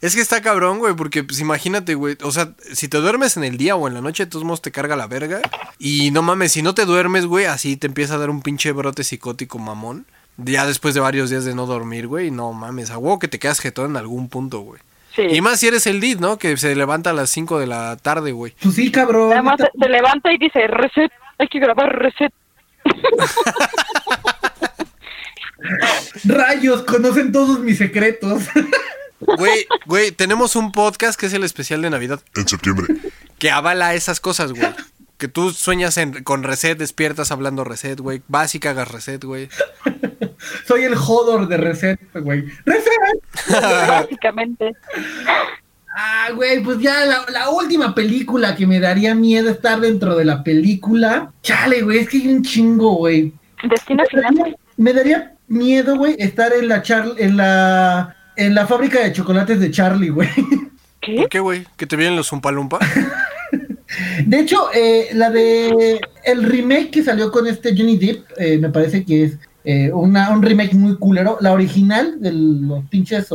Es 0.00 0.14
que 0.14 0.22
está 0.22 0.40
cabrón, 0.40 0.78
güey, 0.78 0.94
porque 0.94 1.22
pues 1.22 1.40
imagínate, 1.40 1.94
güey, 1.94 2.16
o 2.22 2.32
sea, 2.32 2.54
si 2.72 2.88
te 2.88 2.98
duermes 2.98 3.36
en 3.36 3.44
el 3.44 3.58
día 3.58 3.76
o 3.76 3.86
en 3.86 3.94
la 3.94 4.00
noche, 4.00 4.24
de 4.24 4.30
todos 4.30 4.44
modos 4.44 4.62
te 4.62 4.72
carga 4.72 4.96
la 4.96 5.06
verga. 5.06 5.42
Y 5.78 6.10
no 6.10 6.22
mames, 6.22 6.52
si 6.52 6.62
no 6.62 6.74
te 6.74 6.86
duermes, 6.86 7.26
güey, 7.26 7.44
así 7.44 7.76
te 7.76 7.86
empieza 7.86 8.14
a 8.14 8.18
dar 8.18 8.30
un 8.30 8.40
pinche 8.40 8.72
brote 8.72 9.04
psicótico 9.04 9.58
mamón. 9.58 10.06
Ya 10.38 10.64
después 10.64 10.94
de 10.94 11.00
varios 11.00 11.28
días 11.28 11.44
de 11.44 11.54
no 11.54 11.66
dormir, 11.66 12.06
güey, 12.06 12.30
no 12.30 12.52
mames, 12.54 12.90
a 12.90 12.96
huevo 12.96 13.18
que 13.18 13.28
te 13.28 13.38
quedas 13.38 13.60
jetón 13.60 13.90
en 13.90 13.96
algún 13.98 14.30
punto, 14.30 14.60
güey. 14.60 14.80
Sí. 15.14 15.22
Y 15.22 15.40
más 15.42 15.60
si 15.60 15.66
eres 15.66 15.86
el 15.86 16.00
lead, 16.00 16.18
¿no? 16.18 16.38
Que 16.38 16.56
se 16.56 16.74
levanta 16.74 17.10
a 17.10 17.12
las 17.12 17.28
5 17.30 17.58
de 17.58 17.66
la 17.66 17.96
tarde, 17.96 18.32
güey. 18.32 18.54
Pues 18.62 18.76
sí, 18.76 18.90
cabrón. 18.90 19.32
Además 19.32 19.56
se, 19.58 19.68
se 19.78 19.88
levanta 19.88 20.32
y 20.32 20.38
dice, 20.38 20.66
reset, 20.66 21.12
hay 21.36 21.48
que 21.48 21.58
grabar 21.58 21.98
reset. 21.98 22.32
Rayos, 26.24 26.84
conocen 26.84 27.32
todos 27.32 27.60
mis 27.60 27.76
secretos. 27.76 28.44
Güey, 29.20 29.66
güey, 29.86 30.12
tenemos 30.12 30.56
un 30.56 30.72
podcast 30.72 31.18
que 31.18 31.26
es 31.26 31.32
el 31.32 31.44
especial 31.44 31.82
de 31.82 31.90
Navidad. 31.90 32.20
En 32.36 32.48
septiembre. 32.48 32.86
que 33.38 33.50
avala 33.50 33.94
esas 33.94 34.20
cosas, 34.20 34.52
güey. 34.52 34.68
Que 35.18 35.28
tú 35.28 35.50
sueñas 35.50 35.96
en- 35.98 36.22
con 36.24 36.42
reset, 36.42 36.78
despiertas 36.78 37.30
hablando 37.30 37.62
reset, 37.64 38.00
güey. 38.00 38.22
Vas 38.28 38.54
y 38.54 38.60
cagas 38.60 38.88
reset, 38.90 39.22
güey. 39.24 39.48
Soy 40.66 40.84
el 40.84 40.94
jodor 40.94 41.48
de 41.48 41.58
Reset, 41.58 42.00
güey. 42.14 42.46
¡Reset! 42.64 43.60
Básicamente. 43.88 44.72
Ah, 45.94 46.28
güey, 46.34 46.62
pues 46.62 46.78
ya 46.78 47.04
la, 47.04 47.26
la 47.30 47.50
última 47.50 47.94
película 47.94 48.54
que 48.56 48.66
me 48.66 48.80
daría 48.80 49.14
miedo 49.14 49.50
estar 49.50 49.80
dentro 49.80 50.16
de 50.16 50.24
la 50.24 50.42
película. 50.42 51.32
Chale, 51.42 51.82
güey, 51.82 51.98
es 51.98 52.08
que 52.08 52.18
hay 52.18 52.28
un 52.28 52.42
chingo, 52.42 52.94
güey. 52.94 53.32
Destino 53.68 54.04
final. 54.06 54.56
Me 54.78 54.92
daría 54.94 55.34
miedo, 55.48 55.96
güey, 55.96 56.16
estar 56.18 56.52
en 56.54 56.68
la 56.68 56.80
char 56.82 57.06
en 57.18 57.36
la 57.36 58.16
en 58.46 58.54
la 58.54 58.66
fábrica 58.66 59.00
de 59.02 59.12
chocolates 59.12 59.60
de 59.60 59.70
Charlie, 59.70 60.08
güey. 60.10 60.28
¿Qué? 61.00 61.14
¿Por 61.16 61.28
qué, 61.28 61.40
güey? 61.40 61.66
¿Que 61.76 61.86
te 61.86 61.96
vienen 61.96 62.16
los 62.16 62.28
Zumpalumpa? 62.28 62.78
De 64.24 64.38
hecho, 64.38 64.68
eh, 64.72 65.08
la 65.14 65.30
de 65.30 66.00
el 66.24 66.42
remake 66.44 66.90
que 66.90 67.02
salió 67.02 67.30
con 67.32 67.46
este 67.46 67.76
Johnny 67.76 67.96
Depp, 67.96 68.24
eh, 68.36 68.58
me 68.58 68.68
parece 68.70 69.04
que 69.04 69.24
es 69.24 69.32
eh, 69.64 69.90
una, 69.92 70.30
un 70.30 70.42
remake 70.42 70.74
muy 70.74 70.96
culero. 70.96 71.38
La 71.40 71.52
original 71.52 72.20
de 72.20 72.32
los 72.32 72.84
pinches 72.88 73.26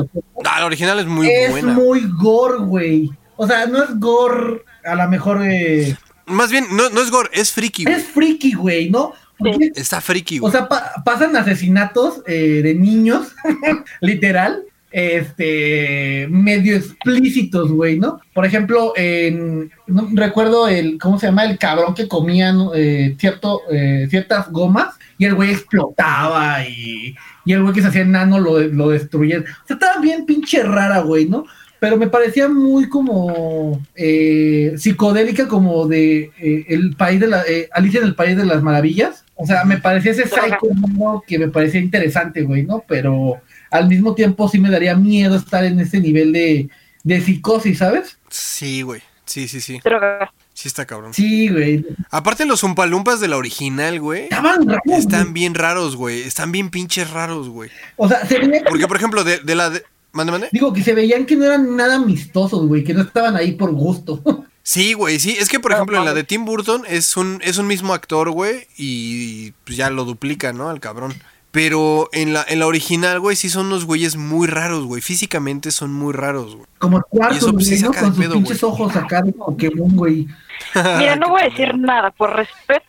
Ah, 0.45 0.60
la 0.60 0.66
original 0.66 0.99
es 0.99 1.06
muy 1.06 1.28
es 1.30 1.51
buena. 1.51 1.74
muy 1.74 2.01
gore, 2.22 2.60
güey. 2.60 3.10
O 3.36 3.45
sea, 3.45 3.66
no 3.66 3.84
es 3.84 3.99
gore, 3.99 4.62
a 4.86 4.95
lo 4.95 5.10
mejor 5.10 5.41
eh, 5.43 5.95
Más 6.26 6.49
bien, 6.51 6.66
no, 6.72 6.89
no 6.89 7.01
es 7.01 7.12
gore, 7.12 7.30
es 7.34 7.51
friki, 7.51 7.84
güey. 7.84 7.95
es 7.95 8.06
friki, 8.06 8.53
güey, 8.53 8.89
¿no? 8.89 9.12
Porque, 9.38 9.72
Está 9.76 9.99
friki, 9.99 10.38
o 10.38 10.41
güey. 10.43 10.53
sea, 10.53 10.70
pa- 10.70 10.93
pasan 11.03 11.36
asesinatos 11.36 12.22
eh, 12.28 12.62
de 12.64 12.74
niños, 12.76 13.28
literal, 13.99 14.64
este, 14.95 16.25
medio 16.29 16.77
explícitos, 16.77 17.69
güey, 17.69 17.99
¿no? 17.99 18.21
Por 18.33 18.45
ejemplo, 18.45 18.93
en, 18.95 19.69
no 19.87 20.07
recuerdo 20.13 20.69
el, 20.69 20.97
¿cómo 20.99 21.19
se 21.19 21.27
llama? 21.27 21.43
El 21.43 21.57
cabrón 21.57 21.93
que 21.93 22.07
comían 22.07 22.69
eh, 22.73 23.13
cierto, 23.19 23.63
eh, 23.69 24.07
ciertas 24.09 24.49
gomas 24.49 24.95
y 25.17 25.25
el 25.25 25.35
güey 25.35 25.51
explotaba 25.51 26.65
y, 26.65 27.13
y 27.43 27.51
el 27.51 27.61
güey 27.61 27.73
que 27.73 27.81
se 27.81 27.89
hacía 27.89 28.03
enano 28.03 28.39
lo, 28.39 28.57
lo 28.61 28.87
destruía. 28.87 29.39
O 29.39 29.67
sea, 29.67 29.73
estaba 29.73 29.99
bien 29.99 30.25
pinche 30.25 30.63
rara, 30.63 30.99
güey, 30.99 31.25
¿no? 31.25 31.45
Pero 31.81 31.97
me 31.97 32.07
parecía 32.07 32.47
muy 32.47 32.87
como 32.87 33.81
eh, 33.95 34.75
psicodélica, 34.77 35.49
como 35.49 35.89
de 35.89 36.31
eh, 36.39 36.65
el 36.69 36.95
país 36.95 37.19
de 37.19 37.27
la 37.27 37.43
Alicia 37.73 37.99
en 37.99 38.05
el 38.05 38.15
País 38.15 38.37
de 38.37 38.45
las 38.45 38.63
Maravillas. 38.63 39.25
O 39.35 39.45
sea, 39.45 39.65
me 39.65 39.77
parecía 39.77 40.13
ese 40.13 40.25
psycho 40.25 41.21
que 41.27 41.37
me 41.37 41.49
parecía 41.49 41.81
interesante, 41.81 42.43
güey, 42.43 42.63
¿no? 42.63 42.85
Pero 42.87 43.41
al 43.78 43.88
mismo 43.88 44.15
tiempo 44.15 44.47
sí 44.49 44.59
me 44.59 44.69
daría 44.69 44.95
miedo 44.95 45.36
estar 45.36 45.63
en 45.63 45.80
ese 45.80 45.99
nivel 45.99 46.32
de, 46.34 46.69
de 47.03 47.21
psicosis, 47.21 47.78
¿sabes? 47.78 48.17
Sí, 48.30 48.82
güey. 48.82 49.01
Sí, 49.26 49.47
sí, 49.47 49.61
sí. 49.61 49.80
Droga. 49.84 50.32
Sí 50.53 50.67
está 50.67 50.86
cabrón. 50.86 51.13
Sí, 51.13 51.49
güey. 51.49 51.86
Aparte 52.11 52.45
los 52.45 52.61
Zumpalumpas 52.61 53.19
de 53.19 53.28
la 53.28 53.38
original, 53.38 53.99
güey. 53.99 54.23
Estaban 54.23 54.67
raros, 54.67 54.82
Están 54.86 55.34
bien 55.34 55.53
raros, 55.53 55.95
güey. 55.95 56.21
Están 56.21 56.51
bien 56.51 56.69
pinches 56.69 57.09
raros, 57.09 57.49
güey. 57.49 57.69
O 57.97 58.07
sea, 58.07 58.26
se 58.26 58.39
veía 58.39 58.63
Porque, 58.69 58.88
por 58.88 58.97
ejemplo, 58.97 59.23
de, 59.23 59.39
de 59.39 59.55
la... 59.55 59.69
De... 59.69 59.84
Mande, 60.13 60.32
mande. 60.32 60.49
Digo 60.53 60.71
que 60.71 60.82
se 60.82 60.93
veían 60.93 61.26
que 61.26 61.36
no 61.36 61.43
eran 61.43 61.76
nada 61.76 61.95
amistosos, 61.95 62.67
güey, 62.67 62.86
que 62.86 62.93
no 62.93 63.01
estaban 63.01 63.36
ahí 63.36 63.53
por 63.53 63.71
gusto. 63.73 64.23
Sí, 64.67 64.93
güey, 64.93 65.19
sí. 65.19 65.38
Es 65.39 65.47
que, 65.47 65.59
por 65.59 65.73
ejemplo, 65.73 65.95
en 65.99 66.05
la 66.05 66.15
de 66.15 66.23
Tim 66.23 66.43
Burton 66.43 66.86
es 66.88 67.17
un, 67.17 67.39
es 67.43 67.59
un 67.59 67.67
mismo 67.67 67.93
actor, 67.93 68.32
güey, 68.32 68.65
y 68.76 69.51
pues 69.63 69.78
ya 69.78 69.91
lo 69.91 70.05
duplica, 70.05 70.53
¿no? 70.53 70.69
Al 70.69 70.80
cabrón. 70.80 71.13
Pero 71.56 72.10
en 72.12 72.34
la, 72.34 72.43
en 72.49 72.60
la 72.60 72.68
original, 72.68 73.22
güey, 73.22 73.38
sí 73.38 73.47
son 73.49 73.68
unos 73.68 73.86
güeyes 73.86 74.18
muy 74.18 74.45
raros, 74.45 74.84
güey. 74.84 75.01
Físicamente 75.01 75.72
son 75.72 75.93
muy 75.93 76.12
raros, 76.12 76.53
güey. 76.58 76.68
Como 76.80 76.97
Y 76.97 77.01
cuartos, 77.08 77.38
eso, 77.38 77.53
pues, 77.53 77.68
sí 77.70 77.78
saca 77.78 77.93
de 77.93 78.01
Con 78.01 78.14
sus 78.16 78.24
pedo, 78.26 78.34
pinches 78.34 78.60
güey. 78.62 78.74
ojos 78.74 78.95
acá 78.97 79.22
de 79.22 79.32
Pokémon, 79.32 79.95
güey. 79.95 80.28
Mira, 80.76 81.16
no 81.16 81.30
voy 81.30 81.43
a 81.43 81.45
decir 81.45 81.74
nada 81.78 82.12
por 82.12 82.36
respeto 82.36 82.86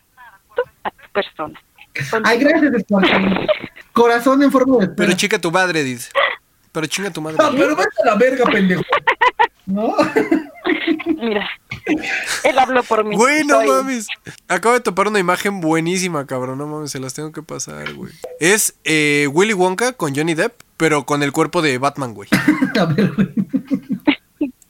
a 0.83 0.91
tu 0.91 1.09
persona. 1.13 1.57
Ay, 2.25 2.39
gracias, 2.39 2.73
Sparky. 2.81 3.47
Corazón 3.93 4.43
en 4.43 4.51
forma 4.51 4.73
de 4.79 4.87
Pero 4.89 4.91
espera. 4.91 5.15
chica 5.15 5.39
tu 5.39 5.49
madre, 5.49 5.83
dice. 5.85 6.11
Pero 6.73 6.87
chinga 6.87 7.09
tu 7.09 7.21
madre. 7.21 7.37
No, 7.39 7.49
pero 7.51 7.73
vete 7.73 7.89
a 8.03 8.05
la 8.05 8.15
verga, 8.15 8.43
pendejo. 8.51 8.83
¿No? 9.65 9.95
Mira, 11.05 11.49
él 12.43 12.59
habló 12.59 12.83
por 12.83 13.03
mí. 13.05 13.15
Güey, 13.15 13.43
no 13.45 13.55
Soy- 13.59 13.67
mames. 13.67 14.07
Acabo 14.47 14.73
de 14.75 14.81
topar 14.81 15.07
una 15.07 15.19
imagen 15.19 15.61
buenísima, 15.61 16.25
cabrón. 16.25 16.57
No 16.57 16.67
mames, 16.67 16.91
se 16.91 16.99
las 16.99 17.13
tengo 17.13 17.31
que 17.31 17.43
pasar, 17.43 17.93
güey. 17.93 18.11
Es 18.39 18.75
eh, 18.83 19.27
Willy 19.31 19.53
Wonka 19.53 19.93
con 19.93 20.15
Johnny 20.15 20.33
Depp, 20.33 20.53
pero 20.77 21.05
con 21.05 21.23
el 21.23 21.31
cuerpo 21.31 21.61
de 21.61 21.77
Batman, 21.77 22.13
güey. 22.13 22.29
A 22.79 22.85
ver, 22.85 23.11
güey. 23.13 23.29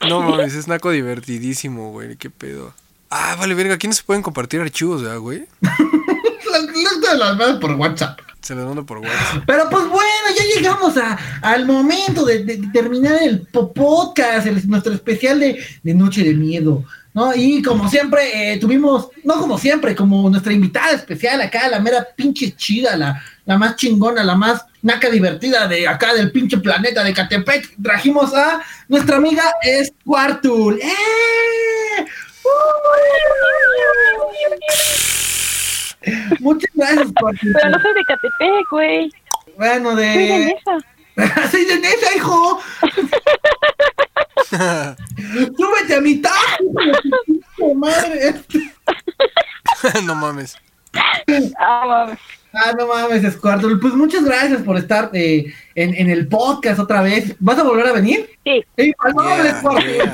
No 0.07 0.22
mames, 0.22 0.53
es 0.53 0.68
naco 0.68 0.91
divertidísimo, 0.91 1.91
güey. 1.91 2.15
Qué 2.18 2.30
pedo. 2.30 2.74
Ah, 3.09 3.36
vale, 3.39 3.53
verga. 3.55 3.78
¿Quiénes 3.78 3.97
se 3.97 4.03
pueden 4.03 4.22
compartir 4.24 4.61
archivos, 4.61 5.01
verdad, 5.01 5.20
güey? 5.20 5.45
Las 5.61 6.63
las 6.63 7.01
de 7.01 7.18
las 7.18 7.38
manos 7.38 7.59
por 7.59 7.72
WhatsApp. 7.74 8.20
Se 8.41 8.55
los 8.55 8.65
mando 8.65 8.85
por 8.85 8.99
WhatsApp. 8.99 9.43
Pero 9.47 9.69
pues 9.69 9.88
bueno, 9.88 10.27
ya 10.38 10.43
llegamos 10.55 10.93
al 11.41 11.65
momento 11.65 12.25
de, 12.25 12.61
terminar 12.71 13.21
el 13.21 13.41
po- 13.47 13.73
podcast, 13.73 14.47
nuestro 14.65 14.93
especial 14.93 15.39
de, 15.39 15.93
Noche 15.93 16.23
de 16.23 16.33
Miedo. 16.33 16.83
¿no? 17.13 17.33
Y 17.35 17.61
como 17.63 17.89
siempre, 17.89 18.53
eh, 18.53 18.57
tuvimos, 18.57 19.09
no 19.23 19.39
como 19.39 19.57
siempre, 19.57 19.95
como 19.95 20.29
nuestra 20.29 20.53
invitada 20.53 20.91
especial 20.91 21.41
acá, 21.41 21.67
la 21.67 21.79
mera 21.79 22.07
pinche 22.15 22.55
chida, 22.55 22.95
la, 22.95 23.21
la 23.45 23.57
más 23.57 23.75
chingona, 23.75 24.23
la 24.23 24.35
más 24.35 24.63
naca 24.83 25.09
divertida 25.09 25.67
de 25.67 25.88
acá 25.88 26.13
del 26.13 26.31
pinche 26.31 26.57
planeta 26.59 27.03
de 27.03 27.13
Catepec, 27.13 27.75
trajimos 27.81 28.33
a 28.35 28.61
nuestra 28.88 29.17
amiga 29.17 29.43
Squartul. 29.83 30.79
¡Eh! 30.79 32.05
Muchas 36.39 36.70
gracias, 36.74 37.10
Squartul. 37.10 37.53
Pero 37.62 37.70
no 37.70 37.80
soy 37.82 37.93
de 37.93 38.03
Catepec, 38.03 38.70
güey. 38.72 39.12
Bueno, 39.58 39.91
Soy 39.91 40.03
de 40.03 40.12
de... 40.12 40.45
Nesa. 40.45 40.78
¡Soy 41.51 41.66
de 41.66 41.80
Nesa, 41.80 42.16
hijo! 42.16 42.62
¡Súbete 45.58 45.95
a 45.95 46.01
mitad! 46.01 46.32
hijo 47.28 47.68
de 47.68 47.76
madre! 47.76 48.36
no 50.05 50.16
mames. 50.16 50.58
Ah, 51.60 51.84
mames. 51.86 52.20
Ah, 52.53 52.74
no 52.78 52.88
mames, 52.88 53.34
Squirtle. 53.34 53.78
Pues 53.78 53.93
muchas 53.93 54.24
gracias 54.24 54.62
por 54.62 54.78
estar 54.78 55.10
eh, 55.14 55.53
en, 55.76 55.93
en 55.95 56.10
el 56.10 56.28
podcast 56.28 56.80
otra 56.80 57.01
vez. 57.01 57.36
¿Vas 57.39 57.60
a 57.60 57.64
volver 57.64 57.88
a 57.88 57.93
venir? 57.93 58.30
Sí. 58.43 58.64
¡Ey, 58.78 58.93
al 58.99 59.16
mames, 59.16 59.62
Yeah, 59.62 59.82
yeah. 59.82 60.14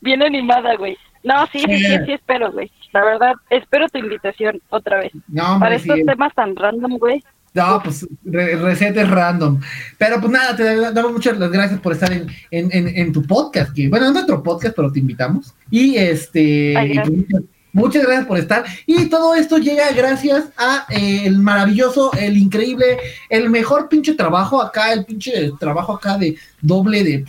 Bien 0.00 0.22
animada, 0.22 0.76
güey. 0.76 0.96
No, 1.24 1.46
sí, 1.52 1.58
sí, 1.60 1.78
sí, 1.78 1.96
sí, 2.06 2.12
espero, 2.12 2.52
güey. 2.52 2.70
La 2.92 3.04
verdad, 3.04 3.32
espero 3.50 3.88
tu 3.88 3.98
invitación 3.98 4.60
otra 4.70 4.98
vez. 5.00 5.12
No, 5.28 5.58
Para 5.60 5.74
estos 5.76 5.96
sí. 5.96 6.04
temas 6.04 6.34
tan 6.34 6.56
random, 6.56 6.98
güey. 6.98 7.22
No, 7.54 7.80
pues 7.82 8.06
re- 8.24 8.56
recetas 8.56 9.08
random. 9.10 9.60
Pero 9.96 10.20
pues 10.20 10.30
nada, 10.32 10.54
te 10.54 10.62
da- 10.76 10.92
damos 10.92 11.12
muchas 11.12 11.38
las 11.38 11.50
gracias 11.50 11.80
por 11.80 11.92
estar 11.92 12.12
en, 12.12 12.26
en, 12.50 12.68
en, 12.72 12.88
en 12.88 13.12
tu 13.12 13.22
podcast. 13.22 13.74
Que, 13.74 13.88
bueno, 13.88 14.04
no 14.04 14.10
es 14.10 14.14
nuestro 14.14 14.42
podcast, 14.42 14.76
pero 14.76 14.92
te 14.92 15.00
invitamos. 15.00 15.54
Y 15.70 15.96
este. 15.96 16.76
Ay, 16.76 16.98
pues. 17.28 17.42
Muchas, 17.78 18.02
gracias 18.02 18.26
por 18.26 18.38
estar. 18.38 18.64
Y 18.86 19.06
todo 19.06 19.34
esto 19.34 19.58
llega 19.58 19.90
gracias 19.92 20.46
a 20.56 20.86
eh, 20.90 21.22
el 21.24 21.38
maravilloso, 21.38 22.12
el 22.18 22.36
increíble, 22.36 22.98
el 23.28 23.48
mejor 23.50 23.88
pinche 23.88 24.14
trabajo 24.14 24.60
acá, 24.60 24.92
el 24.92 25.04
pinche 25.04 25.52
trabajo 25.58 25.94
acá 25.94 26.18
de 26.18 26.36
doble 26.60 27.04
de 27.04 27.24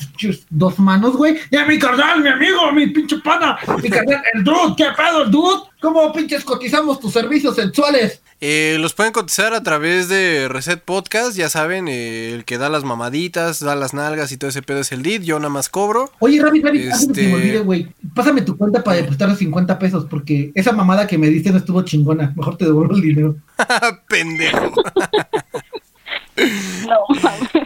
dos 0.50 0.80
manos, 0.80 1.16
güey. 1.16 1.38
Ya 1.52 1.66
mi 1.66 1.78
carnal, 1.80 2.22
mi 2.22 2.30
amigo, 2.30 2.72
mi 2.74 2.88
pinche 2.88 3.18
pana, 3.20 3.58
mi 3.82 3.90
carnal, 3.90 4.22
el 4.34 4.44
dude, 4.44 4.76
¿qué 4.76 4.88
pedo, 4.98 5.24
el 5.24 5.32
dude? 5.32 5.69
¿Cómo 5.82 6.12
pinches 6.12 6.44
cotizamos 6.44 7.00
tus 7.00 7.14
servicios 7.14 7.56
sexuales? 7.56 8.22
Eh, 8.42 8.78
los 8.80 8.94
pueden 8.94 9.14
cotizar 9.14 9.54
a 9.54 9.64
través 9.64 10.10
de 10.10 10.48
Reset 10.50 10.82
Podcast, 10.82 11.38
ya 11.38 11.50
saben, 11.50 11.88
eh, 11.88 12.34
el 12.34 12.44
que 12.46 12.58
da 12.58 12.68
las 12.70 12.84
mamaditas, 12.84 13.60
da 13.62 13.76
las 13.76 13.94
nalgas 13.94 14.32
y 14.34 14.38
todo 14.38 14.50
ese 14.50 14.62
pedo 14.62 14.80
es 14.80 14.92
el 14.92 15.04
lead, 15.04 15.22
yo 15.22 15.40
nada 15.40 15.50
más 15.50 15.70
cobro. 15.70 16.12
Oye, 16.20 16.42
de 16.42 16.62
que 16.72 16.88
Este- 16.90 17.28
me 17.28 17.34
olvide, 17.36 17.60
güey, 17.60 17.88
pásame 18.14 18.42
tu 18.42 18.58
cuenta 18.58 18.84
para 18.84 18.98
depositar 18.98 19.30
los 19.30 19.38
50 19.38 19.80
pesos, 19.80 20.06
porque 20.10 20.52
esa 20.54 20.72
mamada 20.74 21.08
que 21.08 21.18
me 21.18 21.28
diste 21.28 21.52
no 21.52 21.58
estuvo 21.58 21.82
chingona. 21.84 22.34
Mejor 22.36 22.58
te 22.58 22.66
devuelvo 22.66 22.96
el 22.96 23.02
dinero. 23.02 23.36
Pendejo. 24.10 24.74
No. 26.90 26.98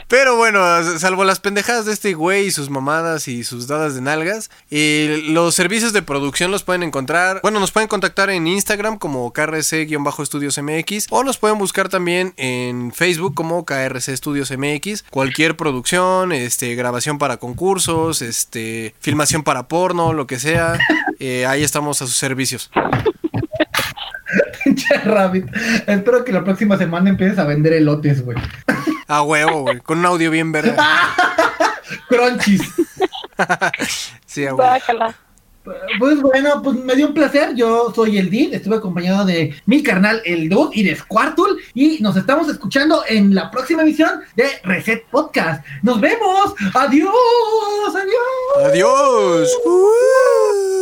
Pero 0.08 0.36
bueno, 0.36 0.60
salvo 1.00 1.24
las 1.24 1.40
pendejadas 1.40 1.86
de 1.86 1.94
este 1.94 2.14
güey 2.14 2.48
y 2.48 2.52
sus 2.52 2.70
mamadas 2.70 3.28
y 3.28 3.44
sus 3.44 3.68
dadas 3.68 3.96
de 3.96 4.02
nalgas, 4.02 4.52
eh, 4.70 5.24
los 5.28 5.56
servicios 5.56 5.94
de 5.94 6.02
producción 6.02 6.52
los 6.52 6.64
pueden 6.64 6.84
encontrar, 6.84 7.40
bueno, 7.42 7.60
nos 7.60 7.72
pueden 7.72 7.88
contactar 7.88 8.30
en 8.30 8.46
Instagram 8.46 8.98
como 8.98 9.32
KRC-Estudios 9.32 10.62
MX 10.62 11.08
o 11.10 11.24
nos 11.24 11.38
pueden 11.38 11.58
buscar 11.58 11.90
también 11.90 12.34
en 12.38 12.92
Facebook 12.92 13.34
como 13.34 13.66
KRC 13.66 14.10
Estudios 14.10 14.52
MX. 14.52 15.04
Cualquier 15.10 15.56
producción, 15.56 16.32
este, 16.32 16.76
grabación 16.76 17.18
para 17.18 17.38
concursos, 17.38 18.22
este, 18.22 18.94
filmación 19.00 19.44
para 19.44 19.68
porno, 19.68 20.14
lo 20.14 20.28
que 20.28 20.40
sea, 20.40 20.78
eh, 21.20 21.46
ahí 21.46 21.64
estamos 21.64 22.02
a 22.02 22.08
sus 22.08 22.18
servicios. 22.18 22.70
Pinche 24.64 24.98
Rabbit. 25.00 25.46
Espero 25.88 26.24
que 26.24 26.32
la 26.32 26.44
próxima 26.44 26.78
semana 26.78 27.10
empieces 27.10 27.40
a 27.40 27.46
vender 27.46 27.74
elotes, 27.74 28.24
güey. 28.24 28.38
A 29.08 29.22
huevo, 29.22 29.62
güey, 29.62 29.80
con 29.80 30.00
un 30.00 30.06
audio 30.06 30.32
bien 30.32 30.52
verde. 30.52 30.76
Crunchies. 32.10 32.62
Sí, 34.26 34.46
a 34.46 34.56
huevo. 34.56 35.14
Pues 36.00 36.22
bueno, 36.22 36.62
pues 36.62 36.78
me 36.78 36.96
dio 36.96 37.08
un 37.08 37.14
placer. 37.14 37.56
Yo 37.56 37.92
soy 37.96 38.18
el 38.18 38.30
Did, 38.30 38.54
estuve 38.54 38.78
acompañado 38.78 39.26
de 39.26 39.56
mi 39.66 39.82
carnal 39.82 40.22
el 40.26 40.50
Dude 40.50 40.72
y 40.74 40.84
de 40.84 40.96
Squartul. 40.96 41.60
Y 41.74 42.02
nos 42.02 42.18
estamos 42.18 42.50
escuchando 42.50 43.04
en 43.08 43.34
la 43.34 43.50
próxima 43.50 43.82
emisión 43.84 44.22
de 44.36 44.46
Reset 44.64 45.06
Podcast. 45.10 45.66
¡Nos 45.82 46.02
vemos! 46.02 46.54
¡Adiós! 46.74 47.14
¡Adiós! 47.96 48.66
Adiós. 48.66 49.58
Uh. 49.66 50.73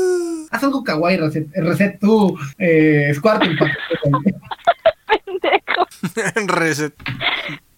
Haz 0.51 0.63
algo 0.63 0.83
kawaii, 0.83 1.17
Reset, 1.17 1.47
reset 1.55 1.99
tú, 1.99 2.37
eh, 2.57 3.11
Squartul. 3.15 3.57
pa- 3.57 3.71
Pendejo. 5.25 5.87
Reset. 6.53 6.93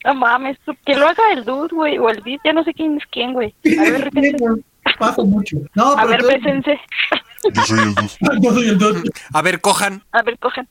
No 0.06 0.16
mames, 0.16 0.58
que 0.86 0.96
lo 0.96 1.08
haga 1.08 1.24
el 1.34 1.46
dude, 1.46 1.70
güey, 1.74 1.98
o 1.98 2.10
el 2.10 2.22
beat, 2.22 2.42
ya 2.44 2.52
no 2.52 2.64
sé 2.64 2.74
quién 2.74 2.98
es 2.98 3.04
quién, 3.12 3.32
güey. 3.34 3.54
A 3.80 3.84
ver, 3.84 4.04
repite. 4.14 4.36
Paso 5.00 5.24
mucho. 5.26 5.58
No, 5.76 5.94
A 5.94 6.06
pero 6.06 6.10
ver, 6.10 6.22
tú- 6.22 6.28
pésense. 6.28 6.80
Yo 7.54 7.62
soy 7.64 7.80
el 7.80 7.96
dus. 7.96 8.18
Yo 8.42 8.52
soy 8.54 8.70
el 8.70 8.78
Dude. 8.78 9.02
A 9.34 9.42
ver, 9.42 9.60
cojan. 9.62 10.02
A 10.14 10.22
ver, 10.24 10.38
cojan. 10.40 10.68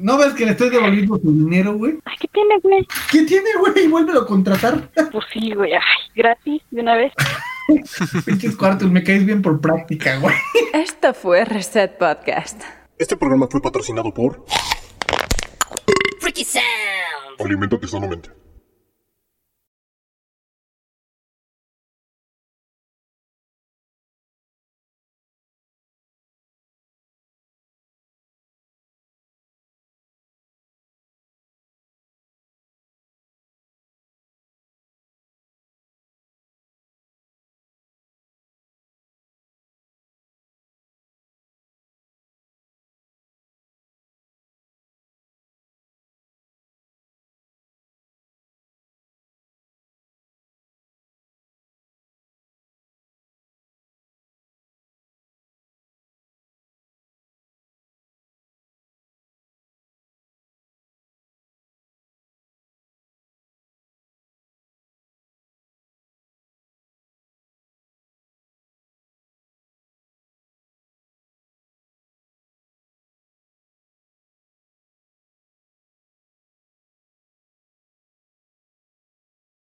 ¿No 0.00 0.16
ves 0.18 0.32
que 0.34 0.44
le 0.46 0.52
estoy 0.52 0.70
devolviendo 0.70 1.16
su 1.18 1.30
dinero, 1.32 1.74
güey? 1.74 1.98
Ay, 2.04 2.16
¿qué 2.20 2.28
tiene, 2.28 2.58
güey? 2.62 2.86
¿Qué 3.10 3.22
tiene, 3.24 3.50
güey? 3.58 3.86
Vuélvelo 3.88 4.20
a 4.22 4.26
contratar. 4.26 4.88
Pues 5.12 5.24
sí, 5.32 5.52
güey. 5.54 5.72
Ay, 5.74 5.80
gratis, 6.14 6.62
de 6.70 6.80
una 6.80 6.96
vez. 6.96 7.12
Pinches 8.24 8.56
cuartos, 8.56 8.90
me 8.90 9.02
caes 9.02 9.24
bien 9.24 9.42
por 9.42 9.60
práctica, 9.60 10.18
güey. 10.18 10.34
Esto 10.72 11.14
fue 11.14 11.44
Reset 11.44 11.96
Podcast. 11.96 12.62
Este 12.98 13.16
programa 13.16 13.48
fue 13.50 13.60
patrocinado 13.60 14.12
por 14.12 14.44
Freaky 16.20 16.44
Sound. 16.44 17.40
Alimentate 17.40 17.88
sanamente. 17.88 18.43